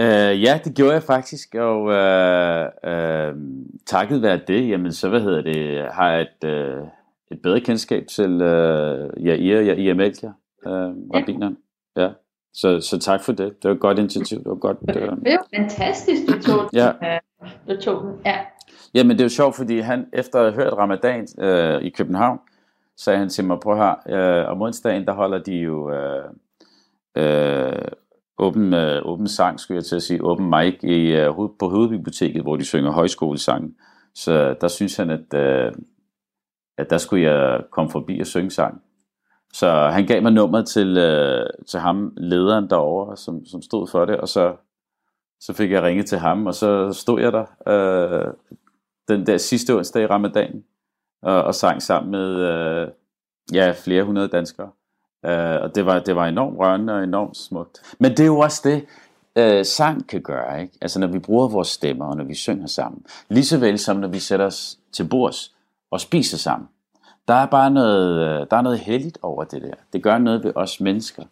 Uh, 0.00 0.42
ja, 0.42 0.60
det 0.64 0.74
gjorde 0.76 0.92
jeg 0.92 1.02
faktisk, 1.02 1.54
og 1.54 1.82
uh, 1.82 2.64
uh, 2.92 3.42
takket 3.86 4.22
være 4.22 4.40
det, 4.46 4.68
jamen 4.68 4.92
så 4.92 5.08
hvad 5.08 5.20
hedder 5.20 5.42
det, 5.42 5.84
har 5.92 6.10
jeg 6.10 6.20
et, 6.20 6.48
uh, 6.78 6.88
et 7.30 7.42
bedre 7.42 7.60
kendskab 7.60 8.06
til 8.06 8.34
uh, 8.34 9.26
Jair, 9.26 9.60
Jair 9.60 9.94
Melchior, 9.94 10.34
uh, 10.66 10.72
rabbineren. 11.14 11.58
Ja. 11.96 12.02
ja. 12.02 12.08
Så, 12.54 12.80
så 12.80 12.98
tak 12.98 13.22
for 13.24 13.32
det. 13.32 13.62
Det 13.62 13.68
var 13.68 13.74
et 13.74 13.80
godt 13.80 13.98
initiativ. 13.98 14.38
Det 14.38 14.46
var 14.46 14.54
godt. 14.54 14.76
Uh... 14.82 14.94
Det 14.94 15.32
var 15.32 15.46
fantastisk, 15.56 16.22
du 16.28 16.42
tog, 16.42 16.70
ja. 16.72 16.92
du 17.68 17.80
tog 17.80 18.02
den. 18.02 18.12
Ja. 18.24 18.38
Jamen 18.94 19.10
det 19.10 19.20
er 19.20 19.24
jo 19.24 19.28
sjovt, 19.28 19.56
fordi 19.56 19.78
han 19.78 20.06
efter 20.12 20.40
at 20.40 20.52
have 20.52 20.64
hørt 20.64 20.72
ramadan 20.72 21.26
uh, 21.38 21.82
i 21.82 21.90
København, 21.90 22.38
sagde 22.96 23.18
han 23.18 23.28
til 23.28 23.44
mig, 23.44 23.60
prøv 23.60 23.76
her, 23.76 24.44
uh, 24.44 24.52
om 24.52 24.62
onsdagen, 24.62 25.06
der 25.06 25.12
holder 25.12 25.38
de 25.38 25.54
jo 25.54 25.90
uh, 25.90 26.24
uh, 27.18 28.01
åben, 28.42 28.74
øh, 28.74 29.02
åben 29.04 29.28
sang, 29.28 29.60
skulle 29.60 29.76
jeg 29.76 29.84
til 29.84 29.96
at 29.96 30.02
sige, 30.02 30.24
åben 30.24 30.50
mic 30.50 30.78
i, 30.82 31.12
øh, 31.12 31.34
på 31.58 31.68
hovedbiblioteket, 31.68 32.42
hvor 32.42 32.56
de 32.56 32.64
synger 32.64 32.90
højskolesang. 32.90 33.76
Så 34.14 34.54
der 34.60 34.68
synes 34.68 34.96
han, 34.96 35.10
at, 35.10 35.34
øh, 35.34 35.72
at 36.78 36.90
der 36.90 36.98
skulle 36.98 37.30
jeg 37.30 37.64
komme 37.70 37.90
forbi 37.90 38.20
og 38.20 38.26
synge 38.26 38.50
sang. 38.50 38.82
Så 39.52 39.70
han 39.70 40.06
gav 40.06 40.22
mig 40.22 40.32
nummeret 40.32 40.66
til, 40.66 40.98
øh, 40.98 41.46
til 41.68 41.80
ham, 41.80 42.12
lederen 42.16 42.70
derovre, 42.70 43.16
som, 43.16 43.44
som 43.44 43.62
stod 43.62 43.86
for 43.86 44.04
det, 44.04 44.16
og 44.16 44.28
så, 44.28 44.56
så 45.40 45.52
fik 45.52 45.70
jeg 45.70 45.82
ringet 45.82 46.06
til 46.06 46.18
ham, 46.18 46.46
og 46.46 46.54
så 46.54 46.92
stod 46.92 47.20
jeg 47.20 47.32
der 47.32 47.44
øh, 47.68 48.34
den 49.08 49.26
der 49.26 49.36
sidste 49.36 49.74
onsdag 49.76 50.02
i 50.02 50.06
ramadan, 50.06 50.64
og, 51.22 51.44
og 51.44 51.54
sang 51.54 51.82
sammen 51.82 52.10
med 52.10 52.40
øh, 52.40 52.88
ja, 53.54 53.74
flere 53.84 54.04
hundrede 54.04 54.28
danskere. 54.28 54.70
Øh, 55.24 55.62
og 55.62 55.74
det 55.74 55.86
var, 55.86 55.98
det 55.98 56.16
var 56.16 56.26
enormt 56.26 56.58
rørende 56.58 56.94
og 56.94 57.04
enormt 57.04 57.36
smukt. 57.36 57.96
Men 57.98 58.10
det 58.10 58.20
er 58.20 58.26
jo 58.26 58.38
også 58.38 58.60
det, 58.64 58.86
øh, 59.36 59.64
sang 59.64 60.08
kan 60.08 60.22
gøre, 60.22 60.62
ikke? 60.62 60.74
Altså 60.80 61.00
når 61.00 61.06
vi 61.06 61.18
bruger 61.18 61.48
vores 61.48 61.68
stemmer, 61.68 62.04
og 62.04 62.16
når 62.16 62.24
vi 62.24 62.34
synger 62.34 62.66
sammen. 62.66 63.06
Lige 63.28 63.44
så 63.44 63.58
vel 63.58 63.78
som 63.78 63.96
når 63.96 64.08
vi 64.08 64.18
sætter 64.18 64.46
os 64.46 64.78
til 64.92 65.08
bords 65.08 65.54
og 65.90 66.00
spiser 66.00 66.38
sammen. 66.38 66.68
Der 67.28 67.34
er 67.34 67.46
bare 67.46 67.70
noget, 67.70 68.20
øh, 68.20 68.46
der 68.50 68.56
er 68.56 68.62
noget 68.62 68.78
heldigt 68.78 69.18
over 69.22 69.44
det 69.44 69.62
der. 69.62 69.74
Det 69.92 70.02
gør 70.02 70.18
noget 70.18 70.44
ved 70.44 70.52
os 70.54 70.80
mennesker. 70.80 71.24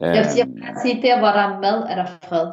Jeg 0.00 0.10
vil 0.10 0.30
sige, 0.30 0.38
jeg 0.38 0.74
vil 0.74 0.80
sige, 0.82 1.02
der 1.02 1.18
hvor 1.18 1.28
der 1.28 1.40
er 1.40 1.60
mad, 1.60 1.82
er 1.88 1.94
der 1.94 2.06
fred. 2.28 2.50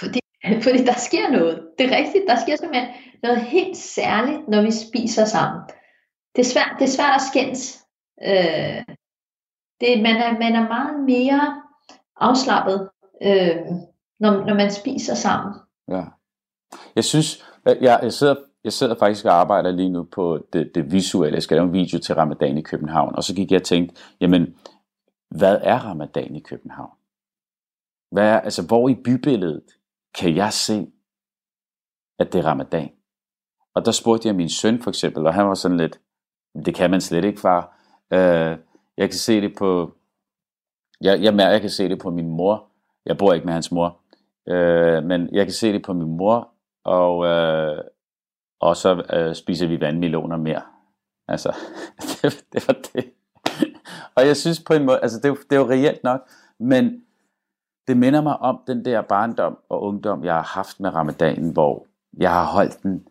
Fordi, 0.00 0.20
fordi 0.64 0.84
der 0.84 0.98
sker 0.98 1.30
noget. 1.30 1.62
Det 1.78 1.92
er 1.92 1.96
rigtigt, 1.96 2.24
der 2.28 2.36
sker 2.36 2.56
simpelthen 2.56 2.88
noget 3.22 3.40
helt 3.40 3.76
særligt, 3.76 4.48
når 4.48 4.62
vi 4.62 4.70
spiser 4.70 5.24
sammen. 5.24 5.62
Det 6.36 6.46
er 6.46 6.50
svært, 6.50 6.76
det 6.78 6.84
er 6.84 6.96
svært 6.96 7.14
at 7.14 7.22
skændes. 7.30 7.84
Øh, 8.22 8.96
det, 9.80 10.02
man, 10.02 10.16
er, 10.16 10.32
man 10.32 10.54
er 10.54 10.68
meget 10.68 11.00
mere 11.00 11.62
afslappet, 12.16 12.90
øh, 13.22 13.56
når, 14.20 14.44
når 14.46 14.54
man 14.54 14.70
spiser 14.70 15.14
sammen. 15.14 15.54
Ja. 15.88 16.04
Jeg 16.96 17.04
synes, 17.04 17.44
jeg, 17.64 17.78
jeg, 18.02 18.12
sidder, 18.12 18.34
jeg 18.64 18.72
sidder 18.72 18.94
faktisk 18.98 19.24
og 19.24 19.32
arbejder 19.32 19.70
lige 19.70 19.88
nu 19.88 20.04
på 20.04 20.46
det, 20.52 20.70
det 20.74 20.92
visuelle. 20.92 21.34
Jeg 21.34 21.42
skal 21.42 21.56
lave 21.56 21.66
en 21.66 21.72
video 21.72 21.98
til 21.98 22.14
Ramadan 22.14 22.58
i 22.58 22.62
København. 22.62 23.14
Og 23.14 23.24
så 23.24 23.34
gik 23.34 23.50
jeg 23.50 23.60
og 23.60 23.66
tænkte, 23.66 24.02
jamen, 24.20 24.56
hvad 25.30 25.58
er 25.62 25.78
Ramadan 25.78 26.36
i 26.36 26.40
København? 26.40 26.96
Hvad 28.10 28.28
er, 28.28 28.40
altså, 28.40 28.66
hvor 28.66 28.88
i 28.88 28.94
bybilledet 28.94 29.64
kan 30.14 30.36
jeg 30.36 30.52
se, 30.52 30.86
at 32.18 32.32
det 32.32 32.38
er 32.38 32.46
Ramadan? 32.46 32.90
Og 33.74 33.84
der 33.84 33.92
spurgte 33.92 34.28
jeg 34.28 34.36
min 34.36 34.48
søn 34.48 34.82
for 34.82 34.90
eksempel, 34.90 35.26
og 35.26 35.34
han 35.34 35.48
var 35.48 35.54
sådan 35.54 35.76
lidt, 35.76 36.00
det 36.64 36.74
kan 36.74 36.90
man 36.90 37.00
slet 37.00 37.24
ikke, 37.24 37.40
far. 37.40 37.78
Øh, 38.12 38.58
jeg 38.96 39.08
kan 39.08 39.18
se 39.18 39.40
det 39.40 39.56
på, 39.58 39.94
jeg, 41.00 41.22
jeg, 41.22 41.34
jeg 41.38 41.60
kan 41.60 41.70
se 41.70 41.88
det 41.88 41.98
på 41.98 42.10
min 42.10 42.28
mor. 42.28 42.70
Jeg 43.06 43.18
bor 43.18 43.32
ikke 43.32 43.46
med 43.46 43.54
hans 43.54 43.72
mor. 43.72 44.00
Øh, 44.48 45.04
men 45.04 45.28
jeg 45.32 45.46
kan 45.46 45.52
se 45.52 45.72
det 45.72 45.82
på 45.82 45.92
min 45.92 46.16
mor, 46.16 46.48
og, 46.84 47.24
øh, 47.24 47.84
og 48.60 48.76
så 48.76 49.02
øh, 49.12 49.34
spiser 49.34 49.66
vi 49.66 49.80
vandmeloner 49.80 50.36
mere. 50.36 50.62
Altså, 51.28 51.56
det, 52.22 52.44
det 52.52 52.68
var 52.68 52.74
det. 52.94 53.12
og 54.16 54.26
jeg 54.26 54.36
synes 54.36 54.62
på 54.66 54.74
en 54.74 54.84
måde, 54.84 55.00
altså 55.00 55.20
det, 55.20 55.28
er, 55.28 55.34
det 55.34 55.52
er 55.56 55.60
jo 55.60 55.70
reelt 55.70 56.04
nok, 56.04 56.28
men 56.60 57.04
det 57.88 57.96
minder 57.96 58.22
mig 58.22 58.36
om 58.38 58.60
den 58.66 58.84
der 58.84 59.02
barndom 59.02 59.58
og 59.68 59.82
ungdom, 59.82 60.24
jeg 60.24 60.34
har 60.34 60.42
haft 60.42 60.80
med 60.80 60.94
ramadanen, 60.94 61.52
hvor 61.52 61.86
jeg 62.16 62.30
har 62.30 62.52
holdt 62.52 62.82
den 62.82 63.06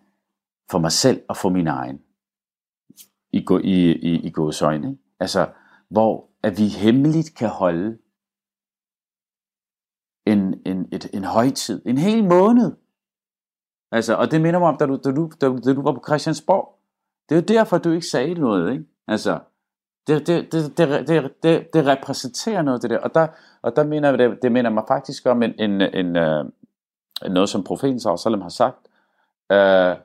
for 0.71 0.79
mig 0.79 0.91
selv 0.91 1.21
og 1.27 1.38
for 1.38 1.49
min 1.49 1.67
egen. 1.67 2.01
I, 3.31 3.45
i, 3.63 3.91
i, 3.91 4.19
i 4.27 4.29
gåsøjne. 4.29 4.97
Altså, 5.19 5.47
hvor 5.93 6.29
at 6.43 6.57
vi 6.57 6.67
hemmeligt 6.67 7.35
kan 7.35 7.49
holde 7.49 7.97
en, 10.25 10.61
en, 10.65 10.87
et, 10.91 11.09
en 11.13 11.23
højtid, 11.23 11.81
en 11.85 11.97
hel 11.97 12.23
måned. 12.23 12.71
Altså, 13.91 14.15
og 14.15 14.31
det 14.31 14.41
minder 14.41 14.59
mig 14.59 14.69
om, 14.69 14.77
da 14.77 14.85
du, 14.85 14.99
da, 15.03 15.11
du, 15.11 15.31
da, 15.41 15.47
da 15.47 15.73
du 15.73 15.81
var 15.81 15.91
på 15.91 16.03
Christiansborg. 16.07 16.79
Det 17.29 17.35
er 17.35 17.39
jo 17.39 17.59
derfor, 17.59 17.77
du 17.77 17.91
ikke 17.91 18.07
sagde 18.07 18.33
noget, 18.33 18.71
ikke? 18.71 18.85
Altså, 19.07 19.39
det, 20.07 20.27
det, 20.27 20.51
det, 20.51 20.77
det, 20.77 21.07
det, 21.07 21.43
det, 21.43 21.73
det 21.73 21.85
repræsenterer 21.85 22.61
noget, 22.61 22.81
det 22.81 22.89
der. 22.89 22.99
Og 22.99 23.13
der, 23.13 23.27
og 23.61 23.75
der 23.75 23.83
mener 23.83 24.15
det, 24.15 24.39
det 24.41 24.51
minder 24.51 24.71
mig 24.71 24.83
faktisk 24.87 25.25
om 25.25 25.43
en, 25.43 25.53
en, 25.59 25.81
en, 25.81 26.07
uh, 26.15 26.51
noget, 27.31 27.49
som 27.49 27.63
profeten 27.63 27.99
Sallam 27.99 28.41
har 28.41 28.49
sagt, 28.49 28.87
uh, 29.49 30.03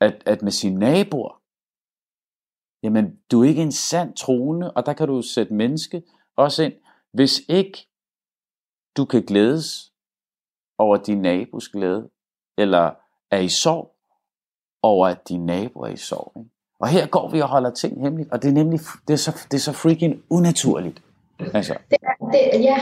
at, 0.00 0.22
at 0.26 0.42
med 0.42 0.52
sine 0.52 0.78
naboer, 0.78 1.37
jamen, 2.82 3.18
du 3.30 3.42
er 3.42 3.48
ikke 3.48 3.62
en 3.62 3.72
sand 3.72 4.14
troende, 4.14 4.72
og 4.72 4.86
der 4.86 4.92
kan 4.92 5.08
du 5.08 5.22
sætte 5.22 5.54
menneske 5.54 6.02
også 6.36 6.62
ind, 6.62 6.72
hvis 7.12 7.40
ikke 7.48 7.88
du 8.96 9.04
kan 9.04 9.22
glædes 9.22 9.92
over 10.78 10.96
din 10.96 11.22
nabos 11.22 11.68
glæde, 11.68 12.10
eller 12.58 12.90
er 13.30 13.38
i 13.38 13.48
sorg 13.48 13.94
over, 14.82 15.06
at 15.06 15.28
din 15.28 15.46
nabo 15.46 15.80
er 15.80 15.88
i 15.88 15.96
sorg. 15.96 16.32
Ikke? 16.36 16.50
Og 16.80 16.88
her 16.88 17.06
går 17.06 17.30
vi 17.30 17.40
og 17.40 17.48
holder 17.48 17.70
ting 17.70 18.00
hemmeligt, 18.00 18.32
og 18.32 18.42
det 18.42 18.48
er 18.48 18.52
nemlig 18.52 18.80
det 19.08 19.12
er 19.12 19.18
så, 19.18 19.46
det 19.50 19.54
er 19.54 19.60
så 19.60 19.72
freaking 19.72 20.22
unaturligt. 20.30 21.02
Altså. 21.54 21.74
Det 21.90 21.98
er, 22.02 22.26
det, 22.30 22.64
ja, 22.64 22.78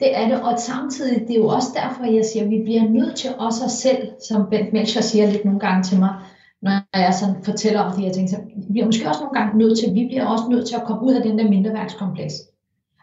det 0.00 0.16
er 0.16 0.28
det, 0.28 0.42
og 0.42 0.58
samtidig, 0.58 1.20
det 1.20 1.30
er 1.30 1.40
jo 1.40 1.48
også 1.48 1.68
derfor, 1.74 2.04
jeg 2.04 2.24
siger, 2.24 2.44
at 2.44 2.50
vi 2.50 2.62
bliver 2.64 2.82
nødt 2.82 3.16
til 3.16 3.30
os 3.38 3.62
os 3.62 3.72
selv, 3.72 4.12
som 4.28 4.50
Bent 4.50 4.72
Melcher 4.72 5.00
siger 5.00 5.26
lidt 5.30 5.44
nogle 5.44 5.60
gange 5.60 5.82
til 5.82 5.98
mig, 5.98 6.14
når 6.62 6.98
jeg 6.98 7.14
sådan 7.14 7.44
fortæller 7.44 7.80
om 7.80 7.92
de 7.92 8.02
her 8.02 8.12
ting, 8.12 8.30
så 8.30 8.36
vi 8.56 8.72
bliver 8.72 8.86
måske 8.86 9.08
også 9.08 9.20
nogle 9.20 9.38
gange 9.38 9.58
nødt 9.58 9.78
til, 9.78 9.94
vi 9.94 10.06
bliver 10.06 10.26
også 10.26 10.44
nødt 10.48 10.68
til 10.68 10.76
at 10.76 10.84
komme 10.86 11.02
ud 11.02 11.14
af 11.14 11.22
den 11.22 11.38
der 11.38 11.48
mindreværkskompleks. 11.48 12.34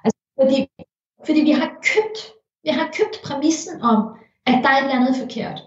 Altså, 0.03 0.19
fordi, 0.41 0.67
fordi 1.25 1.39
vi 1.41 1.51
har 1.51 1.69
købt, 1.93 2.19
vi 2.63 2.69
har 2.69 2.85
købt 2.97 3.21
præmissen 3.23 3.81
om, 3.81 3.99
at 4.45 4.63
der 4.63 4.69
er 4.69 4.77
et 4.77 4.83
eller 4.83 4.99
andet 4.99 5.15
forkert. 5.15 5.63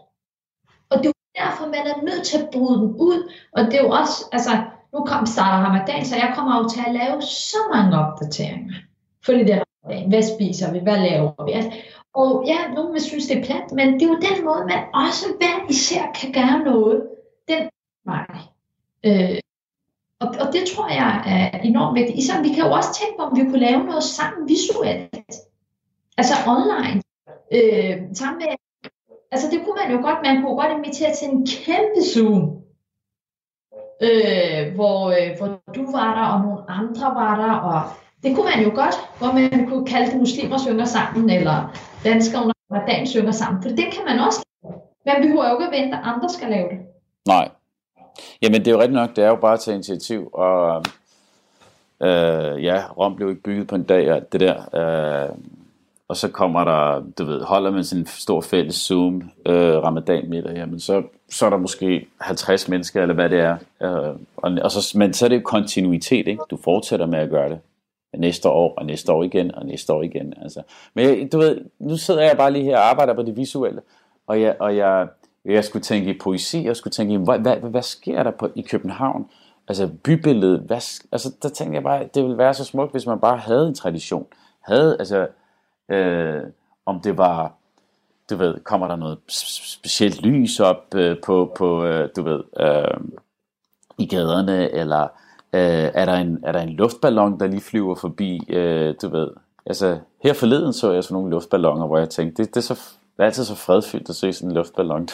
Og 0.90 0.98
det 0.98 1.06
er 1.06 1.12
jo 1.16 1.44
derfor, 1.44 1.66
man 1.66 1.86
er 1.92 2.02
nødt 2.02 2.24
til 2.26 2.38
at 2.38 2.48
bryde 2.52 2.78
den 2.78 2.90
ud, 3.08 3.32
og 3.52 3.64
det 3.64 3.74
er 3.74 3.82
jo 3.82 3.90
også, 3.90 4.24
altså, 4.32 4.50
nu 4.92 4.98
kom 5.04 5.26
starter 5.26 5.66
Ramadan, 5.66 6.04
så 6.04 6.16
jeg 6.16 6.32
kommer 6.36 6.58
jo 6.58 6.68
til 6.68 6.82
at 6.86 6.94
lave 6.94 7.22
så 7.22 7.58
mange 7.74 7.98
opdateringer. 7.98 8.74
Fordi 9.24 9.38
det 9.38 9.54
er 9.54 9.62
Ramadan. 9.84 10.08
Hvad 10.08 10.22
spiser 10.22 10.72
vi? 10.72 10.78
Hvad 10.78 10.98
laver 11.08 11.44
vi? 11.46 11.52
Altså, 11.52 11.70
og 12.14 12.44
ja, 12.46 12.58
nogen 12.74 12.92
vil 12.92 13.02
synes, 13.02 13.26
det 13.26 13.38
er 13.38 13.44
plat, 13.44 13.72
men 13.72 13.86
det 13.94 14.02
er 14.02 14.12
jo 14.14 14.24
den 14.28 14.44
måde, 14.44 14.64
man 14.72 14.82
også 14.94 15.26
hver 15.38 15.70
især 15.70 16.02
kan 16.20 16.32
gøre 16.32 16.58
noget. 16.64 16.96
Den 17.48 17.62
vej. 18.12 18.26
Øh, 19.06 19.40
og, 20.20 20.28
og 20.42 20.46
det 20.52 20.62
tror 20.70 20.88
jeg 20.88 21.12
er 21.26 21.58
enormt 21.58 21.94
vigtigt. 21.98 22.18
Især, 22.18 22.42
vi 22.42 22.48
kan 22.48 22.64
jo 22.64 22.70
også 22.72 22.90
tænke 22.98 23.14
på, 23.18 23.22
om 23.22 23.36
vi 23.36 23.44
kunne 23.44 23.66
lave 23.68 23.84
noget 23.84 24.02
sammen 24.02 24.48
visuelt. 24.48 25.36
Altså 26.20 26.34
online. 26.46 27.02
Øh, 27.56 27.96
sammen 28.14 28.38
med, 28.38 28.46
altså 29.32 29.46
det 29.50 29.58
kunne 29.64 29.78
man 29.82 29.90
jo 29.94 29.98
godt, 30.06 30.18
man 30.24 30.42
kunne 30.42 30.56
godt 30.62 30.72
invitere 30.78 31.14
til 31.14 31.28
en 31.28 31.46
kæmpe 31.46 32.00
Zoom. 32.12 32.42
Øh, 34.06 34.74
hvor, 34.74 34.98
øh, 35.16 35.30
hvor 35.38 35.48
du 35.76 35.92
var 35.92 36.10
der, 36.18 36.26
og 36.32 36.40
nogle 36.40 36.70
andre 36.70 37.06
var 37.20 37.34
der, 37.44 37.52
og 37.52 37.80
det 38.22 38.34
kunne 38.34 38.50
man 38.52 38.64
jo 38.66 38.70
godt, 38.74 38.96
hvor 39.18 39.32
man 39.32 39.66
kunne 39.68 39.86
kalde 39.86 40.10
det 40.10 40.18
muslimer 40.18 40.58
synger 40.58 40.84
sammen, 40.84 41.30
eller 41.30 41.76
danskere 42.04 42.42
under 42.42 42.86
dagen 42.86 43.06
synger 43.06 43.32
sammen, 43.32 43.62
for 43.62 43.68
det 43.68 43.86
kan 43.92 44.04
man 44.06 44.18
også 44.18 44.44
Man 45.06 45.22
behøver 45.22 45.48
jo 45.48 45.54
ikke 45.54 45.66
at 45.66 45.82
vente, 45.82 45.96
at 45.96 46.02
andre 46.04 46.28
skal 46.28 46.48
lave 46.50 46.68
det. 46.68 46.78
Nej, 47.26 47.48
Jamen 48.42 48.60
det 48.60 48.68
er 48.68 48.72
jo 48.72 48.80
rigtigt 48.80 48.94
nok, 48.94 49.16
det 49.16 49.24
er 49.24 49.28
jo 49.28 49.36
bare 49.36 49.54
at 49.54 49.60
tage 49.60 49.74
initiativ, 49.74 50.30
og 50.32 50.84
øh, 52.02 52.64
ja, 52.64 52.82
Rom 52.98 53.16
blev 53.16 53.28
ikke 53.28 53.42
bygget 53.42 53.66
på 53.66 53.74
en 53.74 53.82
dag, 53.82 54.12
og 54.12 54.32
det 54.32 54.40
der, 54.40 54.56
øh, 54.74 55.34
og 56.08 56.16
så 56.16 56.28
kommer 56.28 56.64
der, 56.64 57.02
du 57.18 57.24
ved, 57.24 57.42
holder 57.42 57.70
man 57.70 57.84
sådan 57.84 58.02
en 58.02 58.06
stor 58.06 58.40
fælles 58.40 58.74
Zoom 58.74 59.30
øh, 59.46 59.76
ramadan 59.76 60.30
middag, 60.30 60.56
jamen 60.56 60.80
så, 60.80 61.02
så 61.28 61.46
er 61.46 61.50
der 61.50 61.56
måske 61.56 62.06
50 62.20 62.68
mennesker, 62.68 63.02
eller 63.02 63.14
hvad 63.14 63.28
det 63.28 63.40
er, 63.40 63.56
øh, 63.82 64.16
og, 64.36 64.52
og 64.62 64.70
så, 64.70 64.98
men 64.98 65.12
så 65.12 65.24
er 65.24 65.28
det 65.28 65.36
jo 65.36 65.42
kontinuitet, 65.44 66.28
ikke? 66.28 66.42
du 66.50 66.58
fortsætter 66.64 67.06
med 67.06 67.18
at 67.18 67.30
gøre 67.30 67.48
det 67.48 67.60
næste 68.16 68.48
år, 68.48 68.74
og 68.76 68.86
næste 68.86 69.12
år 69.12 69.22
igen, 69.22 69.54
og 69.54 69.66
næste 69.66 69.92
år 69.92 70.02
igen. 70.02 70.34
Altså. 70.42 70.62
Men 70.94 71.04
jeg, 71.04 71.32
du 71.32 71.38
ved, 71.38 71.60
nu 71.78 71.96
sidder 71.96 72.22
jeg 72.22 72.36
bare 72.36 72.52
lige 72.52 72.64
her 72.64 72.76
og 72.76 72.90
arbejder 72.90 73.14
på 73.14 73.22
det 73.22 73.36
visuelle, 73.36 73.80
og 74.26 74.40
jeg, 74.40 74.56
og 74.58 74.76
jeg, 74.76 75.08
jeg 75.54 75.64
skulle 75.64 75.82
tænke 75.82 76.10
i 76.10 76.18
poesi, 76.18 76.64
jeg 76.64 76.76
skulle 76.76 76.92
tænke 76.92 77.14
i, 77.14 77.16
hvad, 77.16 77.38
hvad, 77.38 77.56
hvad 77.56 77.82
sker 77.82 78.22
der 78.22 78.30
på, 78.30 78.48
i 78.54 78.62
København? 78.62 79.30
Altså 79.68 79.90
bybilledet, 80.04 80.60
hvad, 80.60 81.02
altså 81.12 81.32
der 81.42 81.48
tænkte 81.48 81.74
jeg 81.74 81.82
bare, 81.82 82.08
det 82.14 82.22
ville 82.22 82.38
være 82.38 82.54
så 82.54 82.64
smukt, 82.64 82.92
hvis 82.92 83.06
man 83.06 83.20
bare 83.20 83.38
havde 83.38 83.68
en 83.68 83.74
tradition. 83.74 84.26
Havde, 84.60 84.96
altså, 84.98 85.28
øh, 85.88 86.42
om 86.86 87.00
det 87.00 87.18
var, 87.18 87.52
du 88.30 88.36
ved, 88.36 88.60
kommer 88.64 88.88
der 88.88 88.96
noget 88.96 89.18
specielt 89.28 90.22
lys 90.22 90.60
op 90.60 90.94
øh, 90.94 91.16
på, 91.24 91.52
på 91.56 91.84
øh, 91.84 92.08
du 92.16 92.22
ved, 92.22 92.40
øh, 92.60 93.00
i 93.98 94.06
gaderne, 94.06 94.70
eller 94.70 95.02
øh, 95.52 95.90
er, 95.94 96.04
der 96.04 96.14
en, 96.14 96.38
er 96.42 96.52
der 96.52 96.60
en 96.60 96.70
luftballon, 96.70 97.40
der 97.40 97.46
lige 97.46 97.60
flyver 97.60 97.94
forbi, 97.94 98.40
øh, 98.48 98.94
du 99.02 99.08
ved. 99.08 99.28
Altså, 99.66 99.98
her 100.22 100.32
forleden 100.32 100.72
så 100.72 100.92
jeg 100.92 101.04
sådan 101.04 101.14
nogle 101.14 101.30
luftballoner, 101.30 101.86
hvor 101.86 101.98
jeg 101.98 102.10
tænkte, 102.10 102.42
det, 102.42 102.54
det 102.54 102.60
er 102.60 102.74
så 102.74 102.97
det 103.18 103.24
er 103.24 103.26
altid 103.26 103.44
så 103.44 103.54
fredfyldt 103.54 104.08
at 104.08 104.14
se 104.14 104.32
sådan 104.32 104.50
en 104.50 104.54
luftballon. 104.54 105.08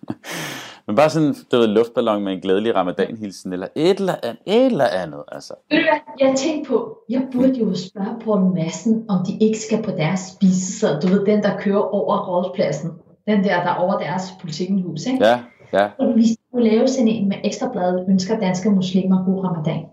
Men 0.86 0.96
bare 0.96 1.10
sådan, 1.10 1.34
du 1.52 1.56
ved, 1.56 1.66
luftballon 1.66 2.24
med 2.24 2.32
en 2.32 2.40
glædelig 2.40 2.74
ramadanhilsen, 2.74 3.52
eller 3.52 3.66
et 3.74 3.98
eller 3.98 4.14
andet, 4.22 4.42
et 4.46 4.66
eller 4.66 4.86
andet, 4.86 5.22
altså. 5.32 5.54
Ved 5.70 5.78
du 5.78 5.84
hvad, 5.84 6.28
jeg 6.28 6.36
tænkte 6.36 6.68
på, 6.68 6.98
jeg 7.08 7.22
burde 7.32 7.58
jo 7.58 7.74
spørge 7.74 8.20
Poul 8.24 8.54
Madsen, 8.54 9.04
om 9.08 9.26
de 9.26 9.38
ikke 9.40 9.58
skal 9.58 9.82
på 9.82 9.90
deres 9.90 10.20
spisesad, 10.20 11.00
du 11.00 11.08
ved, 11.08 11.26
den 11.26 11.42
der 11.42 11.58
kører 11.58 11.94
over 11.94 12.26
rådspladsen, 12.28 12.90
den 13.26 13.44
der, 13.44 13.62
der 13.62 13.74
over 13.74 13.98
deres 13.98 14.22
politikenhus, 14.40 15.06
ikke? 15.06 15.26
Ja, 15.26 15.40
ja. 15.72 15.88
Og 15.98 16.16
vi 16.16 16.24
skulle 16.34 16.70
lave 16.70 16.88
sådan 16.88 17.08
en 17.08 17.28
med 17.28 17.36
ekstrabladet, 17.44 18.06
ønsker 18.08 18.38
danske 18.38 18.70
muslimer 18.70 19.24
god 19.24 19.44
ramadan. 19.44 19.84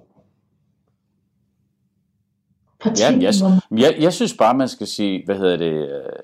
Ja, 2.86 3.12
jeg, 3.22 3.34
jeg, 3.72 3.96
jeg 4.00 4.14
synes 4.14 4.34
bare, 4.34 4.58
man 4.58 4.68
skal 4.68 4.88
sige, 4.88 5.26
hvad 5.26 5.36
hedder 5.36 5.58
det, 5.58 5.74
øh, 5.74 6.17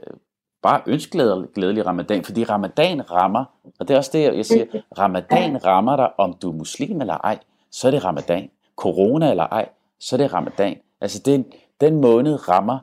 bare 0.63 0.81
ønsk 0.85 1.11
glædelig 1.55 1.85
ramadan, 1.85 2.23
fordi 2.23 2.43
ramadan 2.43 3.11
rammer, 3.11 3.45
og 3.79 3.87
det 3.87 3.93
er 3.93 3.97
også 3.97 4.11
det, 4.13 4.37
jeg 4.37 4.45
siger, 4.45 4.65
ramadan 4.97 5.65
rammer 5.65 5.95
dig, 5.95 6.19
om 6.19 6.33
du 6.41 6.49
er 6.49 6.55
muslim 6.55 7.01
eller 7.01 7.17
ej, 7.17 7.39
så 7.71 7.87
er 7.87 7.91
det 7.91 8.05
ramadan. 8.05 8.49
Corona 8.75 9.29
eller 9.29 9.43
ej, 9.43 9.69
så 9.99 10.15
er 10.15 10.17
det 10.17 10.33
ramadan. 10.33 10.77
Altså 11.01 11.21
den, 11.25 11.45
den 11.81 12.01
måned 12.01 12.49
rammer, 12.49 12.79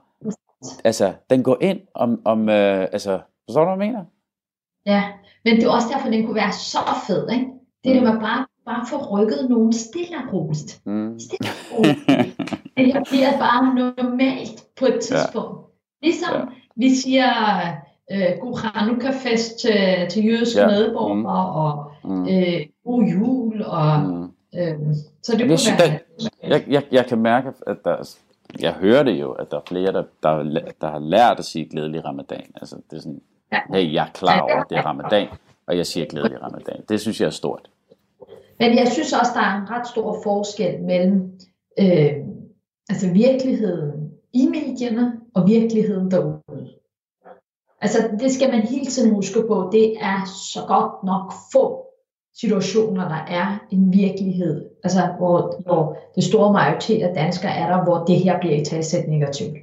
altså 0.84 1.12
den 1.30 1.42
går 1.42 1.56
ind 1.60 1.80
om, 1.94 2.22
om 2.24 2.48
øh, 2.48 2.80
altså, 2.92 3.20
forstår 3.46 3.64
du, 3.64 3.74
hvad 3.76 3.86
jeg 3.86 3.92
mener? 3.92 4.04
Ja, 4.86 5.04
men 5.44 5.56
det 5.56 5.64
er 5.64 5.70
også 5.70 5.88
derfor, 5.94 6.08
den 6.08 6.26
kunne 6.26 6.34
være 6.34 6.52
så 6.52 6.78
fed, 7.06 7.30
ikke? 7.30 7.46
Det 7.84 7.90
er 7.90 7.94
det, 7.94 8.02
man 8.02 8.20
bare 8.20 8.46
bare 8.64 8.86
få 8.86 8.96
rykket 8.96 9.50
nogen 9.50 9.72
stille 9.72 10.16
og 10.16 10.32
roligt. 10.32 10.80
Mm. 10.86 11.18
Stille 11.18 11.48
og 11.50 11.78
roligt. 11.78 12.36
det 12.94 13.08
bliver 13.10 13.38
bare 13.38 13.74
normalt 13.74 14.64
på 14.78 14.86
et 14.86 15.00
tidspunkt. 15.00 15.58
Ja. 15.58 16.06
Ligesom 16.06 16.34
ja. 16.34 16.59
Vi 16.76 16.94
siger 16.94 17.26
øh, 18.12 18.38
god 18.40 18.58
Hanukkah-fest 18.58 19.58
til, 19.58 20.08
til 20.10 20.26
jødiske 20.26 20.60
ja. 20.60 20.66
medborgere, 20.66 21.14
mm. 21.14 21.26
og 21.26 21.92
mm. 22.04 22.28
Øh, 22.28 22.66
god 22.84 23.04
jul, 23.04 23.62
og 23.62 24.00
mm. 24.00 24.22
øh, 24.58 24.78
så 25.22 25.32
det, 25.32 25.40
det 25.40 25.48
kunne 25.48 25.78
være... 25.78 25.98
Jeg, 26.42 26.64
jeg, 26.68 26.82
jeg 26.92 27.06
kan 27.06 27.18
mærke, 27.18 27.48
at 27.66 27.76
der, 27.84 28.16
jeg 28.60 28.72
hører 28.72 29.02
det 29.02 29.20
jo, 29.20 29.32
at 29.32 29.50
der 29.50 29.56
er 29.56 29.62
flere, 29.68 29.92
der, 29.92 30.04
der, 30.22 30.60
der 30.80 30.90
har 30.90 30.98
lært 30.98 31.38
at 31.38 31.44
sige 31.44 31.68
glædelig 31.68 32.04
ramadan. 32.04 32.46
Altså, 32.54 32.76
det 32.90 32.96
er 32.96 33.00
sådan, 33.00 33.20
ja. 33.52 33.58
hey, 33.74 33.94
jeg 33.94 34.04
er 34.04 34.12
klar 34.14 34.40
over, 34.40 34.60
at 34.60 34.66
det 34.70 34.78
er 34.78 34.82
ramadan, 34.82 35.28
og 35.66 35.76
jeg 35.76 35.86
siger 35.86 36.06
glædelig 36.06 36.42
ramadan. 36.42 36.80
Det 36.88 37.00
synes 37.00 37.20
jeg 37.20 37.26
er 37.26 37.30
stort. 37.30 37.70
Men 38.58 38.78
jeg 38.78 38.88
synes 38.88 39.12
også, 39.12 39.32
der 39.34 39.40
er 39.40 39.56
en 39.56 39.70
ret 39.70 39.88
stor 39.88 40.20
forskel 40.22 40.82
mellem 40.82 41.32
øh, 41.78 42.12
altså 42.88 43.12
virkeligheden 43.12 43.99
i 44.32 44.46
medierne 44.46 45.12
og 45.34 45.48
virkeligheden 45.48 46.10
derude. 46.10 46.68
Altså 47.80 47.98
det 48.20 48.32
skal 48.32 48.50
man 48.50 48.60
hele 48.60 48.86
tiden 48.86 49.14
huske 49.14 49.44
på. 49.48 49.68
Det 49.72 49.96
er 50.00 50.24
så 50.52 50.60
godt 50.66 51.04
nok 51.04 51.32
få 51.52 51.86
situationer, 52.34 53.08
der 53.08 53.24
er 53.28 53.58
en 53.70 53.92
virkelighed. 53.92 54.68
Altså 54.84 55.00
hvor, 55.18 55.62
hvor 55.62 55.96
det 56.14 56.24
store 56.24 56.52
majoritet 56.52 57.02
af 57.02 57.14
danskere 57.14 57.52
er 57.52 57.76
der, 57.76 57.84
hvor 57.84 58.04
det 58.04 58.16
her 58.16 58.40
bliver 58.40 58.54
i 58.54 58.64
talsæt 58.64 59.08
negativt. 59.08 59.58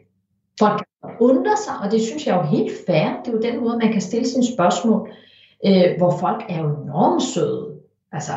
Folk 0.60 0.84
undrer 1.20 1.56
sig, 1.66 1.74
og 1.84 1.92
det 1.92 2.02
synes 2.02 2.28
jeg 2.28 2.38
er 2.38 2.38
jo 2.38 2.58
helt 2.58 2.72
fair. 2.88 3.22
Det 3.26 3.28
er 3.28 3.32
jo 3.32 3.52
den 3.52 3.60
måde, 3.60 3.78
man 3.78 3.92
kan 3.92 4.02
stille 4.02 4.28
sine 4.28 4.46
spørgsmål, 4.54 5.10
øh, 5.66 5.98
hvor 5.98 6.18
folk 6.18 6.44
er 6.50 6.62
jo 6.62 6.70
enormt 6.84 7.24
søde. 7.24 7.76
Altså 8.12 8.32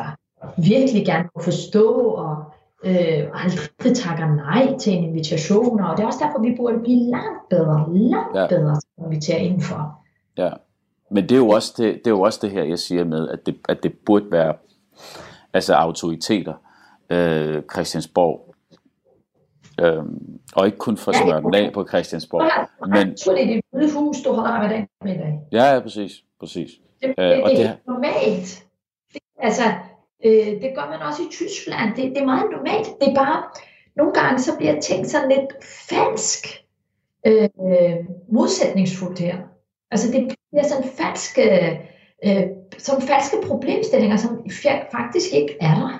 virkelig 0.57 1.05
gerne 1.05 1.29
kunne 1.33 1.43
forstå 1.43 1.99
og 1.99 2.43
øh, 2.83 3.43
aldrig 3.43 3.95
takker 3.95 4.35
nej 4.35 4.77
til 4.77 4.93
en 4.93 5.03
invitation. 5.03 5.81
Og 5.81 5.97
det 5.97 6.03
er 6.03 6.07
også 6.07 6.19
derfor, 6.25 6.41
vi 6.41 6.55
burde 6.57 6.79
blive 6.79 7.09
langt 7.09 7.49
bedre, 7.49 7.85
langt 7.93 8.37
ja. 8.37 8.47
bedre 8.47 8.75
til 8.75 8.87
at 8.97 9.05
invitere 9.05 9.39
indenfor. 9.39 10.03
Ja, 10.37 10.49
men 11.11 11.23
det 11.23 11.31
er, 11.31 11.39
jo 11.39 11.49
også 11.49 11.73
det, 11.77 11.95
det 11.95 12.07
er 12.07 12.11
jo 12.11 12.21
også 12.21 12.39
det 12.41 12.51
her, 12.51 12.63
jeg 12.63 12.79
siger 12.79 13.03
med, 13.03 13.29
at 13.29 13.45
det, 13.45 13.57
at 13.69 13.83
det 13.83 13.93
burde 14.05 14.31
være 14.31 14.53
altså 15.53 15.73
autoriteter, 15.73 16.53
øh, 17.09 17.63
Christiansborg, 17.73 18.55
øh, 19.81 20.03
og 20.55 20.65
ikke 20.65 20.77
kun 20.77 20.97
for 20.97 21.11
smørten 21.11 21.55
af 21.55 21.73
på 21.73 21.87
Christiansborg. 21.87 22.67
Men, 22.87 23.15
tror, 23.17 23.33
det 23.33 23.43
er 23.43 23.47
det 23.47 23.61
hvide 23.71 23.93
hus, 23.93 24.17
du 24.21 24.33
holder 24.33 24.67
med 24.67 24.85
med 25.03 25.15
i 25.15 25.17
dag. 25.17 25.39
Ja, 25.51 25.73
ja, 25.73 25.79
præcis. 25.79 26.23
præcis. 26.39 26.69
Det, 27.01 27.13
det, 27.17 27.37
øh, 27.37 27.43
og 27.43 27.49
det, 27.49 27.57
det 27.57 27.65
er 27.65 27.75
normalt. 27.87 28.65
Det, 29.13 29.21
altså, 29.39 29.63
Øh, 30.25 30.61
det 30.61 30.71
gør 30.75 30.89
man 30.89 31.01
også 31.01 31.21
i 31.23 31.31
Tyskland. 31.31 31.95
Det, 31.95 32.09
det 32.09 32.17
er 32.17 32.25
meget 32.25 32.51
normalt. 32.51 32.87
Det 33.01 33.07
er 33.07 33.15
bare, 33.15 33.43
nogle 33.95 34.13
gange 34.13 34.39
så 34.39 34.57
bliver 34.57 34.81
ting 34.81 35.07
sådan 35.07 35.29
lidt 35.29 35.65
falsk 35.89 36.45
øh, 37.27 37.43
øh 37.43 37.95
modsætningsfuldt 38.31 39.19
her. 39.19 39.37
Altså 39.91 40.11
det 40.11 40.35
bliver 40.51 40.67
sådan 40.67 40.83
falske, 40.83 41.43
øh, 42.25 42.43
som 42.77 43.01
falske 43.01 43.37
problemstillinger, 43.47 44.17
som 44.17 44.45
faktisk 44.91 45.33
ikke 45.33 45.57
er 45.61 45.75
der. 45.75 45.99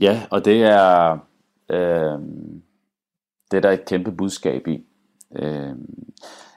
Ja, 0.00 0.22
og 0.30 0.44
det 0.44 0.62
er, 0.62 1.12
øh, 1.70 2.18
det 3.50 3.56
er 3.56 3.60
der 3.60 3.70
et 3.70 3.84
kæmpe 3.84 4.12
budskab 4.12 4.66
i. 4.66 4.84
Øh, 5.36 5.74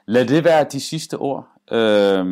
lad 0.05 0.25
det 0.27 0.43
være 0.43 0.63
de 0.63 0.79
sidste 0.79 1.17
ord. 1.17 1.47
Øh, 1.71 2.25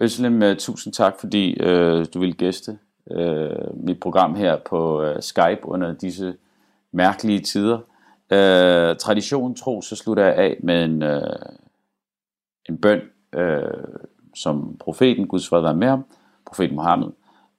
Øslem, 0.00 0.42
øh, 0.42 0.56
tusind 0.56 0.92
tak, 0.92 1.20
fordi 1.20 1.60
øh, 1.60 2.06
du 2.14 2.20
ville 2.20 2.34
gæste 2.34 2.78
øh, 3.10 3.76
mit 3.84 4.00
program 4.00 4.34
her 4.34 4.56
på 4.56 5.02
øh, 5.02 5.22
Skype 5.22 5.60
under 5.62 5.92
disse 5.92 6.36
mærkelige 6.92 7.40
tider. 7.40 7.78
Øh, 8.32 8.96
tradition 8.96 9.54
tro, 9.54 9.82
så 9.82 9.96
slutter 9.96 10.24
jeg 10.24 10.34
af 10.34 10.56
med 10.62 10.84
en, 10.84 11.02
øh, 11.02 11.36
en 12.68 12.78
bøn, 12.78 13.00
øh, 13.32 13.84
som 14.34 14.76
profeten, 14.80 15.26
Guds 15.26 15.48
fred 15.48 15.62
være 15.62 15.76
med 15.76 15.88
ham, 15.88 16.04
profeten 16.46 16.76
Mohammed, 16.76 17.08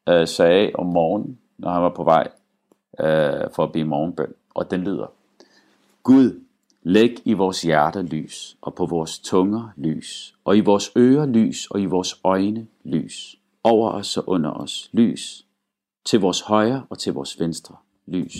øh, 0.09 0.27
sagde 0.27 0.71
om 0.73 0.85
morgenen, 0.85 1.39
når 1.57 1.71
han 1.71 1.81
var 1.81 1.89
på 1.89 2.03
vej 2.03 2.27
øh, 2.99 3.51
for 3.51 3.63
at 3.63 3.71
blive 3.71 3.85
morgenbøn. 3.87 4.33
Og 4.55 4.71
den 4.71 4.81
lyder, 4.81 5.07
Gud, 6.03 6.44
Læg 6.87 7.15
i 7.25 7.33
vores 7.33 7.61
hjerte 7.61 8.01
lys, 8.01 8.57
og 8.61 8.75
på 8.75 8.85
vores 8.85 9.19
tunger 9.19 9.69
lys, 9.77 10.35
og 10.45 10.57
i 10.57 10.59
vores 10.59 10.91
ører 10.97 11.25
lys, 11.25 11.67
og 11.71 11.81
i 11.81 11.85
vores 11.85 12.19
øjne 12.23 12.67
lys, 12.83 13.35
over 13.63 13.91
os 13.91 14.17
og 14.17 14.23
under 14.29 14.51
os 14.51 14.89
lys, 14.93 15.45
til 16.05 16.19
vores 16.19 16.41
højre 16.41 16.85
og 16.89 16.97
til 16.97 17.13
vores 17.13 17.39
venstre 17.39 17.75
lys, 18.07 18.33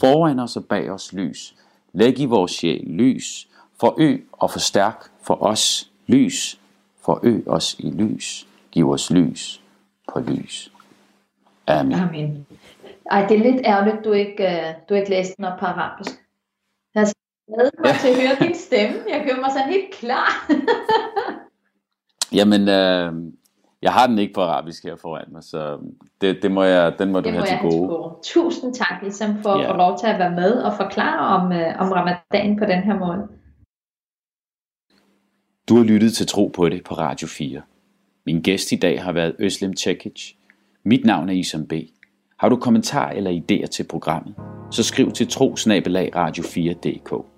foran 0.00 0.38
os 0.38 0.56
og 0.56 0.64
bag 0.64 0.90
os 0.90 1.12
lys, 1.12 1.54
læg 1.92 2.18
i 2.18 2.24
vores 2.24 2.50
sjæl 2.50 2.84
lys, 2.86 3.48
forø 3.80 4.18
og 4.32 4.50
forstærk 4.50 5.10
for 5.22 5.42
os 5.42 5.90
lys, 6.06 6.60
forø 7.00 7.40
os 7.46 7.76
i 7.78 7.90
lys, 7.90 8.46
giv 8.70 8.90
os 8.90 9.10
lys 9.10 9.62
på 10.12 10.20
lys. 10.20 10.72
Amen. 11.66 11.94
Amen. 11.94 12.46
Ej, 13.10 13.26
det 13.26 13.36
er 13.36 13.52
lidt 13.52 13.60
ærgerligt, 13.64 14.04
du 14.04 14.12
ikke, 14.12 14.44
øh, 14.44 14.74
du 14.88 14.94
ikke 14.94 15.10
læste 15.10 15.34
den 15.36 15.44
op 15.44 15.58
på 15.58 15.66
arabisk 15.66 16.29
glæder 17.54 17.70
mig 17.78 17.88
ja. 17.88 17.96
til 18.00 18.08
at 18.08 18.16
høre 18.22 18.48
din 18.48 18.54
stemme. 18.54 18.96
Jeg 19.08 19.24
gør 19.26 19.40
mig 19.40 19.50
sådan 19.56 19.68
helt 19.68 19.94
klar. 19.94 20.30
Jamen, 22.38 22.68
øh, 22.68 23.32
jeg 23.82 23.92
har 23.92 24.06
den 24.06 24.18
ikke 24.18 24.34
på 24.34 24.40
arabisk 24.40 24.84
her 24.84 24.96
foran 24.96 25.28
mig, 25.32 25.42
så 25.42 25.78
det, 26.20 26.42
det 26.42 26.50
må 26.52 26.62
jeg, 26.62 26.98
den 26.98 27.12
må 27.12 27.18
det 27.18 27.24
du 27.24 27.30
må 27.30 27.36
have 27.36 27.46
til 27.46 27.70
gode. 27.70 27.88
gode. 27.88 28.14
Tusind 28.24 28.74
tak 28.74 29.02
ligesom 29.02 29.42
for 29.42 29.58
ja. 29.58 29.62
at 29.62 29.70
få 29.70 29.76
lov 29.76 29.98
til 29.98 30.06
at 30.06 30.18
være 30.18 30.34
med 30.34 30.52
og 30.52 30.72
forklare 30.76 31.40
om, 31.40 31.52
øh, 31.52 31.80
om 31.80 31.92
ramadan 31.92 32.58
på 32.58 32.64
den 32.64 32.82
her 32.82 32.98
måde. 32.98 33.28
Du 35.68 35.76
har 35.76 35.84
lyttet 35.84 36.12
til 36.12 36.26
Tro 36.26 36.46
på 36.46 36.68
det 36.68 36.84
på 36.84 36.94
Radio 36.94 37.28
4. 37.28 37.62
Min 38.26 38.42
gæst 38.42 38.72
i 38.72 38.76
dag 38.76 39.02
har 39.02 39.12
været 39.12 39.36
Øslem 39.38 39.76
Cekic. 39.76 40.32
Mit 40.84 41.04
navn 41.04 41.28
er 41.28 41.32
Isam 41.32 41.66
B. 41.66 41.72
Har 42.38 42.48
du 42.48 42.56
kommentarer 42.56 43.12
eller 43.12 43.30
idéer 43.30 43.66
til 43.66 43.84
programmet, 43.84 44.34
så 44.70 44.82
skriv 44.82 45.12
til 45.12 45.28
trosnabelag 45.28 46.16
radio4.dk. 46.16 47.29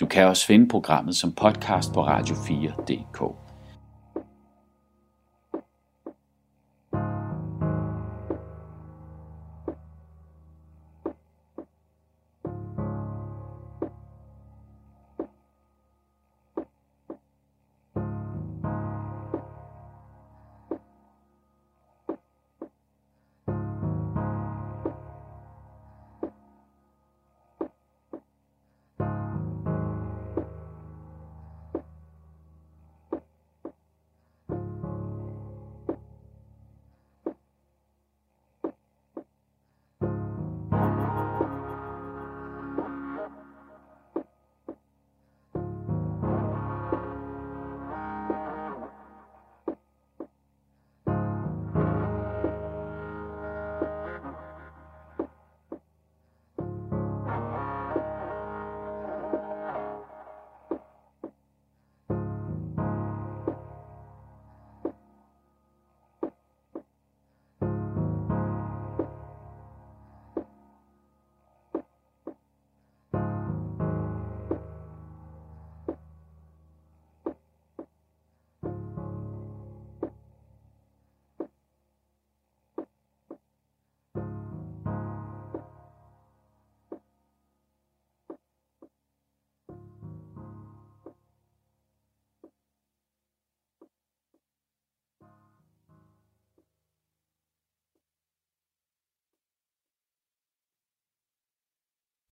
Du 0.00 0.06
kan 0.06 0.26
også 0.26 0.46
finde 0.46 0.68
programmet 0.68 1.16
som 1.16 1.32
podcast 1.32 1.92
på 1.92 2.06
radio4.dk. 2.06 3.49